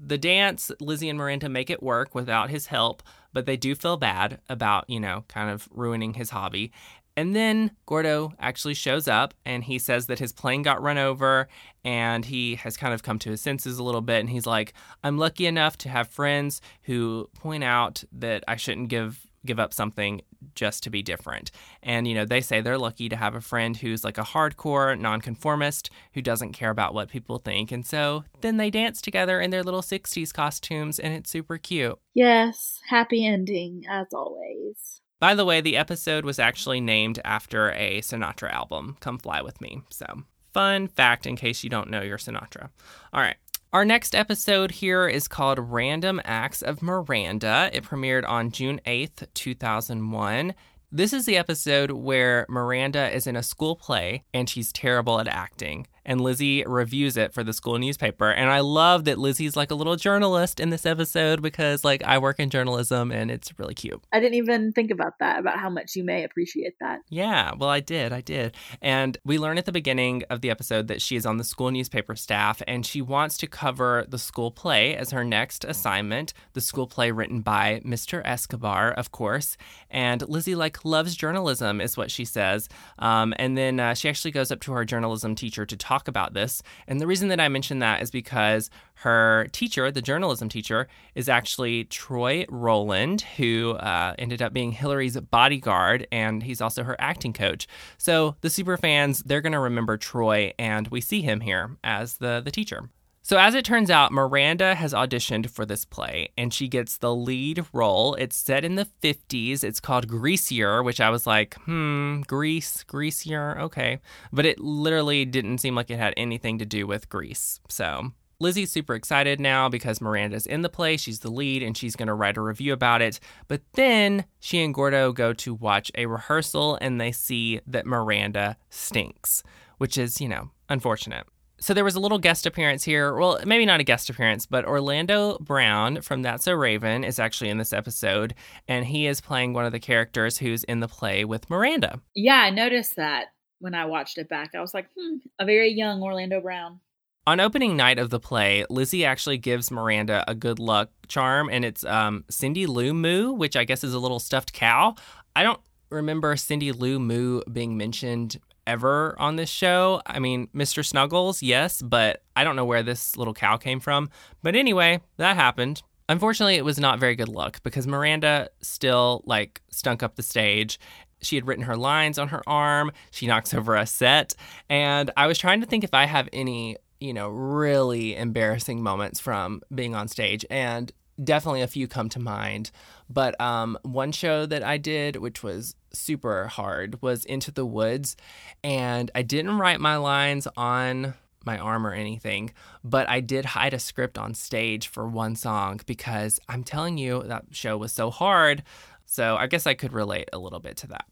the 0.04 0.18
dance, 0.18 0.72
Lizzie 0.80 1.08
and 1.08 1.16
Miranda 1.16 1.48
make 1.48 1.70
it 1.70 1.84
work 1.84 2.16
without 2.16 2.50
his 2.50 2.66
help, 2.66 3.00
but 3.32 3.46
they 3.46 3.56
do 3.56 3.76
feel 3.76 3.96
bad 3.96 4.40
about, 4.48 4.90
you 4.90 4.98
know, 4.98 5.24
kind 5.28 5.50
of 5.50 5.68
ruining 5.70 6.14
his 6.14 6.30
hobby. 6.30 6.72
And 7.16 7.34
then 7.34 7.70
Gordo 7.86 8.32
actually 8.40 8.74
shows 8.74 9.06
up 9.06 9.34
and 9.44 9.62
he 9.62 9.78
says 9.78 10.06
that 10.06 10.18
his 10.18 10.32
plane 10.32 10.62
got 10.62 10.82
run 10.82 10.98
over 10.98 11.46
and 11.84 12.24
he 12.24 12.56
has 12.56 12.76
kind 12.76 12.92
of 12.92 13.04
come 13.04 13.20
to 13.20 13.30
his 13.30 13.40
senses 13.40 13.78
a 13.78 13.84
little 13.84 14.00
bit. 14.00 14.18
And 14.18 14.30
he's 14.30 14.46
like, 14.46 14.74
I'm 15.04 15.16
lucky 15.16 15.46
enough 15.46 15.78
to 15.78 15.88
have 15.88 16.08
friends 16.08 16.60
who 16.82 17.30
point 17.34 17.62
out 17.62 18.02
that 18.10 18.42
I 18.48 18.56
shouldn't 18.56 18.88
give 18.88 19.28
give 19.44 19.58
up 19.58 19.72
something 19.72 20.22
just 20.54 20.82
to 20.82 20.90
be 20.90 21.02
different. 21.02 21.50
And, 21.82 22.06
you 22.06 22.14
know, 22.14 22.24
they 22.24 22.40
say 22.40 22.60
they're 22.60 22.78
lucky 22.78 23.08
to 23.08 23.16
have 23.16 23.34
a 23.34 23.40
friend 23.40 23.76
who's 23.76 24.04
like 24.04 24.18
a 24.18 24.22
hardcore 24.22 24.98
nonconformist 24.98 25.90
who 26.12 26.22
doesn't 26.22 26.52
care 26.52 26.70
about 26.70 26.94
what 26.94 27.08
people 27.08 27.38
think. 27.38 27.72
And 27.72 27.86
so 27.86 28.24
then 28.40 28.56
they 28.56 28.70
dance 28.70 29.00
together 29.00 29.40
in 29.40 29.50
their 29.50 29.62
little 29.62 29.82
60s 29.82 30.32
costumes 30.32 30.98
and 30.98 31.14
it's 31.14 31.30
super 31.30 31.58
cute. 31.58 31.98
Yes, 32.14 32.80
happy 32.88 33.26
ending 33.26 33.84
as 33.88 34.06
always. 34.12 35.00
By 35.20 35.34
the 35.34 35.44
way, 35.44 35.60
the 35.60 35.76
episode 35.76 36.24
was 36.24 36.38
actually 36.38 36.80
named 36.80 37.20
after 37.24 37.70
a 37.72 38.00
Sinatra 38.00 38.52
album, 38.52 38.96
Come 39.00 39.18
Fly 39.18 39.40
With 39.40 39.60
Me. 39.60 39.80
So, 39.90 40.24
fun 40.52 40.86
fact 40.88 41.26
in 41.26 41.36
case 41.36 41.64
you 41.64 41.70
don't 41.70 41.88
know 41.88 42.02
your 42.02 42.18
Sinatra. 42.18 42.68
All 43.12 43.20
right. 43.20 43.36
Our 43.74 43.84
next 43.84 44.14
episode 44.14 44.70
here 44.70 45.08
is 45.08 45.26
called 45.26 45.58
Random 45.58 46.20
Acts 46.24 46.62
of 46.62 46.80
Miranda. 46.80 47.70
It 47.72 47.82
premiered 47.82 48.24
on 48.24 48.52
June 48.52 48.80
8th, 48.86 49.26
2001. 49.34 50.54
This 50.92 51.12
is 51.12 51.26
the 51.26 51.36
episode 51.36 51.90
where 51.90 52.46
Miranda 52.48 53.12
is 53.12 53.26
in 53.26 53.34
a 53.34 53.42
school 53.42 53.74
play 53.74 54.22
and 54.32 54.48
she's 54.48 54.72
terrible 54.72 55.18
at 55.18 55.26
acting 55.26 55.88
and 56.04 56.20
Lizzie 56.20 56.64
reviews 56.66 57.16
it 57.16 57.32
for 57.32 57.42
the 57.42 57.52
school 57.52 57.78
newspaper. 57.78 58.30
And 58.30 58.50
I 58.50 58.60
love 58.60 59.04
that 59.04 59.18
Lizzie's 59.18 59.56
like 59.56 59.70
a 59.70 59.74
little 59.74 59.96
journalist 59.96 60.60
in 60.60 60.70
this 60.70 60.86
episode 60.86 61.42
because 61.42 61.84
like 61.84 62.02
I 62.04 62.18
work 62.18 62.38
in 62.38 62.50
journalism 62.50 63.10
and 63.10 63.30
it's 63.30 63.56
really 63.58 63.74
cute. 63.74 64.02
I 64.12 64.20
didn't 64.20 64.34
even 64.34 64.72
think 64.72 64.90
about 64.90 65.18
that, 65.20 65.38
about 65.38 65.58
how 65.58 65.70
much 65.70 65.96
you 65.96 66.04
may 66.04 66.24
appreciate 66.24 66.74
that. 66.80 67.00
Yeah, 67.08 67.52
well, 67.56 67.70
I 67.70 67.80
did. 67.80 68.12
I 68.12 68.20
did. 68.20 68.54
And 68.82 69.16
we 69.24 69.38
learn 69.38 69.58
at 69.58 69.64
the 69.64 69.72
beginning 69.72 70.24
of 70.30 70.40
the 70.40 70.50
episode 70.50 70.88
that 70.88 71.00
she 71.00 71.16
is 71.16 71.26
on 71.26 71.36
the 71.36 71.44
school 71.44 71.70
newspaper 71.70 72.16
staff 72.16 72.62
and 72.66 72.84
she 72.84 73.00
wants 73.00 73.36
to 73.38 73.46
cover 73.46 74.04
the 74.08 74.18
school 74.18 74.50
play 74.50 74.96
as 74.96 75.10
her 75.10 75.24
next 75.24 75.64
assignment, 75.64 76.32
the 76.52 76.60
school 76.60 76.86
play 76.86 77.10
written 77.10 77.40
by 77.40 77.80
Mr. 77.84 78.22
Escobar, 78.24 78.92
of 78.92 79.10
course. 79.12 79.56
And 79.90 80.26
Lizzie 80.28 80.54
like 80.54 80.84
loves 80.84 81.14
journalism 81.14 81.80
is 81.80 81.96
what 81.96 82.10
she 82.10 82.24
says. 82.24 82.68
Um, 82.98 83.34
and 83.38 83.56
then 83.56 83.80
uh, 83.80 83.94
she 83.94 84.08
actually 84.08 84.32
goes 84.32 84.50
up 84.50 84.60
to 84.62 84.72
her 84.72 84.84
journalism 84.84 85.34
teacher 85.34 85.64
to 85.66 85.76
talk 85.76 85.93
talk 85.94 86.08
about 86.08 86.34
this. 86.34 86.62
And 86.88 87.00
the 87.00 87.06
reason 87.06 87.28
that 87.28 87.40
I 87.40 87.48
mention 87.48 87.78
that 87.78 88.02
is 88.02 88.10
because 88.10 88.70
her 88.96 89.46
teacher, 89.52 89.90
the 89.90 90.02
journalism 90.02 90.48
teacher, 90.48 90.88
is 91.14 91.28
actually 91.28 91.84
Troy 91.84 92.44
Rowland, 92.48 93.22
who 93.36 93.72
uh, 93.72 94.14
ended 94.18 94.42
up 94.42 94.52
being 94.52 94.72
Hilary's 94.72 95.18
bodyguard, 95.18 96.06
and 96.10 96.42
he's 96.42 96.60
also 96.60 96.82
her 96.84 96.96
acting 96.98 97.32
coach. 97.32 97.66
So 97.98 98.36
the 98.40 98.50
super 98.50 98.76
fans, 98.76 99.22
they're 99.24 99.40
going 99.40 99.52
to 99.52 99.58
remember 99.58 99.96
Troy, 99.96 100.52
and 100.58 100.88
we 100.88 101.00
see 101.00 101.22
him 101.22 101.40
here 101.40 101.76
as 101.84 102.18
the, 102.18 102.42
the 102.44 102.50
teacher. 102.50 102.90
So, 103.26 103.38
as 103.38 103.54
it 103.54 103.64
turns 103.64 103.90
out, 103.90 104.12
Miranda 104.12 104.74
has 104.74 104.92
auditioned 104.92 105.48
for 105.48 105.64
this 105.64 105.86
play 105.86 106.28
and 106.36 106.52
she 106.52 106.68
gets 106.68 106.98
the 106.98 107.14
lead 107.14 107.64
role. 107.72 108.14
It's 108.16 108.36
set 108.36 108.66
in 108.66 108.74
the 108.74 108.86
50s. 109.02 109.64
It's 109.64 109.80
called 109.80 110.08
Greasier, 110.08 110.82
which 110.82 111.00
I 111.00 111.08
was 111.08 111.26
like, 111.26 111.54
hmm, 111.62 112.20
Grease, 112.26 112.82
Greasier, 112.82 113.58
okay. 113.60 114.00
But 114.30 114.44
it 114.44 114.60
literally 114.60 115.24
didn't 115.24 115.56
seem 115.56 115.74
like 115.74 115.90
it 115.90 115.98
had 115.98 116.12
anything 116.18 116.58
to 116.58 116.66
do 116.66 116.86
with 116.86 117.08
Grease. 117.08 117.60
So, 117.66 118.10
Lizzie's 118.40 118.70
super 118.70 118.94
excited 118.94 119.40
now 119.40 119.70
because 119.70 120.02
Miranda's 120.02 120.46
in 120.46 120.60
the 120.60 120.68
play. 120.68 120.98
She's 120.98 121.20
the 121.20 121.30
lead 121.30 121.62
and 121.62 121.74
she's 121.74 121.96
going 121.96 122.08
to 122.08 122.14
write 122.14 122.36
a 122.36 122.42
review 122.42 122.74
about 122.74 123.00
it. 123.00 123.20
But 123.48 123.62
then 123.72 124.26
she 124.38 124.62
and 124.62 124.74
Gordo 124.74 125.12
go 125.12 125.32
to 125.32 125.54
watch 125.54 125.90
a 125.94 126.04
rehearsal 126.04 126.76
and 126.82 127.00
they 127.00 127.10
see 127.10 127.62
that 127.68 127.86
Miranda 127.86 128.58
stinks, 128.68 129.42
which 129.78 129.96
is, 129.96 130.20
you 130.20 130.28
know, 130.28 130.50
unfortunate 130.68 131.26
so 131.64 131.72
there 131.72 131.82
was 131.82 131.94
a 131.94 132.00
little 132.00 132.18
guest 132.18 132.44
appearance 132.44 132.84
here. 132.84 133.16
Well, 133.16 133.40
maybe 133.46 133.64
not 133.64 133.80
a 133.80 133.84
guest 133.84 134.10
appearance, 134.10 134.44
but 134.44 134.66
Orlando 134.66 135.38
Brown 135.38 136.02
from 136.02 136.20
That's 136.20 136.44
So 136.44 136.52
Raven 136.52 137.04
is 137.04 137.18
actually 137.18 137.48
in 137.48 137.56
this 137.56 137.72
episode, 137.72 138.34
and 138.68 138.84
he 138.84 139.06
is 139.06 139.22
playing 139.22 139.54
one 139.54 139.64
of 139.64 139.72
the 139.72 139.80
characters 139.80 140.36
who's 140.36 140.62
in 140.64 140.80
the 140.80 140.88
play 140.88 141.24
with 141.24 141.48
Miranda. 141.48 142.02
Yeah, 142.14 142.36
I 142.36 142.50
noticed 142.50 142.96
that 142.96 143.28
when 143.60 143.74
I 143.74 143.86
watched 143.86 144.18
it 144.18 144.28
back. 144.28 144.50
I 144.54 144.60
was 144.60 144.74
like, 144.74 144.88
hmm, 144.94 145.16
a 145.38 145.46
very 145.46 145.72
young 145.72 146.02
Orlando 146.02 146.38
Brown. 146.38 146.80
On 147.26 147.40
opening 147.40 147.78
night 147.78 147.98
of 147.98 148.10
the 148.10 148.20
play, 148.20 148.66
Lizzie 148.68 149.06
actually 149.06 149.38
gives 149.38 149.70
Miranda 149.70 150.22
a 150.28 150.34
good 150.34 150.58
luck 150.58 150.90
charm, 151.08 151.48
and 151.50 151.64
it's 151.64 151.82
um, 151.84 152.26
Cindy 152.28 152.66
Lou 152.66 152.92
Moo, 152.92 153.32
which 153.32 153.56
I 153.56 153.64
guess 153.64 153.82
is 153.82 153.94
a 153.94 153.98
little 153.98 154.20
stuffed 154.20 154.52
cow. 154.52 154.96
I 155.34 155.42
don't 155.42 155.60
remember 155.88 156.36
Cindy 156.36 156.72
Lou 156.72 156.98
Moo 156.98 157.40
being 157.50 157.78
mentioned 157.78 158.36
ever 158.66 159.14
on 159.18 159.36
this 159.36 159.50
show. 159.50 160.00
I 160.06 160.18
mean, 160.18 160.48
Mr. 160.54 160.84
Snuggles, 160.84 161.42
yes, 161.42 161.82
but 161.82 162.22
I 162.36 162.44
don't 162.44 162.56
know 162.56 162.64
where 162.64 162.82
this 162.82 163.16
little 163.16 163.34
cow 163.34 163.56
came 163.56 163.80
from. 163.80 164.10
But 164.42 164.54
anyway, 164.54 165.00
that 165.16 165.36
happened. 165.36 165.82
Unfortunately, 166.08 166.56
it 166.56 166.64
was 166.64 166.78
not 166.78 166.98
very 166.98 167.16
good 167.16 167.28
luck 167.28 167.62
because 167.62 167.86
Miranda 167.86 168.50
still 168.60 169.22
like 169.24 169.62
stunk 169.70 170.02
up 170.02 170.16
the 170.16 170.22
stage. 170.22 170.78
She 171.22 171.36
had 171.36 171.46
written 171.46 171.64
her 171.64 171.76
lines 171.76 172.18
on 172.18 172.28
her 172.28 172.42
arm. 172.46 172.92
She 173.10 173.26
knocks 173.26 173.54
over 173.54 173.74
a 173.76 173.86
set, 173.86 174.34
and 174.68 175.10
I 175.16 175.26
was 175.26 175.38
trying 175.38 175.60
to 175.62 175.66
think 175.66 175.84
if 175.84 175.94
I 175.94 176.04
have 176.04 176.28
any, 176.32 176.76
you 177.00 177.14
know, 177.14 177.28
really 177.28 178.14
embarrassing 178.14 178.82
moments 178.82 179.20
from 179.20 179.62
being 179.74 179.94
on 179.94 180.08
stage 180.08 180.44
and 180.50 180.92
definitely 181.22 181.62
a 181.62 181.66
few 181.66 181.86
come 181.86 182.08
to 182.10 182.18
mind. 182.18 182.70
But 183.08 183.40
um, 183.40 183.78
one 183.82 184.12
show 184.12 184.46
that 184.46 184.62
I 184.62 184.78
did, 184.78 185.16
which 185.16 185.42
was 185.42 185.76
super 185.92 186.48
hard, 186.48 187.00
was 187.02 187.24
Into 187.24 187.50
the 187.50 187.66
Woods. 187.66 188.16
And 188.62 189.10
I 189.14 189.22
didn't 189.22 189.58
write 189.58 189.80
my 189.80 189.96
lines 189.96 190.48
on 190.56 191.14
my 191.44 191.58
arm 191.58 191.86
or 191.86 191.92
anything, 191.92 192.52
but 192.82 193.08
I 193.08 193.20
did 193.20 193.44
hide 193.44 193.74
a 193.74 193.78
script 193.78 194.16
on 194.16 194.32
stage 194.34 194.88
for 194.88 195.06
one 195.06 195.36
song 195.36 195.80
because 195.86 196.40
I'm 196.48 196.64
telling 196.64 196.96
you, 196.96 197.22
that 197.24 197.44
show 197.50 197.76
was 197.76 197.92
so 197.92 198.10
hard. 198.10 198.62
So 199.04 199.36
I 199.36 199.46
guess 199.46 199.66
I 199.66 199.74
could 199.74 199.92
relate 199.92 200.30
a 200.32 200.38
little 200.38 200.60
bit 200.60 200.78
to 200.78 200.86
that. 200.88 201.04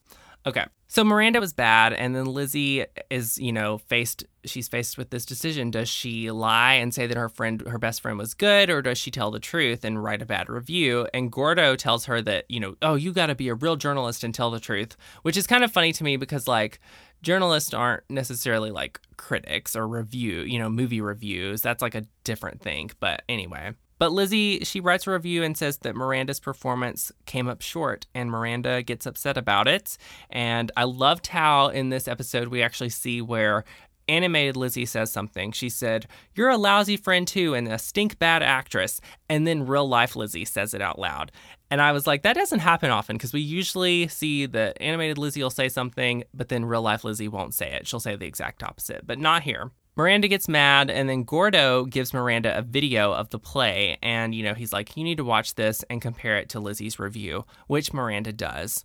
Okay. 0.46 0.64
So 0.88 1.04
Miranda 1.04 1.40
was 1.40 1.52
bad, 1.52 1.92
and 1.92 2.14
then 2.14 2.26
Lizzie 2.26 2.84
is, 3.10 3.38
you 3.38 3.52
know, 3.52 3.78
faced. 3.78 4.24
She's 4.44 4.68
faced 4.68 4.98
with 4.98 5.10
this 5.10 5.24
decision: 5.24 5.70
does 5.70 5.88
she 5.88 6.30
lie 6.30 6.74
and 6.74 6.92
say 6.92 7.06
that 7.06 7.16
her 7.16 7.28
friend, 7.28 7.62
her 7.66 7.78
best 7.78 8.00
friend, 8.00 8.18
was 8.18 8.34
good, 8.34 8.70
or 8.70 8.82
does 8.82 8.98
she 8.98 9.10
tell 9.10 9.30
the 9.30 9.38
truth 9.38 9.84
and 9.84 10.02
write 10.02 10.22
a 10.22 10.26
bad 10.26 10.48
review? 10.48 11.06
And 11.14 11.30
Gordo 11.30 11.76
tells 11.76 12.06
her 12.06 12.20
that, 12.22 12.46
you 12.48 12.58
know, 12.58 12.74
oh, 12.82 12.94
you 12.94 13.12
got 13.12 13.26
to 13.26 13.34
be 13.34 13.48
a 13.48 13.54
real 13.54 13.76
journalist 13.76 14.24
and 14.24 14.34
tell 14.34 14.50
the 14.50 14.60
truth, 14.60 14.96
which 15.22 15.36
is 15.36 15.46
kind 15.46 15.62
of 15.62 15.70
funny 15.70 15.92
to 15.92 16.04
me 16.04 16.16
because, 16.16 16.48
like, 16.48 16.80
journalists 17.22 17.72
aren't 17.72 18.02
necessarily 18.10 18.70
like 18.70 19.00
critics 19.16 19.76
or 19.76 19.86
review, 19.86 20.40
you 20.40 20.58
know, 20.58 20.68
movie 20.68 21.00
reviews. 21.00 21.62
That's 21.62 21.82
like 21.82 21.94
a 21.94 22.04
different 22.24 22.60
thing. 22.60 22.90
But 22.98 23.22
anyway. 23.28 23.74
But 23.98 24.10
Lizzie, 24.10 24.64
she 24.64 24.80
writes 24.80 25.06
a 25.06 25.12
review 25.12 25.44
and 25.44 25.56
says 25.56 25.78
that 25.78 25.94
Miranda's 25.94 26.40
performance 26.40 27.12
came 27.24 27.46
up 27.46 27.62
short, 27.62 28.08
and 28.16 28.32
Miranda 28.32 28.82
gets 28.82 29.06
upset 29.06 29.36
about 29.36 29.68
it. 29.68 29.96
And 30.28 30.72
I 30.76 30.82
loved 30.82 31.28
how 31.28 31.68
in 31.68 31.90
this 31.90 32.08
episode 32.08 32.48
we 32.48 32.62
actually 32.62 32.88
see 32.88 33.22
where 33.22 33.62
animated 34.08 34.56
Lizzie 34.56 34.86
says 34.86 35.10
something. 35.10 35.52
She 35.52 35.68
said, 35.68 36.06
You're 36.34 36.50
a 36.50 36.56
lousy 36.56 36.96
friend 36.96 37.26
too, 37.26 37.54
and 37.54 37.68
a 37.68 37.78
stink 37.78 38.18
bad 38.18 38.42
actress. 38.42 39.00
And 39.28 39.46
then 39.46 39.66
real 39.66 39.88
life 39.88 40.16
Lizzie 40.16 40.44
says 40.44 40.74
it 40.74 40.82
out 40.82 40.98
loud. 40.98 41.32
And 41.70 41.80
I 41.80 41.92
was 41.92 42.06
like, 42.06 42.20
that 42.22 42.36
doesn't 42.36 42.58
happen 42.58 42.90
often 42.90 43.16
because 43.16 43.32
we 43.32 43.40
usually 43.40 44.06
see 44.08 44.44
the 44.44 44.74
animated 44.82 45.16
Lizzie 45.16 45.42
will 45.42 45.48
say 45.48 45.70
something, 45.70 46.22
but 46.34 46.50
then 46.50 46.66
real 46.66 46.82
life 46.82 47.02
Lizzie 47.02 47.28
won't 47.28 47.54
say 47.54 47.72
it. 47.72 47.86
She'll 47.86 47.98
say 47.98 48.14
the 48.14 48.26
exact 48.26 48.62
opposite, 48.62 49.06
but 49.06 49.18
not 49.18 49.42
here. 49.42 49.70
Miranda 49.94 50.28
gets 50.28 50.48
mad, 50.48 50.90
and 50.90 51.08
then 51.08 51.22
Gordo 51.22 51.84
gives 51.84 52.14
Miranda 52.14 52.56
a 52.56 52.62
video 52.62 53.12
of 53.12 53.28
the 53.28 53.38
play. 53.38 53.98
And, 54.02 54.34
you 54.34 54.42
know, 54.42 54.54
he's 54.54 54.72
like, 54.72 54.96
You 54.96 55.04
need 55.04 55.18
to 55.18 55.24
watch 55.24 55.54
this 55.54 55.82
and 55.90 56.00
compare 56.00 56.36
it 56.38 56.48
to 56.50 56.60
Lizzie's 56.60 56.98
review, 56.98 57.44
which 57.66 57.92
Miranda 57.92 58.32
does. 58.32 58.84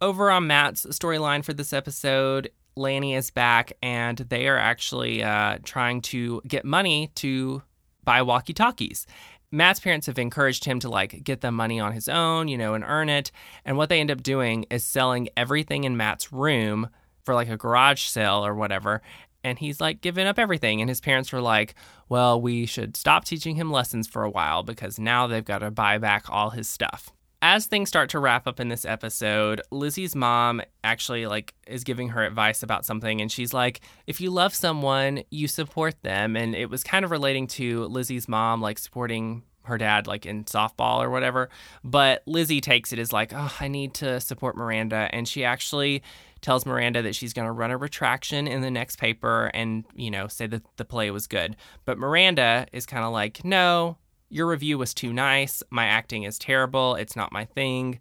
Over 0.00 0.30
on 0.30 0.46
Matt's 0.46 0.84
storyline 0.86 1.42
for 1.42 1.54
this 1.54 1.72
episode, 1.72 2.50
Lanny 2.76 3.14
is 3.14 3.30
back, 3.30 3.72
and 3.82 4.18
they 4.18 4.46
are 4.48 4.58
actually 4.58 5.22
uh, 5.22 5.58
trying 5.64 6.02
to 6.02 6.42
get 6.46 6.64
money 6.64 7.10
to 7.16 7.62
buy 8.04 8.22
walkie 8.22 8.52
talkies. 8.52 9.06
Matt's 9.50 9.80
parents 9.80 10.06
have 10.06 10.18
encouraged 10.18 10.64
him 10.64 10.80
to 10.80 10.88
like 10.88 11.24
get 11.24 11.40
the 11.40 11.50
money 11.50 11.80
on 11.80 11.92
his 11.92 12.08
own, 12.08 12.48
you 12.48 12.58
know, 12.58 12.74
and 12.74 12.84
earn 12.84 13.08
it. 13.08 13.30
And 13.64 13.76
what 13.76 13.88
they 13.88 14.00
end 14.00 14.10
up 14.10 14.22
doing 14.22 14.66
is 14.70 14.84
selling 14.84 15.28
everything 15.36 15.84
in 15.84 15.96
Matt's 15.96 16.32
room 16.32 16.88
for 17.24 17.34
like 17.34 17.48
a 17.48 17.56
garage 17.56 18.02
sale 18.02 18.44
or 18.44 18.54
whatever. 18.54 19.02
And 19.42 19.58
he's 19.58 19.80
like 19.80 20.00
giving 20.00 20.26
up 20.26 20.38
everything. 20.38 20.80
And 20.80 20.90
his 20.90 21.00
parents 21.00 21.32
were 21.32 21.40
like, 21.40 21.74
well, 22.08 22.40
we 22.40 22.66
should 22.66 22.96
stop 22.96 23.24
teaching 23.24 23.56
him 23.56 23.70
lessons 23.70 24.08
for 24.08 24.24
a 24.24 24.30
while 24.30 24.62
because 24.62 24.98
now 24.98 25.26
they've 25.26 25.44
got 25.44 25.58
to 25.58 25.70
buy 25.70 25.98
back 25.98 26.26
all 26.28 26.50
his 26.50 26.68
stuff 26.68 27.12
as 27.42 27.66
things 27.66 27.88
start 27.88 28.10
to 28.10 28.18
wrap 28.18 28.46
up 28.46 28.60
in 28.60 28.68
this 28.68 28.84
episode, 28.84 29.60
Lizzie's 29.70 30.16
mom 30.16 30.62
actually 30.82 31.26
like 31.26 31.54
is 31.66 31.84
giving 31.84 32.10
her 32.10 32.24
advice 32.24 32.62
about 32.62 32.84
something 32.84 33.20
and 33.20 33.30
she's 33.30 33.52
like, 33.52 33.80
if 34.06 34.20
you 34.20 34.30
love 34.30 34.54
someone, 34.54 35.22
you 35.30 35.48
support 35.48 36.02
them. 36.02 36.36
And 36.36 36.54
it 36.54 36.70
was 36.70 36.82
kind 36.82 37.04
of 37.04 37.10
relating 37.10 37.46
to 37.48 37.84
Lizzie's 37.86 38.28
mom 38.28 38.60
like 38.60 38.78
supporting 38.78 39.42
her 39.66 39.78
dad 39.78 40.06
like 40.06 40.24
in 40.26 40.44
softball 40.44 40.98
or 41.02 41.10
whatever. 41.10 41.50
But 41.84 42.22
Lizzie 42.26 42.60
takes 42.60 42.92
it 42.92 42.98
as 42.98 43.12
like, 43.12 43.32
oh, 43.34 43.54
I 43.60 43.68
need 43.68 43.94
to 43.94 44.20
support 44.20 44.56
Miranda. 44.56 45.08
And 45.12 45.28
she 45.28 45.44
actually 45.44 46.02
tells 46.40 46.64
Miranda 46.64 47.02
that 47.02 47.14
she's 47.14 47.32
going 47.32 47.46
to 47.46 47.52
run 47.52 47.70
a 47.70 47.76
retraction 47.76 48.46
in 48.46 48.60
the 48.60 48.70
next 48.70 48.98
paper 48.98 49.50
and, 49.52 49.84
you 49.94 50.10
know, 50.10 50.28
say 50.28 50.46
that 50.46 50.62
the 50.76 50.84
play 50.84 51.10
was 51.10 51.26
good. 51.26 51.56
But 51.84 51.98
Miranda 51.98 52.66
is 52.72 52.86
kind 52.86 53.04
of 53.04 53.12
like, 53.12 53.44
no, 53.44 53.98
your 54.28 54.46
review 54.46 54.78
was 54.78 54.94
too 54.94 55.12
nice. 55.12 55.62
My 55.70 55.86
acting 55.86 56.24
is 56.24 56.38
terrible. 56.38 56.94
It's 56.94 57.16
not 57.16 57.32
my 57.32 57.44
thing. 57.44 58.00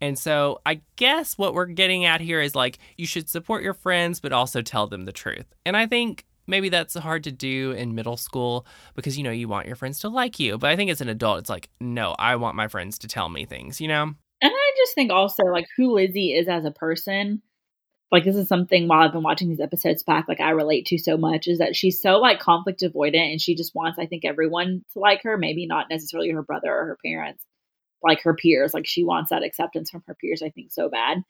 And 0.00 0.18
so 0.18 0.60
I 0.66 0.80
guess 0.96 1.38
what 1.38 1.54
we're 1.54 1.66
getting 1.66 2.04
at 2.04 2.20
here 2.20 2.40
is 2.40 2.54
like 2.56 2.78
you 2.96 3.06
should 3.06 3.28
support 3.28 3.62
your 3.62 3.74
friends, 3.74 4.20
but 4.20 4.32
also 4.32 4.60
tell 4.60 4.86
them 4.86 5.04
the 5.04 5.12
truth. 5.12 5.46
And 5.64 5.76
I 5.76 5.86
think 5.86 6.24
maybe 6.46 6.68
that's 6.68 6.94
hard 6.94 7.22
to 7.24 7.32
do 7.32 7.70
in 7.72 7.94
middle 7.94 8.16
school 8.16 8.66
because 8.96 9.16
you 9.16 9.22
know 9.22 9.30
you 9.30 9.46
want 9.46 9.66
your 9.66 9.76
friends 9.76 10.00
to 10.00 10.08
like 10.08 10.40
you. 10.40 10.58
But 10.58 10.70
I 10.70 10.76
think 10.76 10.90
as 10.90 11.00
an 11.00 11.08
adult, 11.08 11.38
it's 11.38 11.50
like, 11.50 11.68
no, 11.80 12.16
I 12.18 12.36
want 12.36 12.56
my 12.56 12.66
friends 12.66 12.98
to 12.98 13.08
tell 13.08 13.28
me 13.28 13.44
things, 13.44 13.80
you 13.80 13.88
know? 13.88 14.02
And 14.02 14.52
I 14.52 14.72
just 14.76 14.94
think 14.96 15.12
also 15.12 15.44
like 15.44 15.66
who 15.76 15.94
Lizzie 15.94 16.34
is 16.34 16.48
as 16.48 16.64
a 16.64 16.72
person 16.72 17.40
like 18.12 18.24
this 18.24 18.36
is 18.36 18.46
something 18.46 18.86
while 18.86 19.02
I've 19.02 19.12
been 19.12 19.22
watching 19.22 19.48
these 19.48 19.60
episodes 19.60 20.02
back, 20.02 20.28
like 20.28 20.40
I 20.40 20.50
relate 20.50 20.84
to 20.86 20.98
so 20.98 21.16
much 21.16 21.48
is 21.48 21.58
that 21.58 21.74
she's 21.74 22.00
so 22.00 22.18
like 22.18 22.40
conflict 22.40 22.82
avoidant 22.82 23.32
and 23.32 23.40
she 23.40 23.54
just 23.54 23.74
wants, 23.74 23.98
I 23.98 24.04
think, 24.04 24.26
everyone 24.26 24.84
to 24.92 24.98
like 24.98 25.22
her, 25.22 25.38
maybe 25.38 25.66
not 25.66 25.86
necessarily 25.88 26.30
her 26.30 26.42
brother 26.42 26.70
or 26.70 26.86
her 26.86 26.98
parents, 27.02 27.42
like 28.02 28.20
her 28.22 28.34
peers. 28.34 28.74
Like 28.74 28.86
she 28.86 29.02
wants 29.02 29.30
that 29.30 29.42
acceptance 29.42 29.90
from 29.90 30.02
her 30.06 30.14
peers, 30.14 30.42
I 30.42 30.50
think, 30.50 30.72
so 30.72 30.90
bad. 30.90 31.22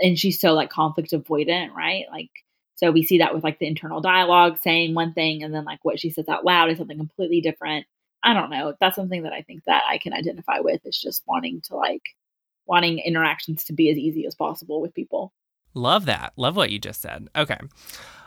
And 0.00 0.18
she's 0.18 0.40
so 0.40 0.54
like 0.54 0.70
conflict 0.70 1.10
avoidant, 1.10 1.72
right? 1.72 2.06
Like 2.10 2.30
so 2.76 2.90
we 2.90 3.02
see 3.02 3.18
that 3.18 3.34
with 3.34 3.44
like 3.44 3.58
the 3.58 3.68
internal 3.68 4.00
dialogue 4.00 4.58
saying 4.58 4.94
one 4.94 5.12
thing 5.12 5.42
and 5.42 5.54
then 5.54 5.66
like 5.66 5.80
what 5.82 6.00
she 6.00 6.10
says 6.10 6.28
out 6.28 6.46
loud 6.46 6.70
is 6.70 6.78
something 6.78 6.96
completely 6.96 7.42
different. 7.42 7.84
I 8.24 8.32
don't 8.32 8.50
know. 8.50 8.74
That's 8.80 8.96
something 8.96 9.24
that 9.24 9.34
I 9.34 9.42
think 9.42 9.64
that 9.66 9.82
I 9.88 9.98
can 9.98 10.14
identify 10.14 10.60
with 10.60 10.80
is 10.86 10.98
just 10.98 11.22
wanting 11.26 11.60
to 11.66 11.76
like 11.76 12.02
wanting 12.66 13.00
interactions 13.00 13.64
to 13.64 13.74
be 13.74 13.90
as 13.90 13.98
easy 13.98 14.26
as 14.26 14.34
possible 14.34 14.80
with 14.80 14.94
people. 14.94 15.32
Love 15.74 16.06
that. 16.06 16.32
Love 16.36 16.56
what 16.56 16.70
you 16.70 16.78
just 16.78 17.00
said. 17.00 17.28
Okay. 17.36 17.58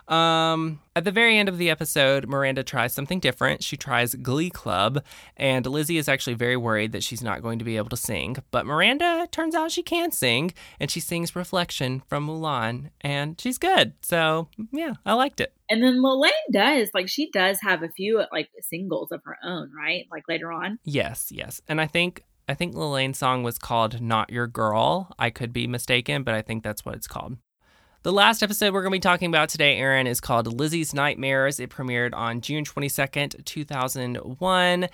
Um, 0.08 0.82
at 0.96 1.04
the 1.04 1.12
very 1.12 1.38
end 1.38 1.50
of 1.50 1.58
the 1.58 1.70
episode, 1.70 2.28
Miranda 2.28 2.64
tries 2.64 2.94
something 2.94 3.20
different. 3.20 3.64
She 3.64 3.76
tries 3.76 4.14
Glee 4.14 4.52
Club, 4.52 5.04
and 5.36 5.66
Lizzie 5.66 5.98
is 5.98 6.08
actually 6.08 6.36
very 6.36 6.56
worried 6.56 6.92
that 6.92 7.04
she's 7.04 7.24
not 7.24 7.42
going 7.42 7.58
to 7.60 7.66
be 7.66 7.78
able 7.78 7.90
to 7.90 7.98
sing. 7.98 8.38
But 8.52 8.68
Miranda 8.68 9.28
turns 9.32 9.56
out 9.56 9.72
she 9.72 9.82
can 9.82 10.12
sing, 10.12 10.54
and 10.80 10.92
she 10.92 11.00
sings 11.00 11.36
Reflection 11.36 12.04
from 12.08 12.28
Mulan, 12.28 12.92
and 13.02 13.40
she's 13.42 13.58
good. 13.58 13.94
So, 14.02 14.48
yeah, 14.72 14.94
I 15.06 15.14
liked 15.14 15.42
it. 15.42 15.54
And 15.70 15.82
then 15.82 15.96
Lalaine 15.96 16.30
does, 16.52 16.92
like, 16.94 17.10
she 17.10 17.32
does 17.32 17.60
have 17.62 17.82
a 17.82 17.90
few, 17.90 18.24
like, 18.32 18.50
singles 18.62 19.12
of 19.12 19.22
her 19.26 19.38
own, 19.44 19.72
right? 19.76 20.06
Like, 20.12 20.26
later 20.30 20.52
on. 20.52 20.78
Yes, 20.84 21.32
yes. 21.32 21.62
And 21.68 21.82
I 21.82 21.88
think 21.88 22.24
I 22.48 22.54
think 22.54 22.76
Lalaine's 22.76 23.18
song 23.18 23.42
was 23.42 23.58
called 23.58 24.02
Not 24.02 24.30
Your 24.30 24.46
Girl. 24.46 25.12
I 25.18 25.32
could 25.32 25.52
be 25.52 25.66
mistaken, 25.66 26.24
but 26.24 26.36
I 26.36 26.42
think 26.44 26.64
that's 26.64 26.86
what 26.86 26.96
it's 26.96 27.08
called. 27.08 27.38
The 28.04 28.14
last 28.14 28.44
episode 28.44 28.72
we're 28.72 28.84
going 28.84 28.92
to 28.92 28.98
be 28.98 29.00
talking 29.00 29.30
about 29.30 29.50
today, 29.50 29.78
Erin, 29.78 30.06
is 30.06 30.22
called 30.22 30.46
Lizzie's 30.46 30.94
Nightmares. 30.94 31.60
It 31.60 31.72
premiered 31.72 32.14
on 32.14 32.42
June 32.42 32.64
22nd, 32.64 33.44
2001. 33.46 34.88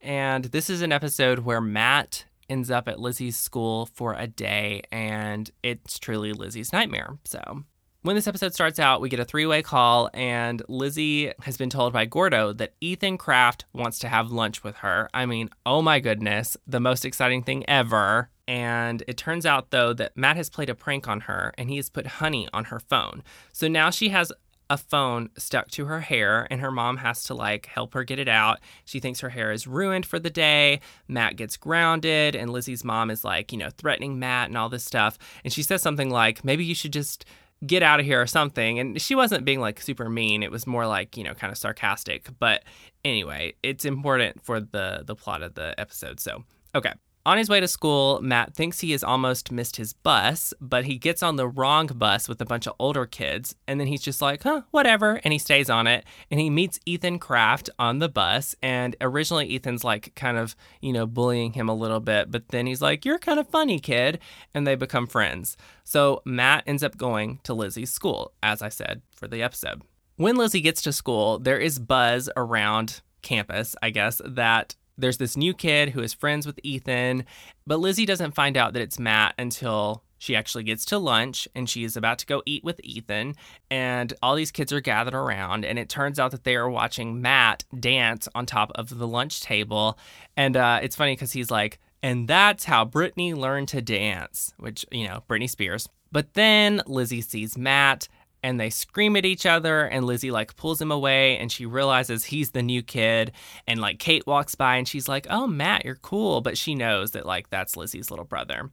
And 0.00 0.44
this 0.46 0.70
is 0.70 0.80
an 0.80 0.92
episode 0.92 1.40
where 1.40 1.60
Matt 1.60 2.24
ends 2.48 2.70
up 2.70 2.88
at 2.88 2.98
Lizzie's 2.98 3.36
school 3.36 3.84
for 3.84 4.14
a 4.14 4.26
day, 4.26 4.82
and 4.90 5.50
it's 5.62 5.98
truly 5.98 6.32
Lizzie's 6.32 6.72
nightmare. 6.72 7.18
So 7.24 7.64
when 8.04 8.14
this 8.14 8.28
episode 8.28 8.52
starts 8.52 8.78
out, 8.78 9.00
we 9.00 9.08
get 9.08 9.18
a 9.18 9.24
three 9.24 9.46
way 9.46 9.62
call, 9.62 10.10
and 10.12 10.62
Lizzie 10.68 11.32
has 11.40 11.56
been 11.56 11.70
told 11.70 11.94
by 11.94 12.04
Gordo 12.04 12.52
that 12.52 12.74
Ethan 12.82 13.16
Kraft 13.16 13.64
wants 13.72 13.98
to 14.00 14.08
have 14.08 14.30
lunch 14.30 14.62
with 14.62 14.76
her. 14.76 15.08
I 15.14 15.24
mean, 15.24 15.48
oh 15.64 15.80
my 15.80 16.00
goodness, 16.00 16.54
the 16.66 16.80
most 16.80 17.06
exciting 17.06 17.42
thing 17.42 17.64
ever. 17.66 18.28
And 18.46 19.02
it 19.08 19.16
turns 19.16 19.46
out, 19.46 19.70
though, 19.70 19.94
that 19.94 20.18
Matt 20.18 20.36
has 20.36 20.50
played 20.50 20.68
a 20.68 20.74
prank 20.74 21.08
on 21.08 21.20
her 21.20 21.54
and 21.56 21.70
he 21.70 21.76
has 21.76 21.88
put 21.88 22.06
honey 22.06 22.46
on 22.52 22.64
her 22.64 22.78
phone. 22.78 23.22
So 23.52 23.68
now 23.68 23.88
she 23.88 24.10
has 24.10 24.30
a 24.68 24.76
phone 24.76 25.30
stuck 25.38 25.70
to 25.70 25.86
her 25.86 26.00
hair 26.00 26.46
and 26.50 26.60
her 26.60 26.70
mom 26.70 26.98
has 26.98 27.24
to 27.24 27.34
like 27.34 27.66
help 27.66 27.94
her 27.94 28.04
get 28.04 28.18
it 28.18 28.28
out. 28.28 28.60
She 28.84 29.00
thinks 29.00 29.20
her 29.20 29.30
hair 29.30 29.50
is 29.50 29.66
ruined 29.66 30.04
for 30.04 30.18
the 30.18 30.30
day. 30.30 30.80
Matt 31.08 31.36
gets 31.36 31.56
grounded 31.56 32.34
and 32.34 32.50
Lizzie's 32.50 32.84
mom 32.84 33.10
is 33.10 33.24
like, 33.24 33.52
you 33.52 33.58
know, 33.58 33.70
threatening 33.70 34.18
Matt 34.18 34.48
and 34.48 34.58
all 34.58 34.68
this 34.68 34.84
stuff. 34.84 35.18
And 35.42 35.52
she 35.52 35.62
says 35.62 35.80
something 35.80 36.10
like, 36.10 36.44
maybe 36.44 36.64
you 36.64 36.74
should 36.74 36.92
just 36.92 37.24
get 37.66 37.82
out 37.82 38.00
of 38.00 38.06
here 38.06 38.20
or 38.20 38.26
something. 38.26 38.78
And 38.78 39.00
she 39.00 39.14
wasn't 39.14 39.44
being 39.44 39.60
like 39.60 39.80
super 39.80 40.08
mean. 40.08 40.42
It 40.42 40.50
was 40.50 40.66
more 40.66 40.86
like, 40.86 41.16
you 41.16 41.24
know, 41.24 41.34
kind 41.34 41.50
of 41.50 41.58
sarcastic. 41.58 42.28
But 42.38 42.64
anyway, 43.04 43.54
it's 43.62 43.84
important 43.84 44.44
for 44.44 44.60
the 44.60 45.04
the 45.06 45.14
plot 45.14 45.42
of 45.42 45.54
the 45.54 45.78
episode. 45.78 46.20
So, 46.20 46.44
okay. 46.74 46.92
On 47.26 47.38
his 47.38 47.48
way 47.48 47.58
to 47.58 47.66
school, 47.66 48.20
Matt 48.20 48.54
thinks 48.54 48.80
he 48.80 48.90
has 48.90 49.02
almost 49.02 49.50
missed 49.50 49.76
his 49.76 49.94
bus, 49.94 50.52
but 50.60 50.84
he 50.84 50.98
gets 50.98 51.22
on 51.22 51.36
the 51.36 51.48
wrong 51.48 51.86
bus 51.86 52.28
with 52.28 52.38
a 52.42 52.44
bunch 52.44 52.66
of 52.66 52.74
older 52.78 53.06
kids, 53.06 53.54
and 53.66 53.80
then 53.80 53.86
he's 53.86 54.02
just 54.02 54.20
like, 54.20 54.42
huh, 54.42 54.60
whatever, 54.72 55.22
and 55.24 55.32
he 55.32 55.38
stays 55.38 55.70
on 55.70 55.86
it. 55.86 56.04
And 56.30 56.38
he 56.38 56.50
meets 56.50 56.78
Ethan 56.84 57.18
Kraft 57.18 57.70
on 57.78 57.98
the 57.98 58.10
bus, 58.10 58.54
and 58.62 58.94
originally 59.00 59.56
Ethan's 59.56 59.84
like 59.84 60.14
kind 60.14 60.36
of, 60.36 60.54
you 60.82 60.92
know, 60.92 61.06
bullying 61.06 61.54
him 61.54 61.66
a 61.66 61.74
little 61.74 62.00
bit, 62.00 62.30
but 62.30 62.48
then 62.48 62.66
he's 62.66 62.82
like, 62.82 63.06
you're 63.06 63.18
kind 63.18 63.40
of 63.40 63.48
funny, 63.48 63.78
kid, 63.78 64.18
and 64.52 64.66
they 64.66 64.74
become 64.74 65.06
friends. 65.06 65.56
So 65.82 66.20
Matt 66.26 66.64
ends 66.66 66.82
up 66.82 66.98
going 66.98 67.40
to 67.44 67.54
Lizzie's 67.54 67.90
school, 67.90 68.32
as 68.42 68.60
I 68.60 68.68
said 68.68 69.00
for 69.16 69.28
the 69.28 69.42
episode. 69.42 69.80
When 70.16 70.36
Lizzie 70.36 70.60
gets 70.60 70.82
to 70.82 70.92
school, 70.92 71.38
there 71.38 71.58
is 71.58 71.78
buzz 71.78 72.28
around 72.36 73.00
campus, 73.22 73.74
I 73.82 73.88
guess, 73.88 74.20
that 74.26 74.76
there's 74.96 75.18
this 75.18 75.36
new 75.36 75.54
kid 75.54 75.90
who 75.90 76.00
is 76.00 76.14
friends 76.14 76.46
with 76.46 76.58
Ethan, 76.62 77.24
but 77.66 77.80
Lizzie 77.80 78.06
doesn't 78.06 78.34
find 78.34 78.56
out 78.56 78.72
that 78.72 78.82
it's 78.82 78.98
Matt 78.98 79.34
until 79.38 80.02
she 80.18 80.34
actually 80.34 80.64
gets 80.64 80.86
to 80.86 80.98
lunch 80.98 81.46
and 81.54 81.68
she 81.68 81.84
is 81.84 81.96
about 81.96 82.18
to 82.18 82.26
go 82.26 82.42
eat 82.46 82.64
with 82.64 82.80
Ethan. 82.82 83.34
And 83.70 84.12
all 84.22 84.34
these 84.34 84.50
kids 84.50 84.72
are 84.72 84.80
gathered 84.80 85.14
around, 85.14 85.64
and 85.64 85.78
it 85.78 85.88
turns 85.88 86.18
out 86.18 86.30
that 86.30 86.44
they 86.44 86.56
are 86.56 86.70
watching 86.70 87.20
Matt 87.20 87.64
dance 87.78 88.28
on 88.34 88.46
top 88.46 88.72
of 88.74 88.96
the 88.96 89.06
lunch 89.06 89.42
table. 89.42 89.98
And 90.36 90.56
uh, 90.56 90.80
it's 90.82 90.96
funny 90.96 91.12
because 91.12 91.32
he's 91.32 91.50
like, 91.50 91.78
and 92.02 92.28
that's 92.28 92.64
how 92.64 92.84
Britney 92.84 93.34
learned 93.34 93.68
to 93.68 93.82
dance, 93.82 94.52
which, 94.58 94.84
you 94.90 95.08
know, 95.08 95.24
Britney 95.28 95.48
Spears. 95.48 95.88
But 96.12 96.34
then 96.34 96.82
Lizzie 96.86 97.22
sees 97.22 97.58
Matt 97.58 98.08
and 98.44 98.60
they 98.60 98.68
scream 98.68 99.16
at 99.16 99.24
each 99.24 99.46
other 99.46 99.86
and 99.86 100.04
Lizzie 100.04 100.30
like 100.30 100.54
pulls 100.54 100.80
him 100.80 100.92
away 100.92 101.38
and 101.38 101.50
she 101.50 101.64
realizes 101.64 102.24
he's 102.24 102.50
the 102.50 102.62
new 102.62 102.82
kid 102.82 103.32
and 103.66 103.80
like 103.80 103.98
Kate 103.98 104.26
walks 104.26 104.54
by 104.54 104.76
and 104.76 104.86
she's 104.86 105.08
like, 105.08 105.26
"Oh, 105.30 105.46
Matt, 105.46 105.86
you're 105.86 105.94
cool," 105.96 106.42
but 106.42 106.58
she 106.58 106.74
knows 106.74 107.12
that 107.12 107.24
like 107.24 107.48
that's 107.48 107.74
Lizzie's 107.74 108.10
little 108.10 108.26
brother. 108.26 108.70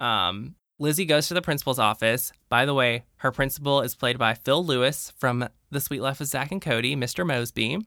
Um, 0.00 0.54
Lizzie 0.78 1.06
goes 1.06 1.28
to 1.28 1.34
the 1.34 1.40
principal's 1.40 1.78
office. 1.78 2.30
By 2.50 2.66
the 2.66 2.74
way, 2.74 3.04
her 3.16 3.32
principal 3.32 3.80
is 3.80 3.94
played 3.94 4.18
by 4.18 4.34
Phil 4.34 4.62
Lewis 4.62 5.14
from 5.16 5.48
The 5.70 5.80
Suite 5.80 6.02
Life 6.02 6.20
of 6.20 6.26
Zack 6.26 6.52
and 6.52 6.60
Cody, 6.60 6.94
Mr. 6.94 7.24
Moseby. 7.24 7.82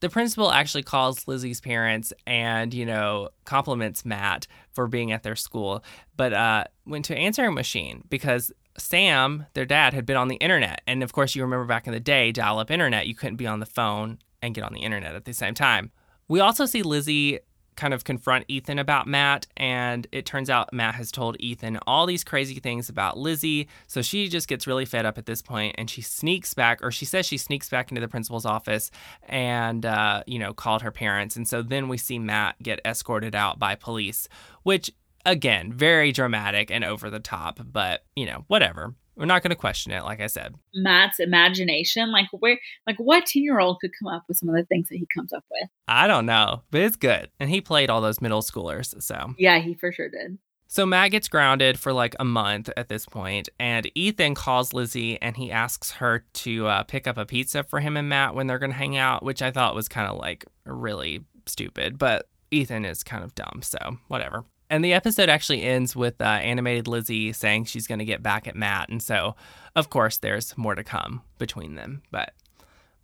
The 0.00 0.10
principal 0.10 0.50
actually 0.50 0.82
calls 0.82 1.28
Lizzie's 1.28 1.60
parents 1.60 2.12
and, 2.26 2.74
you 2.74 2.84
know, 2.84 3.30
compliments 3.44 4.04
Matt 4.04 4.48
for 4.72 4.88
being 4.88 5.12
at 5.12 5.22
their 5.22 5.36
school, 5.36 5.84
but 6.16 6.32
uh, 6.32 6.64
went 6.84 7.04
to 7.06 7.16
answering 7.16 7.54
machine 7.54 8.02
because 8.10 8.52
Sam, 8.78 9.46
their 9.54 9.66
dad, 9.66 9.94
had 9.94 10.06
been 10.06 10.16
on 10.16 10.28
the 10.28 10.36
internet. 10.36 10.82
And 10.86 11.02
of 11.02 11.12
course, 11.12 11.34
you 11.34 11.42
remember 11.42 11.66
back 11.66 11.86
in 11.86 11.92
the 11.92 12.00
day, 12.00 12.32
dial 12.32 12.58
up 12.58 12.70
internet, 12.70 13.06
you 13.06 13.14
couldn't 13.14 13.36
be 13.36 13.46
on 13.46 13.60
the 13.60 13.66
phone 13.66 14.18
and 14.42 14.54
get 14.54 14.64
on 14.64 14.72
the 14.72 14.80
internet 14.80 15.14
at 15.14 15.24
the 15.24 15.32
same 15.32 15.54
time. 15.54 15.90
We 16.28 16.40
also 16.40 16.66
see 16.66 16.82
Lizzie 16.82 17.40
kind 17.76 17.92
of 17.92 18.04
confront 18.04 18.46
Ethan 18.48 18.78
about 18.78 19.06
Matt, 19.06 19.46
and 19.56 20.06
it 20.10 20.24
turns 20.24 20.48
out 20.48 20.72
Matt 20.72 20.94
has 20.94 21.12
told 21.12 21.36
Ethan 21.38 21.78
all 21.86 22.06
these 22.06 22.24
crazy 22.24 22.58
things 22.58 22.88
about 22.88 23.18
Lizzie. 23.18 23.68
So 23.86 24.00
she 24.02 24.28
just 24.28 24.48
gets 24.48 24.66
really 24.66 24.86
fed 24.86 25.04
up 25.04 25.18
at 25.18 25.26
this 25.26 25.42
point, 25.42 25.74
and 25.76 25.88
she 25.88 26.00
sneaks 26.00 26.54
back, 26.54 26.82
or 26.82 26.90
she 26.90 27.04
says 27.04 27.26
she 27.26 27.36
sneaks 27.36 27.68
back 27.68 27.90
into 27.90 28.00
the 28.00 28.08
principal's 28.08 28.46
office 28.46 28.90
and, 29.28 29.84
uh, 29.84 30.22
you 30.26 30.38
know, 30.38 30.54
called 30.54 30.82
her 30.82 30.90
parents. 30.90 31.36
And 31.36 31.46
so 31.46 31.62
then 31.62 31.88
we 31.88 31.98
see 31.98 32.18
Matt 32.18 32.56
get 32.62 32.80
escorted 32.84 33.34
out 33.34 33.58
by 33.58 33.74
police, 33.74 34.26
which, 34.62 34.90
again, 35.26 35.72
very 35.72 36.12
dramatic 36.12 36.70
and 36.70 36.84
over 36.84 37.10
the 37.10 37.20
top, 37.20 37.60
but, 37.62 38.04
you 38.14 38.24
know, 38.24 38.44
whatever. 38.46 38.94
We're 39.16 39.24
not 39.24 39.42
going 39.42 39.50
to 39.50 39.56
question 39.56 39.92
it, 39.92 40.04
like 40.04 40.20
I 40.20 40.26
said. 40.26 40.54
Matt's 40.74 41.20
imagination, 41.20 42.12
like 42.12 42.26
where, 42.32 42.58
like 42.86 42.98
what 42.98 43.24
ten 43.24 43.42
year 43.42 43.58
old 43.58 43.78
could 43.80 43.92
come 43.98 44.12
up 44.12 44.24
with 44.28 44.36
some 44.36 44.50
of 44.50 44.54
the 44.54 44.64
things 44.64 44.88
that 44.90 44.96
he 44.96 45.06
comes 45.14 45.32
up 45.32 45.44
with? 45.50 45.70
I 45.88 46.06
don't 46.06 46.26
know, 46.26 46.62
but 46.70 46.82
it's 46.82 46.96
good. 46.96 47.30
And 47.40 47.48
he 47.48 47.62
played 47.62 47.88
all 47.88 48.02
those 48.02 48.20
middle 48.20 48.42
schoolers, 48.42 49.00
so. 49.02 49.34
Yeah, 49.38 49.58
he 49.58 49.74
for 49.74 49.90
sure 49.90 50.10
did. 50.10 50.38
So 50.68 50.84
Matt 50.84 51.12
gets 51.12 51.28
grounded 51.28 51.78
for 51.78 51.94
like 51.94 52.14
a 52.20 52.24
month 52.24 52.68
at 52.76 52.88
this 52.88 53.06
point, 53.06 53.48
and 53.58 53.90
Ethan 53.94 54.34
calls 54.34 54.74
Lizzie 54.74 55.20
and 55.22 55.34
he 55.36 55.50
asks 55.50 55.92
her 55.92 56.26
to 56.34 56.66
uh, 56.66 56.82
pick 56.82 57.06
up 57.06 57.16
a 57.16 57.24
pizza 57.24 57.62
for 57.62 57.80
him 57.80 57.96
and 57.96 58.10
Matt 58.10 58.34
when 58.34 58.46
they're 58.46 58.58
going 58.58 58.72
to 58.72 58.76
hang 58.76 58.98
out, 58.98 59.22
which 59.22 59.40
I 59.40 59.50
thought 59.50 59.74
was 59.74 59.88
kind 59.88 60.10
of 60.10 60.18
like 60.18 60.44
really 60.66 61.24
stupid, 61.46 61.98
but 61.98 62.28
Ethan 62.50 62.84
is 62.84 63.02
kind 63.02 63.24
of 63.24 63.34
dumb, 63.34 63.60
so 63.62 63.78
whatever. 64.08 64.44
And 64.68 64.84
the 64.84 64.92
episode 64.92 65.28
actually 65.28 65.62
ends 65.62 65.94
with 65.94 66.20
uh, 66.20 66.24
animated 66.24 66.88
Lizzie 66.88 67.32
saying 67.32 67.66
she's 67.66 67.86
going 67.86 68.00
to 68.00 68.04
get 68.04 68.22
back 68.22 68.48
at 68.48 68.56
Matt, 68.56 68.88
and 68.88 69.02
so 69.02 69.36
of 69.74 69.90
course 69.90 70.18
there's 70.18 70.56
more 70.56 70.74
to 70.74 70.82
come 70.82 71.22
between 71.38 71.74
them. 71.74 72.02
But 72.10 72.32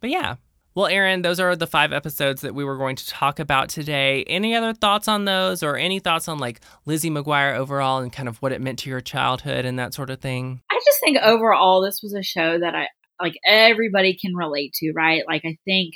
but 0.00 0.10
yeah. 0.10 0.36
Well, 0.74 0.86
Erin, 0.86 1.20
those 1.20 1.38
are 1.38 1.54
the 1.54 1.66
five 1.66 1.92
episodes 1.92 2.40
that 2.40 2.54
we 2.54 2.64
were 2.64 2.78
going 2.78 2.96
to 2.96 3.06
talk 3.06 3.38
about 3.38 3.68
today. 3.68 4.24
Any 4.24 4.54
other 4.54 4.72
thoughts 4.72 5.06
on 5.06 5.26
those, 5.26 5.62
or 5.62 5.76
any 5.76 5.98
thoughts 5.98 6.28
on 6.28 6.38
like 6.38 6.60
Lizzie 6.86 7.10
McGuire 7.10 7.56
overall 7.56 7.98
and 7.98 8.10
kind 8.10 8.28
of 8.28 8.38
what 8.38 8.52
it 8.52 8.60
meant 8.60 8.78
to 8.80 8.90
your 8.90 9.02
childhood 9.02 9.66
and 9.66 9.78
that 9.78 9.92
sort 9.92 10.08
of 10.08 10.20
thing? 10.20 10.62
I 10.70 10.80
just 10.84 11.00
think 11.00 11.18
overall 11.18 11.82
this 11.82 12.00
was 12.02 12.14
a 12.14 12.22
show 12.22 12.58
that 12.58 12.74
I 12.74 12.88
like 13.20 13.34
everybody 13.46 14.16
can 14.16 14.34
relate 14.34 14.72
to, 14.74 14.92
right? 14.96 15.22
Like 15.28 15.42
I 15.44 15.58
think 15.64 15.94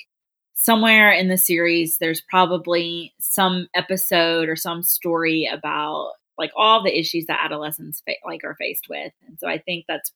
somewhere 0.67 1.13
in 1.13 1.29
the 1.29 1.39
series 1.39 1.99
there's 1.99 2.21
probably 2.21 3.15
some 3.21 3.69
episode 3.73 4.49
or 4.49 4.57
some 4.57 4.83
story 4.83 5.49
about 5.51 6.11
like 6.37 6.51
all 6.57 6.83
the 6.83 6.99
issues 6.99 7.27
that 7.27 7.39
adolescents 7.43 8.03
fa- 8.05 8.15
like 8.27 8.43
are 8.43 8.57
faced 8.57 8.89
with. 8.91 9.13
And 9.29 9.39
so 9.39 9.47
i 9.47 9.59
think 9.59 9.85
that's 9.87 10.13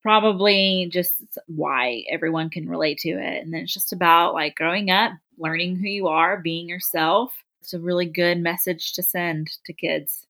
probably 0.00 0.88
just 0.90 1.22
why 1.46 2.04
everyone 2.10 2.48
can 2.48 2.66
relate 2.66 2.96
to 2.98 3.10
it. 3.10 3.42
And 3.42 3.52
then 3.52 3.62
it's 3.62 3.74
just 3.74 3.92
about 3.92 4.32
like 4.32 4.54
growing 4.54 4.90
up 4.90 5.12
learning 5.36 5.76
who 5.76 5.88
you 5.88 6.08
are 6.08 6.40
being 6.40 6.66
yourself. 6.68 7.32
It's 7.60 7.74
a 7.74 7.78
really 7.78 8.06
good 8.06 8.38
message 8.38 8.94
to 8.94 9.02
send 9.02 9.50
to 9.66 9.72
kids 9.74 10.26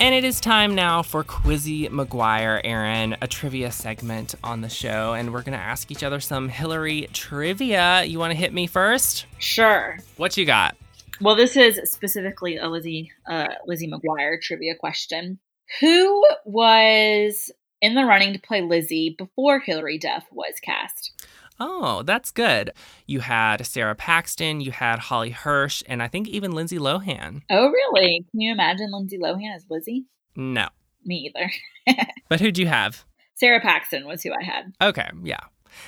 And 0.00 0.14
it 0.14 0.22
is 0.22 0.40
time 0.40 0.76
now 0.76 1.02
for 1.02 1.24
Quizzy 1.24 1.88
McGuire, 1.88 2.60
Erin, 2.62 3.16
a 3.20 3.26
trivia 3.26 3.72
segment 3.72 4.36
on 4.44 4.60
the 4.60 4.68
show. 4.68 5.12
And 5.14 5.32
we're 5.32 5.42
going 5.42 5.58
to 5.58 5.64
ask 5.64 5.90
each 5.90 6.04
other 6.04 6.20
some 6.20 6.48
Hilary 6.48 7.08
trivia. 7.12 8.04
You 8.04 8.20
want 8.20 8.30
to 8.30 8.36
hit 8.36 8.52
me 8.52 8.68
first? 8.68 9.26
sure 9.38 9.98
What 10.16 10.36
you 10.36 10.44
got? 10.44 10.76
well 11.20 11.34
this 11.34 11.56
is 11.56 11.80
specifically 11.90 12.56
a 12.58 12.68
lizzie 12.68 13.10
uh, 13.28 13.48
lizzie 13.66 13.90
mcguire 13.90 14.40
trivia 14.40 14.76
question 14.76 15.36
who 15.80 16.24
was 16.44 17.50
in 17.80 17.94
the 17.96 18.04
running 18.04 18.32
to 18.32 18.38
play 18.38 18.60
lizzie 18.60 19.16
before 19.18 19.58
hilary 19.58 19.98
duff 19.98 20.24
was 20.30 20.54
cast 20.62 21.17
Oh, 21.60 22.02
that's 22.02 22.30
good. 22.30 22.72
You 23.06 23.20
had 23.20 23.66
Sara 23.66 23.94
Paxton, 23.94 24.60
you 24.60 24.70
had 24.70 24.98
Holly 24.98 25.30
Hirsch, 25.30 25.82
and 25.86 26.02
I 26.02 26.08
think 26.08 26.28
even 26.28 26.52
Lindsay 26.52 26.78
Lohan. 26.78 27.42
Oh, 27.50 27.68
really? 27.68 28.24
Can 28.30 28.40
you 28.40 28.52
imagine 28.52 28.90
Lindsay 28.92 29.18
Lohan 29.18 29.54
as 29.54 29.64
Lizzie? 29.68 30.06
No. 30.36 30.68
Me 31.04 31.30
either. 31.34 31.50
But 32.28 32.40
who'd 32.40 32.58
you 32.58 32.66
have? 32.66 33.04
Sara 33.36 33.60
Paxton 33.60 34.06
was 34.06 34.22
who 34.22 34.30
I 34.32 34.44
had. 34.44 34.72
Okay, 34.82 35.08
yeah. 35.22 35.40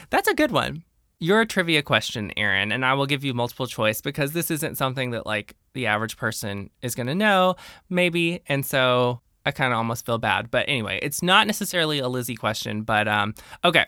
That's 0.09 0.29
a 0.29 0.35
good 0.35 0.51
one. 0.51 0.85
Your 1.19 1.45
trivia 1.45 1.83
question, 1.83 2.33
Erin, 2.39 2.73
and 2.73 2.83
I 2.83 2.95
will 2.95 3.05
give 3.05 3.25
you 3.25 3.35
multiple 3.35 3.67
choice 3.67 4.01
because 4.01 4.33
this 4.33 4.51
isn't 4.51 4.79
something 4.79 5.11
that 5.11 5.27
like 5.27 5.55
the 5.75 5.87
average 5.87 6.17
person 6.17 6.71
is 6.81 6.95
going 6.95 7.09
to 7.09 7.15
know, 7.15 7.57
maybe, 7.91 8.41
and 8.49 8.65
so 8.65 9.21
I 9.45 9.51
kind 9.51 9.73
of 9.75 9.77
almost 9.77 10.07
feel 10.07 10.17
bad. 10.17 10.51
But 10.51 10.67
anyway, 10.69 10.99
it's 11.03 11.23
not 11.23 11.47
necessarily 11.47 11.99
a 11.99 12.09
Lizzie 12.09 12.37
question, 12.37 12.83
but 12.83 13.07
um 13.07 13.35
okay. 13.65 13.85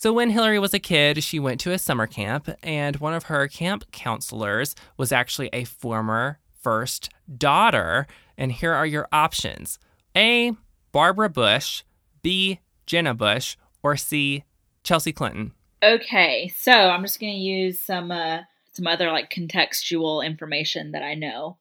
So 0.00 0.12
when 0.12 0.30
Hilary 0.30 0.60
was 0.60 0.72
a 0.72 0.78
kid, 0.78 1.24
she 1.24 1.40
went 1.40 1.58
to 1.62 1.72
a 1.72 1.78
summer 1.78 2.06
camp, 2.06 2.48
and 2.62 2.94
one 2.98 3.14
of 3.14 3.24
her 3.24 3.48
camp 3.48 3.90
counselors 3.90 4.76
was 4.96 5.10
actually 5.10 5.50
a 5.52 5.64
former 5.64 6.38
first 6.62 7.10
daughter. 7.36 8.06
And 8.36 8.52
here 8.52 8.72
are 8.72 8.86
your 8.86 9.08
options: 9.10 9.80
A. 10.16 10.52
Barbara 10.92 11.28
Bush, 11.28 11.82
B. 12.22 12.60
Jenna 12.86 13.12
Bush, 13.12 13.56
or 13.82 13.96
C. 13.96 14.44
Chelsea 14.84 15.12
Clinton. 15.12 15.50
Okay, 15.82 16.52
so 16.56 16.70
I'm 16.70 17.02
just 17.02 17.18
going 17.18 17.32
to 17.32 17.38
use 17.38 17.80
some 17.80 18.12
uh, 18.12 18.42
some 18.70 18.86
other 18.86 19.10
like 19.10 19.30
contextual 19.30 20.24
information 20.24 20.92
that 20.92 21.02
I 21.02 21.14
know. 21.14 21.58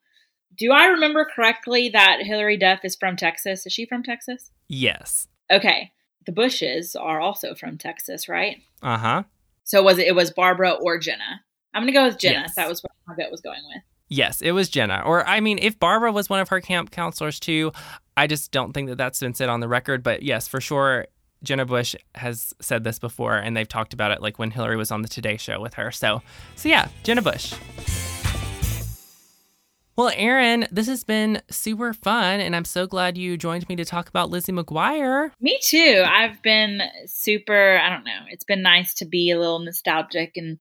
Do 0.55 0.71
I 0.71 0.85
remember 0.85 1.25
correctly 1.25 1.89
that 1.89 2.19
Hilary 2.21 2.57
Duff 2.57 2.81
is 2.83 2.95
from 2.95 3.15
Texas? 3.15 3.65
Is 3.65 3.73
she 3.73 3.87
from 3.87 4.03
Texas? 4.03 4.51
Yes. 4.67 5.27
Okay, 5.51 5.91
the 6.27 6.31
Bushes 6.31 6.95
are 6.95 7.19
also 7.19 7.55
from 7.55 7.79
Texas, 7.79 8.29
right? 8.29 8.61
Uh 8.83 8.97
huh. 8.97 9.23
So 9.63 9.81
was 9.81 9.97
it? 9.97 10.07
It 10.07 10.15
was 10.15 10.29
Barbara 10.29 10.73
or 10.73 10.99
Jenna? 10.99 11.41
I'm 11.73 11.81
going 11.81 11.93
to 11.93 11.99
go 11.99 12.05
with 12.05 12.19
Jenna. 12.19 12.41
Yes. 12.41 12.55
That 12.55 12.69
was 12.69 12.83
what 12.83 12.91
my 13.07 13.15
gut 13.15 13.31
was 13.31 13.41
going 13.41 13.61
with. 13.73 13.81
Yes, 14.09 14.41
it 14.41 14.51
was 14.51 14.69
Jenna. 14.69 15.03
Or, 15.05 15.27
I 15.27 15.41
mean, 15.41 15.59
if 15.61 15.77
Barbara 15.79 16.11
was 16.11 16.29
one 16.29 16.39
of 16.39 16.49
her 16.49 16.61
camp 16.61 16.91
counselors 16.91 17.39
too, 17.39 17.71
I 18.15 18.25
just 18.27 18.51
don't 18.51 18.73
think 18.73 18.89
that 18.89 18.97
that's 18.97 19.19
been 19.19 19.33
said 19.33 19.49
on 19.49 19.59
the 19.59 19.67
record. 19.67 20.01
But 20.03 20.23
yes, 20.23 20.47
for 20.47 20.61
sure, 20.61 21.07
Jenna 21.43 21.65
Bush 21.65 21.95
has 22.15 22.53
said 22.61 22.83
this 22.83 22.99
before, 22.99 23.35
and 23.35 23.55
they've 23.55 23.67
talked 23.67 23.93
about 23.93 24.11
it 24.11 24.21
like 24.21 24.39
when 24.39 24.51
Hilary 24.51 24.77
was 24.77 24.91
on 24.91 25.01
the 25.01 25.09
Today 25.09 25.37
Show 25.37 25.59
with 25.59 25.73
her. 25.75 25.91
So, 25.91 26.21
so 26.55 26.69
yeah, 26.69 26.87
Jenna 27.03 27.21
Bush. 27.21 27.53
Well, 29.97 30.11
Erin, 30.15 30.67
this 30.71 30.87
has 30.87 31.03
been 31.03 31.41
super 31.49 31.91
fun, 31.91 32.39
and 32.39 32.55
I'm 32.55 32.65
so 32.65 32.85
glad 32.85 33.17
you 33.17 33.35
joined 33.35 33.67
me 33.67 33.75
to 33.77 33.83
talk 33.83 34.07
about 34.07 34.29
Lizzie 34.29 34.51
McGuire. 34.51 35.31
Me 35.41 35.57
too. 35.61 36.03
I've 36.05 36.39
been 36.43 36.83
super, 37.07 37.77
I 37.77 37.89
don't 37.89 38.03
know, 38.03 38.19
it's 38.29 38.45
been 38.45 38.61
nice 38.61 38.93
to 38.95 39.05
be 39.05 39.31
a 39.31 39.39
little 39.39 39.57
nostalgic 39.57 40.33
and 40.35 40.59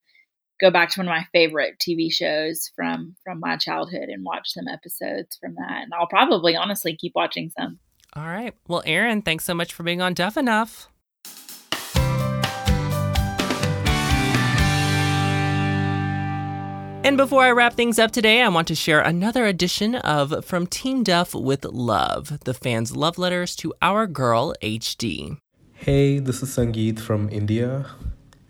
go 0.59 0.71
back 0.71 0.89
to 0.89 0.99
one 0.99 1.07
of 1.07 1.11
my 1.11 1.27
favorite 1.33 1.75
TV 1.79 2.11
shows 2.11 2.71
from 2.75 3.15
from 3.23 3.39
my 3.39 3.57
childhood 3.57 4.09
and 4.09 4.25
watch 4.25 4.49
some 4.49 4.67
episodes 4.67 5.37
from 5.39 5.53
that. 5.55 5.83
And 5.83 5.93
I'll 5.93 6.07
probably 6.07 6.55
honestly 6.55 6.95
keep 6.95 7.13
watching 7.15 7.51
some. 7.57 7.77
All 8.13 8.25
right. 8.25 8.55
Well, 8.67 8.81
Erin, 8.85 9.21
thanks 9.21 9.45
so 9.45 9.53
much 9.53 9.71
for 9.71 9.83
being 9.83 10.01
on 10.01 10.15
Duff 10.15 10.35
Enough. 10.35 10.89
And 17.03 17.15
before 17.15 17.43
I 17.43 17.51
wrap 17.51 17.73
things 17.73 17.99
up 17.99 18.11
today, 18.11 18.41
I 18.41 18.49
want 18.49 18.67
to 18.67 18.75
share 18.75 18.99
another 18.99 19.45
edition 19.45 19.95
of 19.95 20.43
From 20.43 20.67
Team 20.67 21.03
Duff 21.03 21.33
with 21.33 21.63
Love, 21.63 22.39
the 22.43 22.53
fans' 22.53 22.95
love 22.95 23.17
letters 23.17 23.55
to 23.57 23.73
our 23.81 24.07
girl 24.07 24.53
HD. 24.61 25.37
Hey, 25.73 26.19
this 26.19 26.43
is 26.43 26.49
Sangeet 26.49 26.99
from 26.99 27.29
India. 27.29 27.85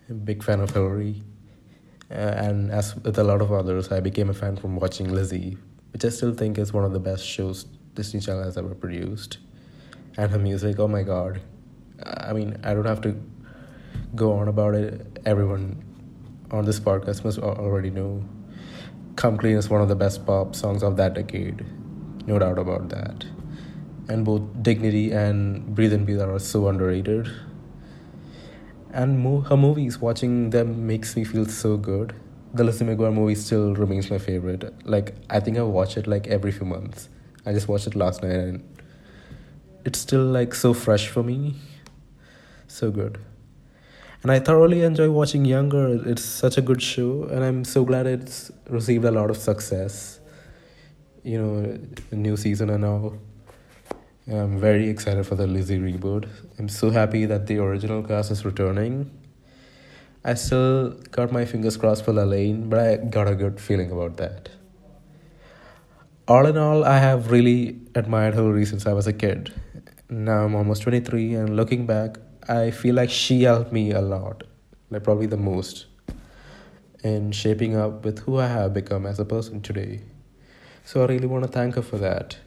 A 0.10 0.14
big 0.14 0.42
fan 0.44 0.60
of 0.60 0.72
Hilary. 0.72 1.22
Uh, 2.10 2.14
and 2.14 2.72
as 2.72 2.96
with 2.96 3.20
a 3.20 3.24
lot 3.24 3.42
of 3.42 3.52
others, 3.52 3.92
I 3.92 4.00
became 4.00 4.30
a 4.30 4.34
fan 4.34 4.56
from 4.56 4.78
watching 4.78 5.14
Lizzie, 5.14 5.58
which 5.94 6.04
I 6.06 6.10
still 6.10 6.34
think 6.34 6.58
is 6.58 6.74
one 6.74 6.86
of 6.86 6.94
the 6.94 7.00
best 7.00 7.26
shows 7.26 7.66
Disney 7.94 8.22
Channel 8.22 8.44
has 8.44 8.58
ever 8.58 8.74
produced. 8.74 9.38
And 10.16 10.32
her 10.32 10.40
music, 10.40 10.80
oh 10.80 10.88
my 10.88 11.04
god. 11.04 11.42
I 12.04 12.34
mean, 12.34 12.58
I 12.64 12.74
don't 12.74 12.86
have 12.86 13.02
to 13.02 13.22
go 14.16 14.34
on 14.34 14.48
about 14.48 14.74
it. 14.74 15.20
Everyone 15.26 15.84
on 16.50 16.66
this 16.66 16.80
podcast 16.80 17.24
must 17.24 17.40
already 17.40 17.90
know. 17.90 18.24
Come 19.18 19.36
Clean 19.40 19.58
is 19.58 19.68
one 19.68 19.82
of 19.82 19.88
the 19.88 19.96
best 19.96 20.28
pop 20.28 20.54
songs 20.54 20.84
of 20.84 20.96
that 20.98 21.16
decade. 21.16 21.66
No 22.28 22.38
doubt 22.38 22.60
about 22.60 22.90
that. 22.90 23.26
And 24.08 24.24
both 24.24 24.44
Dignity 24.62 25.12
and 25.12 25.74
Breathe 25.74 25.94
in 25.94 26.06
Peace 26.06 26.20
are 26.20 26.38
so 26.38 26.68
underrated. 26.68 27.28
And 28.94 29.20
mo- 29.20 29.42
her 29.42 29.58
movies, 29.58 29.98
watching 29.98 30.52
them 30.52 30.86
makes 30.86 31.16
me 31.16 31.24
feel 31.24 31.46
so 31.48 31.78
good. 31.78 32.14
The 32.54 32.64
Lizzie 32.64 32.86
McGuire 32.86 33.12
movie 33.12 33.34
still 33.34 33.74
remains 33.74 34.12
my 34.12 34.20
favorite. 34.20 34.72
Like, 34.86 35.16
I 35.32 35.40
think 35.40 35.58
I 35.58 35.64
watch 35.64 35.98
it 35.98 36.06
like 36.06 36.28
every 36.28 36.52
few 36.52 36.68
months. 36.68 37.10
I 37.44 37.54
just 37.54 37.68
watched 37.68 37.88
it 37.88 37.96
last 37.96 38.22
night 38.22 38.34
and 38.34 38.78
it's 39.84 39.98
still 39.98 40.26
like 40.26 40.54
so 40.54 40.76
fresh 40.76 41.08
for 41.08 41.24
me. 41.24 41.56
So 42.68 42.92
good. 42.92 43.18
And 44.28 44.34
I 44.34 44.40
thoroughly 44.40 44.82
enjoy 44.82 45.10
watching 45.10 45.46
Younger. 45.46 46.06
It's 46.06 46.22
such 46.22 46.58
a 46.58 46.62
good 46.62 46.82
show, 46.82 47.30
and 47.32 47.46
I'm 47.46 47.64
so 47.64 47.86
glad 47.86 48.08
it's 48.08 48.52
received 48.68 49.06
a 49.06 49.12
lot 49.12 49.30
of 49.30 49.38
success. 49.38 50.20
You 51.24 51.42
know, 51.42 51.80
new 52.12 52.36
season 52.36 52.70
and 52.70 52.84
all. 52.84 53.14
I'm 54.30 54.60
very 54.60 54.90
excited 54.90 55.26
for 55.26 55.36
the 55.36 55.48
Lizzie 55.48 55.80
reboot. 55.80 56.28
I'm 56.60 56.68
so 56.68 56.90
happy 56.90 57.24
that 57.24 57.48
the 57.48 57.60
original 57.60 58.04
cast 58.04 58.30
is 58.30 58.44
returning. 58.44 59.10
I 60.26 60.34
still 60.34 60.90
got 61.12 61.32
my 61.32 61.46
fingers 61.46 61.78
crossed 61.78 62.04
for 62.04 62.12
Lalaine, 62.12 62.70
but 62.70 62.80
I 62.82 62.98
got 62.98 63.30
a 63.30 63.34
good 63.34 63.62
feeling 63.62 63.92
about 63.92 64.18
that. 64.18 64.50
All 66.28 66.46
in 66.46 66.58
all, 66.58 66.84
I 66.84 66.98
have 66.98 67.32
really 67.32 67.80
admired 67.96 68.34
Hilary 68.34 68.66
since 68.66 68.86
I 68.86 68.92
was 68.92 69.08
a 69.08 69.14
kid. 69.14 69.54
Now 70.10 70.44
I'm 70.44 70.54
almost 70.54 70.82
23, 70.82 71.34
and 71.36 71.56
looking 71.56 71.86
back, 71.86 72.18
I 72.50 72.72
feel 72.72 72.96
like 72.96 73.10
she 73.10 73.44
helped 73.44 73.72
me 73.74 73.92
a 73.92 74.02
lot, 74.02 74.44
like 74.90 75.04
probably 75.04 75.28
the 75.28 75.38
most, 75.38 75.86
in 77.04 77.32
shaping 77.32 77.76
up 77.76 78.06
with 78.06 78.20
who 78.20 78.38
I 78.38 78.48
have 78.48 78.74
become 78.74 79.06
as 79.06 79.20
a 79.20 79.26
person 79.26 79.62
today. 79.62 80.02
So 80.84 81.04
I 81.04 81.08
really 81.08 81.28
want 81.28 81.44
to 81.44 81.52
thank 81.52 81.76
her 81.76 81.82
for 81.82 81.98
that. 81.98 82.38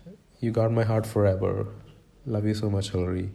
You 0.40 0.51
got 0.53 0.72
my 0.72 0.84
heart 0.84 1.07
forever. 1.07 1.66
Love 2.26 2.46
you 2.46 2.55
so 2.55 2.70
much, 2.70 2.90
Hilary. 2.90 3.30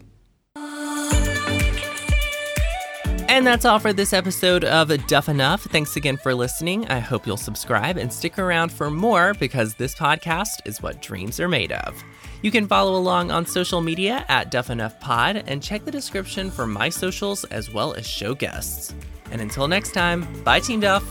And 3.35 3.45
that's 3.45 3.65
all 3.65 3.79
for 3.79 3.91
this 3.91 4.13
episode 4.13 4.63
of 4.63 4.87
Duff 5.07 5.27
Enough. 5.27 5.63
Thanks 5.63 5.97
again 5.97 6.15
for 6.15 6.33
listening. 6.33 6.87
I 6.87 6.99
hope 6.99 7.27
you'll 7.27 7.35
subscribe 7.35 7.97
and 7.97 8.11
stick 8.11 8.39
around 8.39 8.71
for 8.71 8.89
more 8.89 9.33
because 9.33 9.75
this 9.75 9.93
podcast 9.93 10.61
is 10.63 10.81
what 10.81 11.01
dreams 11.01 11.37
are 11.41 11.49
made 11.49 11.73
of. 11.73 12.01
You 12.43 12.49
can 12.49 12.65
follow 12.65 12.95
along 12.95 13.31
on 13.31 13.45
social 13.45 13.81
media 13.81 14.23
at 14.29 14.51
Duff 14.51 14.69
Enough 14.69 15.01
Pod 15.01 15.43
and 15.47 15.61
check 15.61 15.83
the 15.83 15.91
description 15.91 16.49
for 16.49 16.65
my 16.65 16.87
socials 16.87 17.43
as 17.45 17.69
well 17.69 17.93
as 17.95 18.07
show 18.07 18.35
guests. 18.35 18.95
And 19.31 19.41
until 19.41 19.67
next 19.67 19.91
time, 19.91 20.25
bye, 20.45 20.61
Team 20.61 20.79
Duff. 20.79 21.03